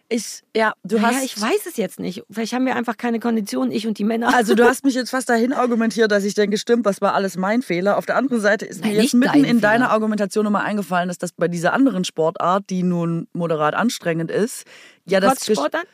[0.08, 1.26] Ich, ja, du naja, hast.
[1.26, 2.24] ich weiß es jetzt nicht.
[2.30, 4.36] Vielleicht haben wir einfach keine Kondition, ich und die Männer.
[4.36, 7.38] Also du hast mich jetzt fast dahin argumentiert, dass ich denke, stimmt, das war alles
[7.38, 7.98] mein Fehler.
[7.98, 9.94] Auf der anderen Seite ist Nein, mir jetzt mitten in deiner Fehler.
[9.94, 14.66] Argumentation nochmal eingefallen, dass das bei dieser anderen Sportart, die nun moderat anstrengend ist,
[15.06, 15.88] ja das Kotzsportart?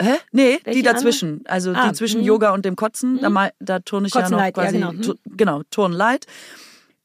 [0.00, 0.14] Hä?
[0.32, 1.42] Nee, Welche die dazwischen.
[1.46, 2.26] Also Ah, die zwischen mhm.
[2.26, 3.20] Yoga und dem Kotzen.
[3.20, 4.76] Da, mal, da turne ich Kotzen ja noch light, ja, quasi.
[4.78, 4.92] genau.
[4.92, 5.02] Mhm.
[5.02, 6.26] tu- genau, Turn light.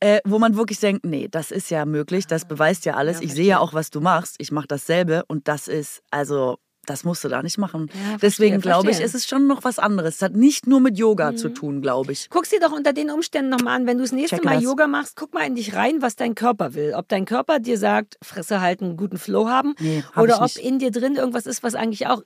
[0.01, 3.17] Äh, wo man wirklich denkt, nee, das ist ja möglich, das beweist ja alles.
[3.19, 4.35] Ja, ich sehe ja auch, was du machst.
[4.39, 7.87] Ich mache dasselbe und das ist, also, das musst du da nicht machen.
[7.87, 10.15] Ja, verstehe, Deswegen glaube ich, ist es schon noch was anderes.
[10.15, 11.37] Es hat nicht nur mit Yoga Mhm.
[11.37, 12.29] zu tun, glaube ich.
[12.29, 14.63] Guck's dir doch unter den Umständen nochmal an, wenn du das nächste Check Mal das.
[14.63, 16.93] Yoga machst, guck mal in dich rein, was dein Körper will.
[16.95, 20.55] Ob dein Körper dir sagt, Fresse halten, einen guten Flow haben, Nee, hab oder ob
[20.57, 22.21] in dir drin irgendwas ist, was eigentlich auch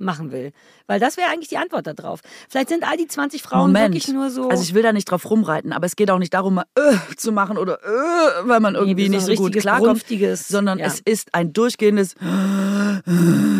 [0.00, 0.52] machen will.
[0.86, 2.20] Weil das wäre eigentlich die Antwort darauf.
[2.48, 3.94] Vielleicht sind all die 20 Frauen Moment.
[3.94, 4.48] wirklich nur so.
[4.48, 6.96] Also ich will da nicht drauf rumreiten, aber es geht auch nicht darum, mal äh,
[7.16, 10.86] zu machen oder äh, weil man irgendwie wie so nicht so gut klarkommt, sondern ja.
[10.86, 12.14] es ist ein durchgehendes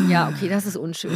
[0.09, 1.13] ja, okay, das ist unschön.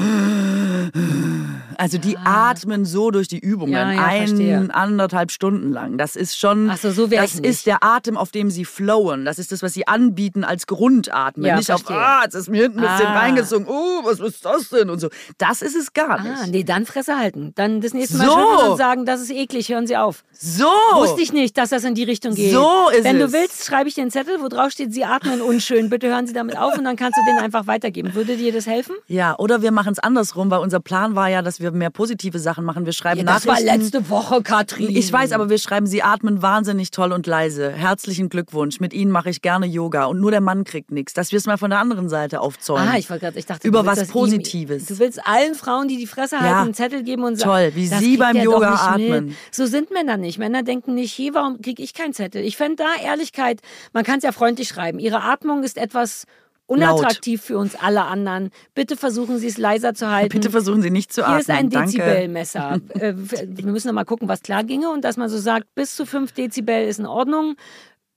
[1.76, 3.92] Also die atmen so durch die Übungen, Ah.
[3.92, 4.68] Ja, ja, ein, verstehe.
[4.74, 5.98] anderthalb Stunden lang.
[5.98, 9.24] Das ist schon, Ach so, so wär das ist der Atem, auf dem sie flowen.
[9.24, 11.46] Das ist das, was sie anbieten als Grundatmen.
[11.46, 11.96] Ja, nicht verstehe.
[11.96, 13.18] auf, ah, jetzt ist mir hinten ein bisschen Ah.
[13.18, 14.90] reingezogen, oh, was ist das denn?
[14.90, 15.08] Und so.
[15.38, 16.32] Das ist es gar nicht.
[16.42, 17.52] Ah, nee, dann Fresse halten.
[17.54, 18.70] Dann das nächste Mal So.
[18.72, 20.24] und sagen, das ist eklig, hören Sie auf.
[20.32, 20.64] So!
[20.94, 22.52] Wusste ich nicht, dass das in die Richtung geht.
[22.52, 23.30] So ist Wenn es.
[23.30, 25.88] du willst, schreibe ich dir einen Zettel, wo drauf steht, Sie atmen unschön.
[25.90, 28.14] Bitte hören Sie damit auf und dann kannst du den einfach weitergeben.
[28.14, 28.94] Würde dir das helfen?
[29.06, 32.38] Ja, oder wir machen es andersrum, weil unser Plan war ja, dass wir mehr positive
[32.38, 32.86] Sachen machen.
[32.86, 33.80] Wir schreiben das war Nachrichten.
[33.80, 34.94] letzte Woche, Katrin.
[34.94, 37.70] Ich weiß, aber wir schreiben, Sie atmen wahnsinnig toll und leise.
[37.70, 38.80] Herzlichen Glückwunsch.
[38.80, 40.04] Mit Ihnen mache ich gerne Yoga.
[40.06, 41.12] Und nur der Mann kriegt nichts.
[41.14, 42.88] Dass wir es mal von der anderen Seite aufzäumen.
[42.88, 44.86] Ah, ich gerade, ich dachte, Über was das ihm- Positives.
[44.86, 46.62] Du willst allen Frauen, die die Fresse halten, Ja.
[46.62, 49.26] einen Zettel geben und sagen, Toll, wie das Sie beim Yoga atmen.
[49.26, 49.34] Mit.
[49.50, 50.38] So sind Männer nicht.
[50.38, 52.42] Männer denken nicht, hey, warum kriege ich keinen Zettel?
[52.44, 53.61] Ich fände da Ehrlichkeit,
[53.92, 54.98] man kann es ja freundlich schreiben.
[54.98, 56.24] Ihre Atmung ist etwas
[56.66, 58.50] unattraktiv für uns alle anderen.
[58.74, 60.30] Bitte versuchen Sie es leiser zu halten.
[60.30, 61.40] Bitte versuchen Sie nicht zu Hier atmen.
[61.40, 61.68] ist ein.
[61.70, 62.78] Dezibelmesser.
[62.94, 65.94] Äh, Wir müssen noch mal gucken, was klar ginge und dass man so sagt, bis
[65.94, 67.57] zu 5 Dezibel ist in Ordnung.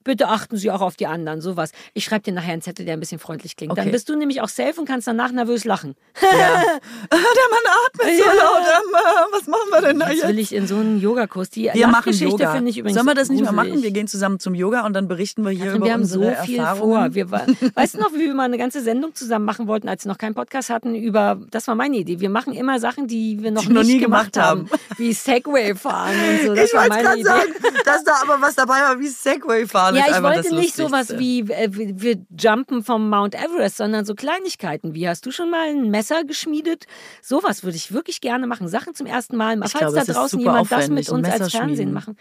[0.08, 1.70] Bitte achten Sie auch auf die anderen, sowas.
[1.92, 3.76] Ich schreibe dir nachher einen Zettel, der ein bisschen freundlich klingt.
[3.76, 3.92] Dann Okay.
[3.92, 5.94] bist du nämlich auch safe und kannst danach nervös lachen.
[6.22, 6.28] Ja.
[7.10, 8.32] der Mann atmet so Ja.
[8.32, 8.66] laut.
[8.68, 10.28] Ähm, was machen wir denn da Jetzt jetzt?
[10.28, 11.50] will ich in so einen Yogakurs.
[11.50, 12.52] Die Wir machen Yoga.
[12.54, 13.82] finde ich übrigens Sollen wir das nicht mehr machen?
[13.82, 16.22] Wir gehen zusammen zum Yoga und dann berichten wir hier Katrin, über wir haben so
[16.44, 17.12] viel Erfahrungen.
[17.12, 17.14] vor.
[17.14, 17.30] Wir,
[17.74, 20.18] weißt du noch, wie wir mal eine ganze Sendung zusammen machen wollten, als wir noch
[20.18, 22.18] keinen Podcast hatten, über, das war meine Idee.
[22.20, 24.68] Wir machen immer Sachen, die wir noch Die nicht noch nie gemacht gemacht haben.
[24.96, 26.54] Wie Segway fahren und so.
[26.54, 27.28] Das ich war wollte meine gerade Idee.
[27.28, 27.52] sagen,
[27.84, 29.94] dass da aber was dabei war wie Segway fahren.
[29.98, 34.94] Ja, ich wollte nicht sowas wie, äh, wir jumpen vom Mount Everest, sondern so Kleinigkeiten.
[34.94, 36.86] Wie hast du schon mal ein Messer geschmiedet?
[37.22, 38.68] Sowas würde ich wirklich gerne machen.
[38.68, 39.54] Sachen zum ersten Mal.
[39.54, 42.16] Ich Falls glaube, da draußen jemand das mit uns als Fernsehen machen.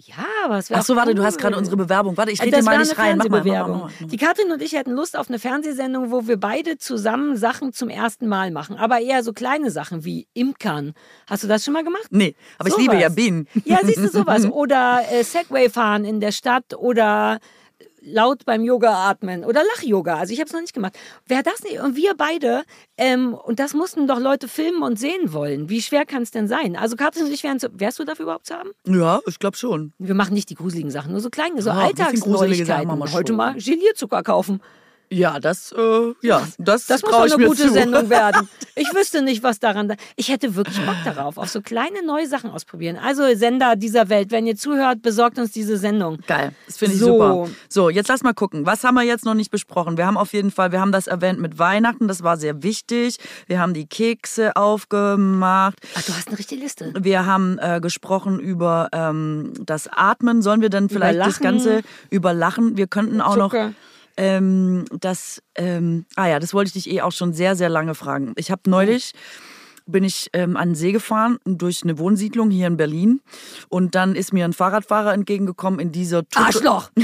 [0.00, 1.16] Ja, aber es wäre Ach so, warte, cool.
[1.16, 2.16] du hast gerade unsere Bewerbung.
[2.16, 3.18] Warte, ich Äh, rede dir das mal nicht rein.
[3.18, 4.06] Mach mal, mach mach mal.
[4.06, 7.88] Die Katrin und ich hätten Lust auf eine Fernsehsendung, wo wir beide zusammen Sachen zum
[7.88, 8.76] ersten Mal machen.
[8.76, 10.94] Aber eher so kleine Sachen wie Imkern.
[11.28, 12.06] Hast du das schon mal gemacht?
[12.10, 12.86] Nee, aber ich Sowas.
[12.86, 13.48] liebe ja Bienen.
[13.64, 14.44] Ja, siehst du sowas.
[14.50, 17.40] Oder äh, Segway fahren in der Stadt oder
[18.12, 20.16] laut beim Yoga atmen oder Lach-Yoga.
[20.16, 20.98] Also ich habe es noch nicht gemacht.
[21.26, 22.64] Wer das nicht, und wir beide,
[22.96, 25.68] ähm, und das mussten doch Leute filmen und sehen wollen.
[25.68, 26.76] Wie schwer kann es denn sein?
[26.76, 28.70] Also Katrin und ich wären zu, wärst du dafür überhaupt zu haben?
[28.86, 29.92] Ja, ich glaube schon.
[29.98, 33.12] Wir machen nicht die gruseligen Sachen, nur so kleine, so Ja, Alltagsneuigkeiten.
[33.12, 34.60] Heute mal Gelierzucker kaufen.
[35.10, 37.72] Ja, das, äh, ja, das, Das muss eine gute zu.
[37.72, 38.48] Sendung werden.
[38.74, 39.88] Ich wüsste nicht, was daran.
[39.88, 42.96] Da ich hätte wirklich Bock darauf, auf so kleine neue Sachen ausprobieren.
[43.02, 46.18] Also Sender dieser Welt, wenn ihr zuhört, besorgt uns diese Sendung.
[46.26, 47.06] Geil, das finde ich So.
[47.06, 47.48] super.
[47.68, 48.66] So, jetzt lass mal gucken.
[48.66, 49.96] Was haben wir jetzt noch nicht besprochen?
[49.96, 53.16] Wir haben auf jeden Fall, wir haben das erwähnt mit Weihnachten, das war sehr wichtig.
[53.46, 55.78] Wir haben die Kekse aufgemacht.
[55.96, 56.92] Ach, du hast eine richtige Liste.
[56.98, 60.42] Wir haben äh, gesprochen über ähm, das Atmen.
[60.42, 61.38] Sollen wir dann vielleicht das.
[61.40, 62.76] Ganze überlachen?
[62.76, 63.72] Wir könnten auch noch Zucker.
[64.18, 67.94] Ähm, das, ähm, ah ja, das wollte ich dich eh auch schon sehr, sehr lange
[67.94, 68.34] fragen.
[68.36, 69.12] Ich habe neulich
[69.90, 73.22] bin ich ähm, an den See gefahren durch eine Wohnsiedlung hier in Berlin
[73.70, 76.90] und dann ist mir ein Fahrradfahrer entgegengekommen in dieser Tuk- Arschloch!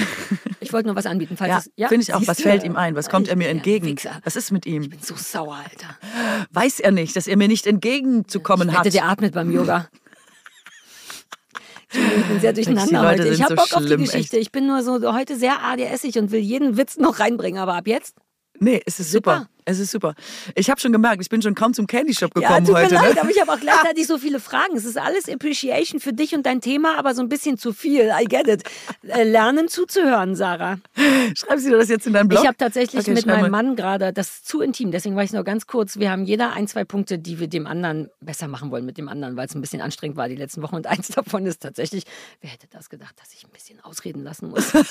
[0.61, 1.71] Ich wollte nur was anbieten, falls Ja, es.
[1.77, 2.19] Ja, finde ich auch.
[2.21, 2.97] siehst Was fällt ihm ein?
[2.97, 3.87] Was kommt er mir entgegen?
[3.87, 4.19] Wichser.
[4.25, 4.81] Was ist mit ihm?
[4.83, 5.95] Ich bin so sauer, Alter.
[6.53, 8.87] Weiß er nicht, dass er mir nicht entgegenzukommen Ich hat?
[8.87, 9.89] wette, der atmet beim Yoga.
[11.95, 13.29] Ich bin sehr durcheinander heute.
[13.29, 14.37] Ich habe so Bock auf die schlimm, Geschichte.
[14.39, 17.61] Ich bin nur so heute sehr ADSig und will jeden Witz noch reinbringen.
[17.61, 18.17] Aber ab jetzt?
[18.59, 19.39] Nee, es ist super.
[19.39, 19.54] Super.
[19.67, 20.15] Es ist super.
[20.55, 22.83] Ich habe schon gemerkt, ich bin schon kaum zum Candy Shop Ja, gekommen tut mir
[22.83, 22.95] heute.
[22.97, 23.21] leid, ne?
[23.23, 24.77] aber ich habe auch gleichzeitig so viele Fragen.
[24.77, 28.13] Es ist alles Appreciation für dich und dein Thema, aber so ein bisschen zu viel.
[28.21, 28.63] I get it.
[29.09, 30.79] Äh, Lernen zuzuhören, Sarah.
[31.35, 32.43] Schreibst du das jetzt in deinen Blog?
[32.43, 33.51] Ich habe tatsächlich Okay, mit meinem.
[33.51, 35.99] Mann gerade, das ist zu intim, deswegen war ich nur ganz kurz.
[35.99, 39.09] Wir haben jeder ein, zwei Punkte, die wir dem anderen besser machen wollen mit dem
[39.09, 40.75] anderen, weil es ein bisschen anstrengend war die letzten Wochen.
[40.77, 42.05] Und eins davon ist tatsächlich,
[42.43, 44.73] wer hätte das gedacht, dass ich ein bisschen ausreden lassen muss.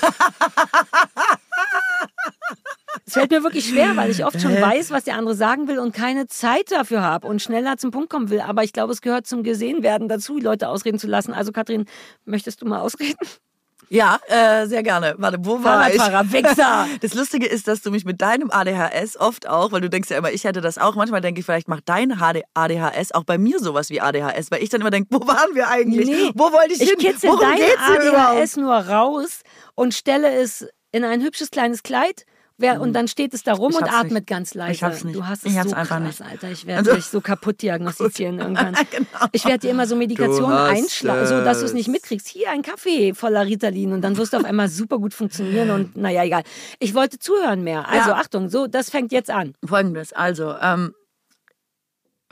[3.06, 5.78] Es fällt mir wirklich schwer, weil ich oft schon weiß, was der andere sagen will
[5.78, 8.40] und keine Zeit dafür habe und schneller zum Punkt kommen will.
[8.40, 11.32] Aber ich glaube, es gehört zum Gesehenwerden dazu, Leute ausreden zu lassen.
[11.32, 11.86] Also, Kathrin,
[12.24, 13.16] möchtest du mal ausreden?
[13.90, 15.14] Ja, äh, sehr gerne.
[15.18, 16.00] Warte, wo war ich?
[16.00, 16.88] Wichser!
[17.00, 20.16] Das Lustige ist, dass du mich mit deinem ADHS oft auch, weil du denkst ja
[20.18, 20.94] immer, ich hätte das auch.
[20.94, 22.12] Manchmal denke ich, vielleicht macht dein
[22.54, 25.68] ADHS auch bei mir sowas wie ADHS, weil ich dann immer denke, wo waren wir
[25.68, 26.08] eigentlich?
[26.08, 26.98] Nee, wo wollte ich, Ich hin?
[26.98, 28.38] kitzel Worum dein geht's hier überhaupt?
[28.38, 29.40] ADHS nur raus
[29.74, 32.24] und stelle es in ein hübsches kleines Kleid.
[32.56, 34.26] Wer, und dann steht es da rum Ich und atmet nicht.
[34.28, 34.72] ganz leise.
[34.72, 35.16] Ich hab's nicht.
[35.16, 36.22] Du hast es Ich hab's so einfach krass, nicht.
[36.22, 36.50] Alter.
[36.50, 38.74] Ich werde Also- dich so kaputt diagnostizieren irgendwann.
[38.90, 39.26] Genau.
[39.32, 41.74] Ich werde dir immer so Medikationen einschlagen, so dass du es es.
[41.74, 42.28] nicht mitkriegst.
[42.28, 45.96] Hier ein Kaffee voller Ritalin und dann wirst du auf einmal super gut funktionieren und
[45.96, 46.42] naja, egal.
[46.78, 47.88] Ich wollte zuhören mehr.
[47.88, 48.16] Also Ja.
[48.16, 49.54] Achtung, so, das fängt jetzt an.
[49.64, 50.94] Folgendes, also, ähm,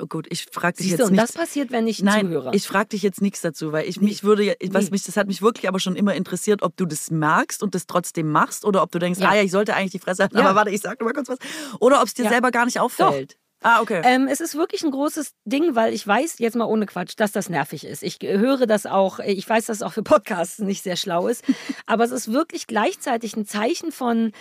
[0.01, 1.37] oh gut, ich frage dich Siehst du, jetzt und das nichts.
[1.37, 2.51] passiert, wenn ich Nein, zuhöre.
[2.55, 4.91] ich frage dich jetzt nichts dazu, weil ich mich würde, was Nee.
[4.93, 7.87] mich, das hat mich wirklich aber schon immer interessiert, ob du das merkst und das
[7.87, 9.31] trotzdem machst oder ob du denkst, Ja.
[9.31, 10.45] ah ja, ich sollte eigentlich die Fresse halten, Ja.
[10.45, 11.39] aber warte, ich sag noch mal kurz was.
[11.81, 12.31] Oder ob es dir Ja.
[12.31, 13.37] selber gar nicht auffällt.
[13.65, 14.03] Ah, okay.
[14.05, 17.31] Ähm, es ist wirklich ein großes Ding, weil ich weiß, jetzt mal ohne Quatsch, dass
[17.31, 18.03] das nervig ist.
[18.03, 21.45] Ich höre das auch, ich weiß, dass es auch für Podcasts nicht sehr schlau ist,
[21.87, 24.33] aber es ist wirklich gleichzeitig ein Zeichen von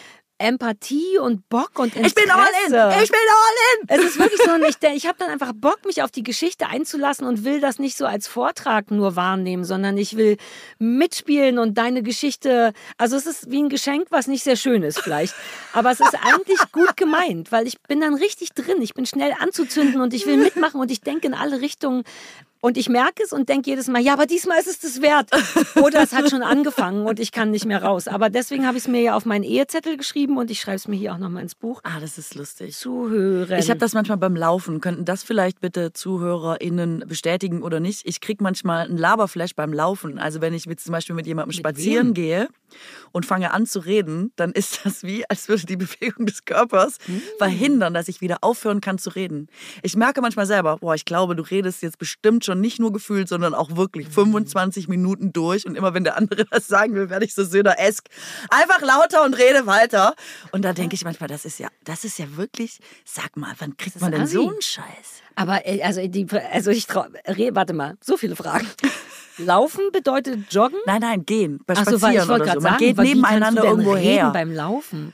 [0.41, 2.07] Empathie und Bock und Interesse.
[2.07, 3.03] ich bin all in!
[3.03, 3.87] Ich bin all in!
[3.87, 6.67] Es ist wirklich so, und ich, ich habe dann einfach Bock, mich auf die Geschichte
[6.67, 10.37] einzulassen und will das nicht so als Vortrag nur wahrnehmen, sondern ich will
[10.79, 12.73] mitspielen und deine Geschichte.
[12.97, 15.33] Also es ist wie ein Geschenk, was nicht sehr schön ist vielleicht,
[15.73, 18.81] aber es ist eigentlich gut gemeint, weil ich bin dann richtig drin.
[18.81, 22.03] Ich bin schnell anzuzünden und ich will mitmachen und ich denke in alle Richtungen.
[22.61, 25.29] Und ich merke es und denke jedes Mal, ja, aber diesmal ist es das wert.
[25.81, 28.07] Oder es hat schon angefangen und ich kann nicht mehr raus.
[28.07, 30.87] Aber deswegen habe ich es mir ja auf meinen Ehezettel geschrieben und ich schreibe es
[30.87, 31.81] mir hier auch nochmal ins Buch.
[31.83, 32.75] Ah, das ist lustig.
[32.75, 33.59] Zuhören.
[33.59, 34.79] Ich habe das manchmal beim Laufen.
[34.79, 38.07] Könnten das vielleicht bitte ZuhörerInnen bestätigen oder nicht?
[38.07, 40.19] Ich kriege manchmal einen Laberflash beim Laufen.
[40.19, 42.13] Also wenn ich mit, zum Beispiel mit jemandem spazieren wem?
[42.13, 42.47] gehe
[43.11, 46.99] und fange an zu reden, dann ist das wie, als würde die Bewegung des Körpers
[47.05, 47.21] Hm.
[47.39, 49.47] verhindern, dass ich wieder aufhören kann zu reden.
[49.81, 53.29] Ich merke manchmal selber, boah, ich glaube, du redest jetzt bestimmt schon nicht nur gefühlt,
[53.29, 54.13] sondern auch wirklich Hm.
[54.13, 55.65] 25 Minuten durch.
[55.65, 58.07] Und immer wenn der andere das sagen will, werde ich so Söder-esk.
[58.49, 60.15] Einfach lauter und rede weiter.
[60.51, 63.77] Und da denke ich manchmal, das ist ja, das ist ja wirklich, sag mal, wann
[63.77, 65.21] kriegt man denn so einen Scheiß?
[65.35, 68.67] Aber äh, also, die, also ich trau, re, warte mal, so viele Fragen.
[69.37, 70.77] Laufen bedeutet joggen?
[70.85, 71.61] Nein, nein, gehen.
[71.65, 74.29] Bei Ach so, weil ich wollte gerade sagen, geht nebeneinander irgendwo reden her.
[74.31, 75.13] beim Laufen.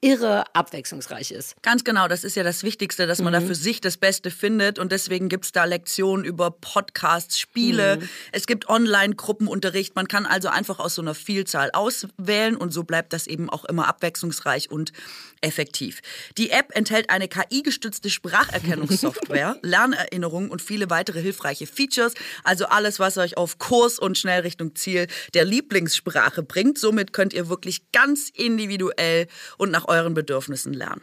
[0.00, 1.60] irre abwechslungsreich ist.
[1.62, 3.40] Ganz genau, das ist ja das Wichtigste, dass man Mhm.
[3.40, 7.96] da für sich das Beste findet und deswegen gibt es da Lektionen über Podcasts, Spiele,
[7.96, 8.08] Mhm.
[8.30, 13.12] es gibt Online-Gruppenunterricht, man kann also einfach aus so einer Vielzahl auswählen und so bleibt
[13.12, 14.92] das eben auch immer abwechslungsreich und
[15.40, 16.00] effektiv.
[16.36, 22.14] Die App enthält eine KI-gestützte Spracherkennungssoftware, Lernerinnerungen und viele weitere hilfreiche Features,
[22.44, 26.78] also alles, was euch auf Kurs und schnell Richtung Ziel der Lieblingssprache bringt.
[26.78, 29.26] Somit könnt ihr wirklich ganz individuell
[29.56, 31.02] und nach euren Bedürfnissen lernen.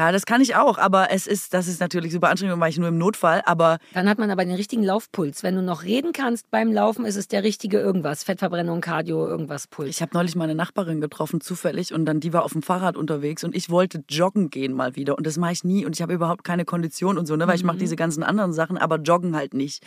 [0.00, 2.78] Ja, das kann ich auch, aber es ist, das ist natürlich super anstrengend, weil ich
[2.78, 5.42] nur im Notfall, aber Dann hat man aber den richtigen Laufpuls.
[5.42, 8.24] Wenn du noch reden kannst beim Laufen, ist es der richtige irgendwas.
[8.24, 9.90] Fettverbrennung, Cardio, irgendwas Puls.
[9.90, 13.44] ich habe neulich meine Nachbarin getroffen, zufällig, und dann die war auf dem Fahrrad unterwegs
[13.44, 16.14] und ich wollte joggen gehen mal wieder und das mache ich nie und ich habe
[16.14, 19.36] überhaupt keine Kondition und so, ne, weil ich mache diese ganzen anderen Sachen, aber joggen
[19.36, 19.82] halt nicht.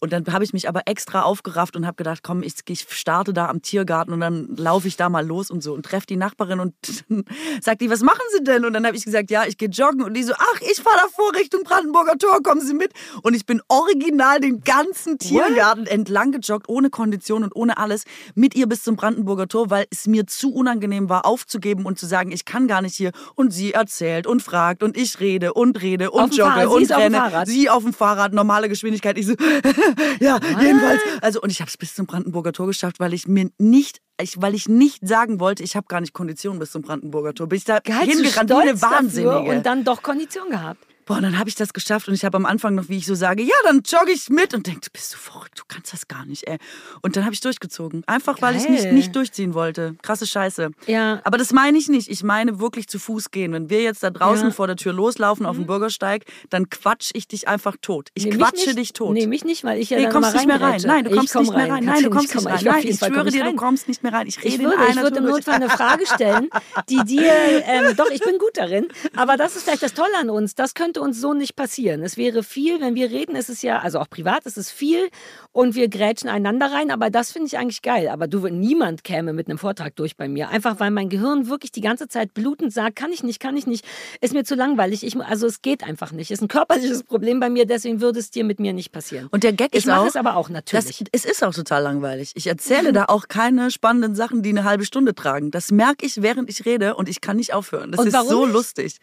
[0.00, 3.32] Und dann habe ich mich aber extra aufgerafft und habe gedacht, komm, ich, ich starte
[3.32, 6.16] da am Tiergarten und dann laufe ich da mal los und so und treffe die
[6.16, 6.74] Nachbarin und
[7.60, 8.64] sagt die, was machen Sie denn?
[8.64, 11.00] Und dann habe ich gesagt, ja, ich gehe joggen und die so, ach, ich fahre
[11.02, 12.92] davor Richtung Brandenburger Tor, kommen Sie mit?
[13.22, 18.04] Und ich bin original den ganzen Tiergarten entlang gejoggt, ohne Kondition und ohne alles,
[18.34, 22.06] mit ihr bis zum Brandenburger Tor, weil es mir zu unangenehm war, aufzugeben und zu
[22.06, 23.12] sagen, ich kann gar nicht hier.
[23.34, 26.68] Und sie erzählt und fragt und ich rede und rede und Auf jogge Fahrrad.
[26.68, 27.16] Sie und auf dem renne.
[27.16, 27.48] Fahrrad.
[27.48, 29.18] Sie auf dem Fahrrad, normale Geschwindigkeit.
[29.18, 29.34] Ich so,
[30.20, 31.00] ja, jedenfalls.
[31.20, 34.40] Also, und ich habe es bis zum Brandenburger Tor geschafft, weil ich mir nicht ich,
[34.40, 37.48] weil ich nicht sagen wollte, ich habe gar nicht Kondition bis zum Brandenburger Tor.
[37.48, 39.40] Bin ich da Geil, hingerannt wie eine Wahnsinnige.
[39.40, 40.86] Und dann doch Kondition gehabt.
[41.12, 43.14] Boah, dann habe ich das geschafft und ich habe am Anfang noch, wie ich so
[43.14, 46.24] sage, ja, dann jogge ich mit und denke, bist du verrückt, du kannst das gar
[46.24, 46.56] nicht, ey.
[47.02, 48.02] Und dann habe ich durchgezogen.
[48.06, 48.94] Einfach, weil ich nicht, Geil.
[48.94, 49.94] nicht durchziehen wollte.
[50.00, 50.70] Krasse Scheiße.
[50.86, 51.20] Ja.
[51.24, 52.08] Aber das meine ich nicht.
[52.08, 53.52] Ich meine wirklich zu Fuß gehen.
[53.52, 54.48] Wenn wir jetzt da draußen Ja.
[54.48, 54.54] Mhm.
[54.54, 58.08] vor der Tür loslaufen auf dem Bürgersteig, dann quatsch ich dich einfach tot.
[58.14, 58.78] Ich Nee, quatsche nicht.
[58.78, 59.12] dich tot.
[59.12, 60.80] Nee, mich nicht, weil ich ja Nee, dann kommst nicht mehr rein.
[60.82, 61.84] Nein, du kommst komm nicht mehr rein.
[61.84, 62.64] Nein, du kommst nicht mehr rein.
[62.64, 64.26] Nein, ich schwöre dir, du kommst nicht mehr rein.
[64.28, 65.24] Ich rede Ich in würde, einer ich würde im.
[65.26, 66.48] Notfall eine Frage stellen,
[66.88, 67.32] die dir,
[67.66, 70.72] ähm, doch, ich bin gut darin, aber das ist vielleicht das Tolle an uns, das
[70.72, 72.02] könnte uns so nicht passieren.
[72.02, 75.08] Es wäre viel, wenn wir reden, ist es ja, also auch privat ist es viel
[75.52, 78.08] und wir grätschen einander rein, aber das finde ich eigentlich geil.
[78.08, 81.72] Aber du, niemand käme mit einem Vortrag durch bei mir, einfach weil mein Gehirn wirklich
[81.72, 83.84] die ganze Zeit blutend sagt, kann ich nicht, kann ich nicht,
[84.20, 86.30] ist mir zu langweilig, ich, also es geht einfach nicht.
[86.30, 89.28] Ist ein körperliches Problem bei mir, deswegen würde es dir mit mir nicht passieren.
[89.30, 91.04] Und der Gag ich ist mache auch, es aber auch das, natürlich.
[91.12, 92.32] es ist auch total langweilig.
[92.34, 95.50] Ich erzähle da auch keine spannenden Sachen, die eine halbe Stunde tragen.
[95.50, 97.90] Das merke ich, während ich rede und ich kann nicht aufhören.
[97.92, 98.54] Das Und ist so nicht?
[98.54, 98.96] lustig.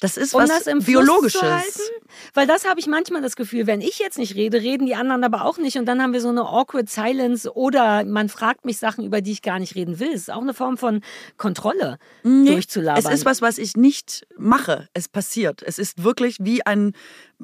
[0.00, 1.42] Das ist um was das im Biologisches.
[1.42, 1.80] halten?
[2.34, 5.24] Weil das habe ich manchmal das Gefühl, wenn ich jetzt nicht rede, reden die anderen
[5.24, 8.78] aber auch nicht und dann haben wir so eine awkward silence oder man fragt mich
[8.78, 10.10] Sachen, über die ich gar nicht reden will.
[10.12, 11.02] Es ist auch eine Form von
[11.36, 13.04] Kontrolle, durchzulabern.
[13.04, 14.88] Es ist was, was ich nicht mache.
[14.94, 15.62] Es passiert.
[15.62, 16.92] Es ist wirklich wie ein,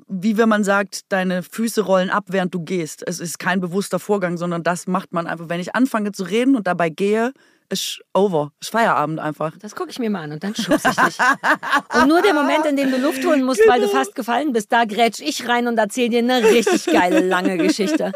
[0.07, 3.03] wie wenn man sagt, deine Füße rollen ab, während du gehst.
[3.07, 5.49] Es ist kein bewusster Vorgang, sondern das macht man einfach.
[5.49, 7.33] Wenn ich anfange zu reden und dabei gehe,
[7.75, 8.53] ist over.
[8.61, 9.53] Ist Feierabend einfach.
[9.61, 11.19] Das gucke ich mir mal an und dann schubse ich dich.
[11.95, 13.99] Und nur der Moment, in dem du Luft holen musst, weil du Genau.
[13.99, 18.13] fast gefallen bist, da grätsch ich rein und erzähle dir eine richtig geile, lange Geschichte.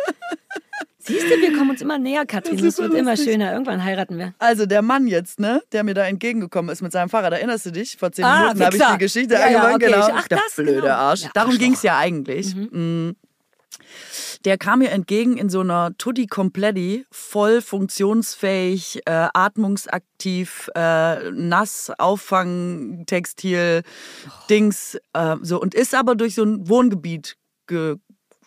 [1.01, 2.57] Siehst du, wir kommen uns immer näher, Katrin.
[2.59, 3.31] Das Es wird so immer lustig.
[3.33, 3.53] schöner.
[3.53, 4.35] Irgendwann heiraten wir.
[4.39, 7.71] Also der Mann jetzt, ne, der mir da entgegengekommen ist mit seinem Fahrrad, erinnerst du
[7.73, 7.97] dich?
[7.97, 9.87] Vor zehn Ah, Minuten habe ich die Geschichte Ja, ja, angefangen, okay.
[9.87, 10.09] genau.
[10.15, 10.95] Ach, der das, blöde genau.
[10.95, 11.23] Arsch.
[11.23, 12.55] Ja, Darum ging es ja eigentlich.
[12.55, 13.11] Mm.
[14.45, 21.93] Der kam mir entgegen in so einer Tutti Completi, voll funktionsfähig, äh, atmungsaktiv, äh, nass,
[21.99, 23.83] Auffangetextil,
[24.51, 25.61] Dings, äh, so.
[25.61, 27.37] Und ist aber durch so ein Wohngebiet
[27.67, 27.97] ge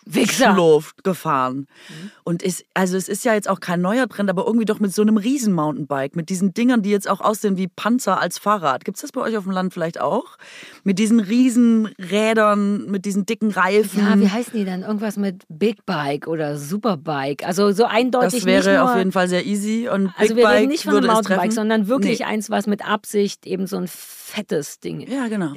[0.05, 0.55] Wichser.
[1.03, 1.67] gefahren.
[2.23, 4.93] Und ist, also es ist ja jetzt auch kein neuer Trend, aber irgendwie doch mit
[4.93, 8.85] so einem riesen Mountainbike, mit diesen Dingern, die jetzt auch aussehen wie Panzer als Fahrrad.
[8.85, 10.37] Gibt es das bei euch auf dem Land vielleicht auch?
[10.83, 13.99] Mit diesen riesen Rädern, mit diesen dicken Reifen.
[13.99, 14.81] Ja, wie heißen die denn?
[14.81, 17.45] Irgendwas mit Big Bike oder Superbike.
[17.45, 19.89] Also so eindeutig das wäre nur, auf jeden Fall sehr easy.
[19.91, 21.07] Und Also Big wir reden nicht von einem.
[21.07, 22.25] Mountainbike, sondern wirklich Nee.
[22.25, 23.87] eins, was mit Absicht eben so ein
[24.31, 25.01] fettes Ding.
[25.01, 25.53] Ja, genau.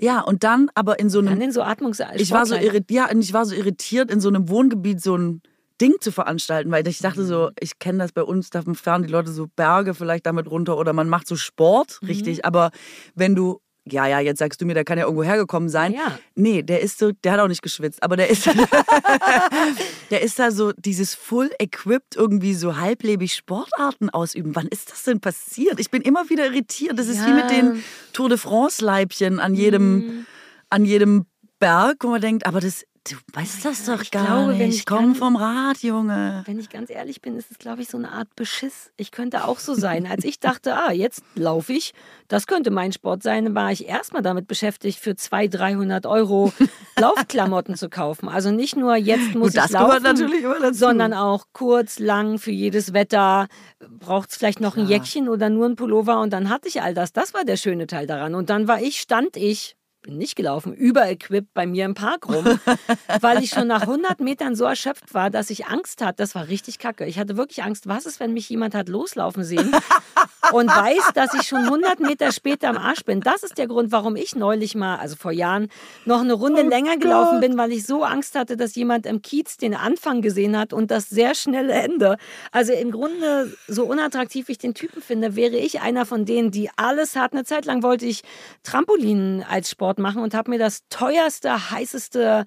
[0.00, 3.20] Ja, und dann aber in so einem denn so Atmungs ich war so ja, und
[3.20, 5.42] ich war so irritiert, in so einem Wohngebiet so ein
[5.80, 9.08] Ding zu veranstalten, weil ich dachte so, ich kenne das bei uns, da fahren die
[9.08, 12.44] Leute so Berge vielleicht damit runter oder man macht so Sport, richtig.
[12.44, 12.70] Aber
[13.14, 13.60] wenn du
[13.92, 15.92] ja, ja, jetzt sagst du mir, der kann ja irgendwo hergekommen sein.
[15.92, 16.18] Ja.
[16.34, 18.46] Nee, der ist so, der hat auch nicht geschwitzt, aber der ist,
[20.10, 24.54] der ist da so dieses full equipped irgendwie so halblebig Sportarten ausüben.
[24.54, 25.80] Wann ist das denn passiert?
[25.80, 26.98] Ich bin immer wieder irritiert.
[26.98, 27.82] Das ist wie mit den
[28.12, 30.26] Tour de France Leibchen an jedem,
[30.70, 31.26] an jedem
[31.58, 34.78] Berg, wo man denkt, aber das, du weißt das doch ich gar glaube, wenn nicht.
[34.80, 36.42] ich Komm kann- vom Rad, Junge.
[36.46, 38.90] Wenn ich ganz ehrlich bin, ist es, glaube ich, so eine Art Beschiss.
[38.96, 40.06] Ich könnte auch so sein.
[40.06, 41.94] Als ich dachte, ah, jetzt laufe ich,
[42.28, 46.52] das könnte mein Sport sein, war ich erstmal damit beschäftigt, für 200, 300 Euro
[46.98, 48.28] Laufklamotten zu kaufen.
[48.28, 50.78] Also nicht nur jetzt muss Gut, das ich laufen, gehört natürlich immer dazu.
[50.78, 53.48] sondern auch kurz, lang, für jedes Wetter.
[53.88, 54.98] Braucht es vielleicht noch ein Klar.
[54.98, 57.12] Jäckchen oder nur ein Pullover und dann hatte ich all das.
[57.12, 58.34] Das war der schöne Teil daran.
[58.34, 62.44] Und dann war ich, stand ich, bin nicht gelaufen, überequipped bei mir im Park rum,
[63.20, 66.16] weil ich schon nach 100 Metern so erschöpft war, dass ich Angst hatte.
[66.18, 67.04] Das war richtig kacke.
[67.06, 67.88] Ich hatte wirklich Angst.
[67.88, 69.72] Was ist, wenn mich jemand hat loslaufen sehen
[70.52, 73.20] und weiß, dass ich schon 100 Meter später am Arsch bin?
[73.20, 75.68] Das ist der Grund, warum ich neulich mal, also vor Jahren,
[76.04, 79.56] noch eine Runde länger gelaufen bin, weil ich so Angst hatte, dass jemand im Kiez
[79.56, 82.18] den Anfang gesehen hat und das sehr schnelle Ende.
[82.52, 86.70] Also im Grunde, so unattraktiv ich den Typen finde, wäre ich einer von denen, die
[86.76, 87.32] alles hat.
[87.32, 88.22] Eine Zeit lang wollte ich
[88.62, 92.44] Trampolin als Sport machen und habe mir das teuerste, heißeste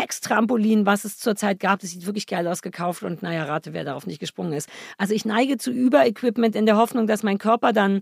[0.00, 3.84] Sextrampolin, was es zurzeit gab, das sieht wirklich geil aus, gekauft und naja, rate, wer
[3.84, 4.68] darauf nicht gesprungen ist.
[4.98, 8.00] Also ich neige zu Überequipment in der Hoffnung, dass mein Körper dann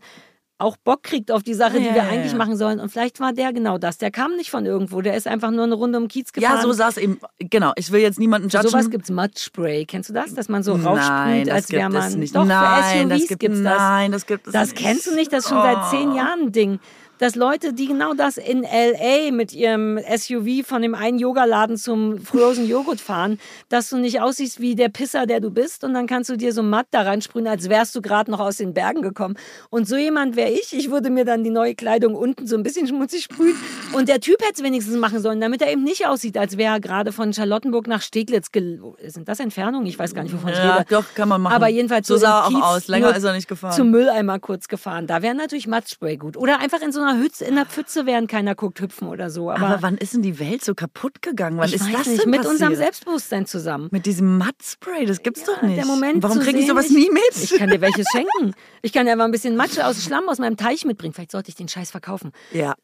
[0.60, 2.38] auch Bock kriegt auf die Sache, die Ja, wir ja, eigentlich ja.
[2.38, 2.80] machen sollen.
[2.80, 3.96] Und vielleicht war der genau das.
[3.98, 5.00] Der kam nicht von irgendwo.
[5.02, 6.56] Der ist einfach nur eine Runde um Kiez gefahren.
[6.56, 7.20] Ja, so saß eben.
[7.38, 8.68] Genau, ich will jetzt niemanden judgen.
[8.68, 9.84] Sowas gibt's Mudspray.
[9.86, 10.34] Kennst du das?
[10.34, 12.12] Dass man so raufsprüht, das als wäre man.
[12.14, 12.34] nicht.
[12.34, 13.78] Doch, Nein, für das SUVs gibt- gibt's das.
[13.78, 14.82] nein, das gibt es Das nicht.
[14.82, 16.16] kennst du nicht, das ist schon seit zehn Oh.
[16.16, 16.80] Jahren ein Ding.
[17.18, 19.30] Dass Leute, die genau das in L.A.
[19.32, 23.38] mit ihrem SUV von dem einen Yogaladen zum Frozen Joghurt fahren,
[23.68, 26.52] dass du nicht aussiehst wie der Pisser, der du bist und dann kannst du dir
[26.52, 29.36] so matt da reinsprühen, als wärst du gerade noch aus den Bergen gekommen.
[29.70, 30.72] Und so jemand wäre ich.
[30.72, 33.56] Ich würde mir dann die neue Kleidung unten so ein bisschen schmutzig sprühen
[33.94, 36.74] und der Typ hätte es wenigstens machen sollen, damit er eben nicht aussieht, als wäre
[36.74, 39.86] er gerade von Charlottenburg nach Steglitz Sind das Entfernungen?
[39.86, 40.86] Ich weiß gar nicht, wovon ich Ja, rede.
[40.90, 41.54] doch, kann man machen.
[41.54, 42.88] Aber jedenfalls so so sah er auch Kiez aus.
[42.88, 43.72] Länger ist er nicht gefahren.
[43.74, 45.06] Zum Mülleimer kurz gefahren.
[45.06, 46.36] Da wäre natürlich Matspray gut.
[46.36, 49.50] Oder einfach in so einer Hütze, in einer Pfütze, während keiner guckt, hüpfen oder so.
[49.50, 51.58] Aber, Aber wann ist denn die Welt so kaputt gegangen?
[51.58, 52.52] Wann ist das nicht, denn mit passiert?
[52.54, 53.88] unserem Selbstbewusstern zusammen.
[53.92, 55.76] Mit diesem Mattspray, das gibt's doch nicht.
[55.78, 57.42] Der Moment Warum kriege ich sowas nie mit?
[57.42, 58.54] Ich kann dir welches schenken.
[58.82, 61.12] Ich kann dir einfach ein bisschen Matsche aus Schlamm aus meinem Teich mitbringen.
[61.14, 62.32] Vielleicht sollte ich den Scheiß verkaufen.
[62.52, 62.74] ja.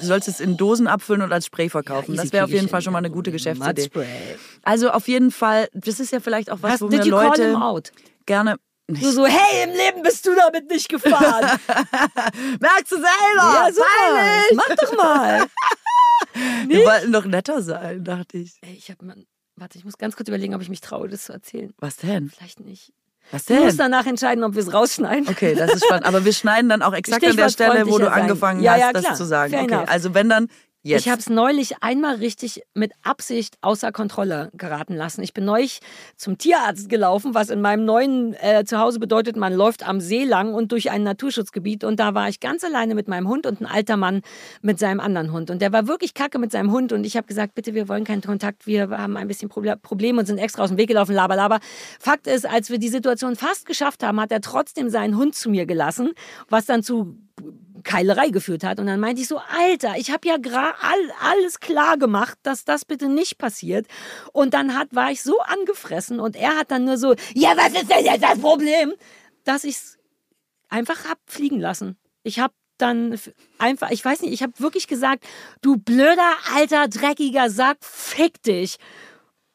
[0.00, 2.14] Du sollst es in Dosen abfüllen und als Spray verkaufen.
[2.14, 3.82] easy das wäre auf jeden Fall schon mal eine gute Geschäftsidee.
[3.82, 4.06] Matspray.
[4.64, 7.56] Also auf jeden Fall, das ist ja vielleicht auch was, Hast, wo mir Leute
[8.26, 8.56] gerne.
[8.94, 11.58] Du so, hey, im Leben bist du damit nicht gefahren.
[12.60, 13.06] Merkst du selber?
[13.36, 13.86] ja, super.
[14.08, 14.54] Peinlich.
[14.56, 15.46] Mach doch mal.
[16.68, 18.54] Wir wollten doch netter sein, dachte ich.
[18.62, 19.14] Ey, ich habe
[19.56, 21.74] Warte, ich muss ganz kurz überlegen, ob ich mich traue, das zu erzählen.
[21.78, 22.30] Was denn?
[22.30, 22.92] Vielleicht nicht.
[23.30, 23.90] Was Du musst denn?
[23.90, 25.28] danach entscheiden, ob wir es rausschneiden.
[25.28, 26.06] Okay, das ist spannend.
[26.06, 28.22] Aber wir schneiden dann auch exakt an der Stelle, wo du freundlicher sein.
[28.22, 29.50] angefangen Ja, hast, ja, das zu sagen.
[29.52, 29.88] Fair Okay, enough.
[29.90, 30.48] also wenn dann
[30.82, 31.00] jetzt.
[31.00, 35.22] Ich habe es neulich einmal richtig mit Absicht außer Kontrolle geraten lassen.
[35.22, 35.80] Ich bin neulich
[36.16, 40.54] zum Tierarzt gelaufen, was in meinem neuen äh, Zuhause bedeutet, man läuft am See lang
[40.54, 41.84] und durch ein Naturschutzgebiet.
[41.84, 44.22] Und da war ich ganz alleine mit meinem Hund und ein alter Mann
[44.62, 45.50] mit seinem anderen Hund.
[45.50, 46.92] Und der war wirklich kacke mit seinem Hund.
[46.92, 50.20] Und ich habe gesagt, bitte, wir wollen keinen Kontakt, wir haben ein bisschen Proble Probleme
[50.20, 51.60] und sind extra aus dem Weg gelaufen, laber, laber.
[51.98, 55.50] Fakt ist, als wir die Situation fast geschafft haben, hat er trotzdem seinen Hund zu
[55.50, 56.12] mir gelassen,
[56.48, 57.16] was dann zu
[57.82, 58.80] Keilerei geführt hat.
[58.80, 62.84] Und dann meinte ich so, Alter, ich habe ja all, alles klar gemacht, dass das
[62.84, 63.86] bitte nicht passiert.
[64.32, 67.72] Und dann hat, war ich so angefressen und er hat dann nur so, ja, was
[67.72, 68.92] ist denn jetzt das Problem?
[69.44, 69.98] Dass ich es
[70.68, 71.96] einfach hab fliegen lassen.
[72.22, 73.18] Ich habe dann
[73.58, 75.24] einfach, ich weiß nicht, ich habe wirklich gesagt,
[75.60, 78.78] du blöder, alter, dreckiger Sack, fick dich.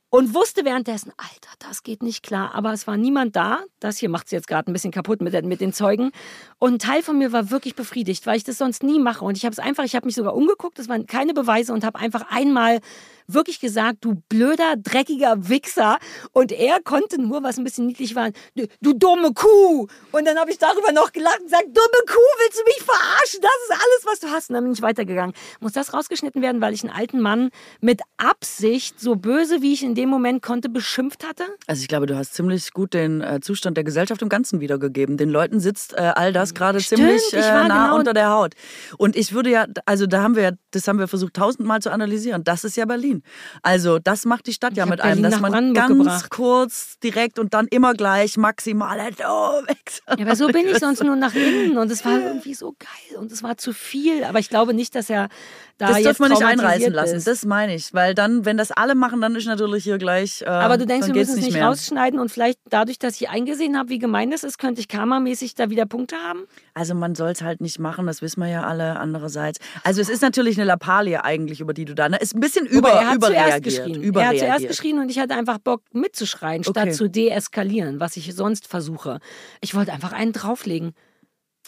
[0.10, 2.52] Und wusste währenddessen, Alter, das geht nicht klar.
[2.56, 3.60] Aber es war niemand da.
[3.80, 6.12] Das hier macht es jetzt gerade ein bisschen kaputt mit, den- mit den Zeugen.
[6.58, 9.26] Und ein Teil von mir war wirklich befriedigt, weil ich das sonst nie mache.
[9.26, 11.84] Und ich habe es einfach, ich habe mich sogar umgeguckt, es waren keine Beweise und
[11.84, 12.80] habe einfach einmal
[13.28, 15.98] wirklich gesagt, du blöder, dreckiger Wichser.
[16.32, 19.88] Und er konnte nur, was ein bisschen niedlich war, du, du dumme Kuh.
[20.12, 23.40] Und dann habe ich darüber noch gelacht und gesagt, dumme Kuh, willst du mich verarschen?
[23.42, 24.50] Das ist alles, was du hast.
[24.50, 25.36] Und dann bin ich weitergegangen.
[25.60, 27.50] Muss das rausgeschnitten werden, weil ich einen alten Mann
[27.82, 31.44] mit Absicht, so böse wie ich in dem Moment konnte, beschimpft hatte?
[31.68, 35.18] Also ich glaube, du hast ziemlich gut den äh, Zustand der Gesellschaft im Ganzen wiedergegeben.
[35.18, 38.30] Den Leuten sitzt äh, all das gerade Stimmt, ziemlich ich äh, nah genau- unter der
[38.32, 38.54] Haut.
[38.98, 41.92] Und ich würde ja, also da haben wir, ja- das haben wir versucht tausendmal zu
[41.92, 42.44] analysieren.
[42.44, 43.24] Das ist ja Berlin.
[43.62, 46.30] Also das macht die Stadt ja hab mit einem, dass man Brandenburg ganz gebracht.
[46.32, 50.02] kurz, direkt und dann immer gleich maximal oh, weg.
[50.18, 53.18] Ja, aber so bin ich sonst nur nach innen und es war irgendwie so geil
[53.20, 54.24] und es war zu viel.
[54.24, 55.30] Aber ich glaube nicht, dass er
[55.78, 57.16] da das dürfen wir nicht einreißen lassen.
[57.16, 57.28] bist.
[57.28, 57.94] Das meine ich.
[57.94, 60.42] Weil dann, wenn das alle machen, dann ist natürlich hier gleich.
[60.42, 61.68] Äh, Aber du denkst, wir müssen es nicht mehr.
[61.68, 65.54] rausschneiden und vielleicht dadurch, dass ich eingesehen habe, wie gemein das ist, könnte ich karmamäßig
[65.56, 66.46] da wieder Punkte haben?
[66.74, 69.60] Also man soll es halt nicht machen, das wissen wir ja alle andererseits.
[69.84, 72.18] Also es ist natürlich eine Lappalie eigentlich, über die du da, ne?
[72.18, 73.64] Ist ein bisschen über, Wobei, er hat zuerst überreagiert.
[73.64, 74.14] geschrien.
[74.16, 76.92] Er hat zuerst geschrien und ich hatte einfach Bock mitzuschreien, statt Okay.
[76.92, 79.20] zu deeskalieren, was ich sonst versuche.
[79.62, 80.94] Ich wollte einfach einen drauflegen.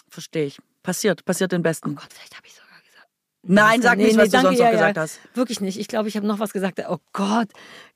[0.09, 0.59] Verstehe ich.
[0.83, 1.89] Passiert, passiert den Besten.
[1.91, 2.66] Oh Gott, vielleicht habe ich gesagt.
[3.47, 5.01] Nein, sag Nee, nicht, nee, was du danke, sonst noch ja, gesagt ja.
[5.03, 5.19] hast.
[5.33, 5.79] Wirklich nicht.
[5.79, 6.81] Ich glaube, ich habe noch was gesagt.
[6.89, 7.47] Oh Gott,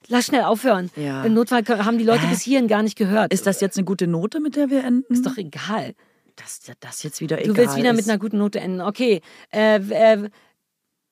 [0.08, 0.90] lass schnell aufhören.
[0.96, 1.24] Ja.
[1.24, 3.34] Im Notfall haben die Leute bis hierhin gar nicht gehört.
[3.34, 5.14] Ist das jetzt eine gute Note, mit der wir enden?
[5.14, 5.94] Ist doch egal.
[6.36, 7.98] dass das jetzt wieder egal Du willst wieder ist.
[7.98, 8.82] mit einer guten Note enden.
[8.82, 9.22] Okay.
[9.52, 10.30] Äh, äh,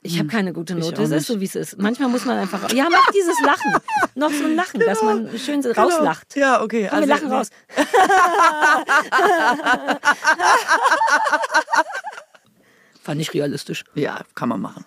[0.01, 0.79] ich habe keine gute Hm.
[0.79, 1.03] Note.
[1.03, 1.77] Es ist so, wie es ist.
[1.77, 2.71] Manchmal muss man einfach.
[2.71, 3.73] Ja, mach dieses Lachen.
[4.15, 6.33] Noch so ein Lachen, dass man schön so rauslacht.
[6.33, 6.45] Genau.
[6.45, 6.87] Ja, okay.
[6.89, 7.49] Komm, wir lachen raus.
[13.01, 13.83] Fand ich realistisch.
[13.95, 14.85] Ja, kann man machen.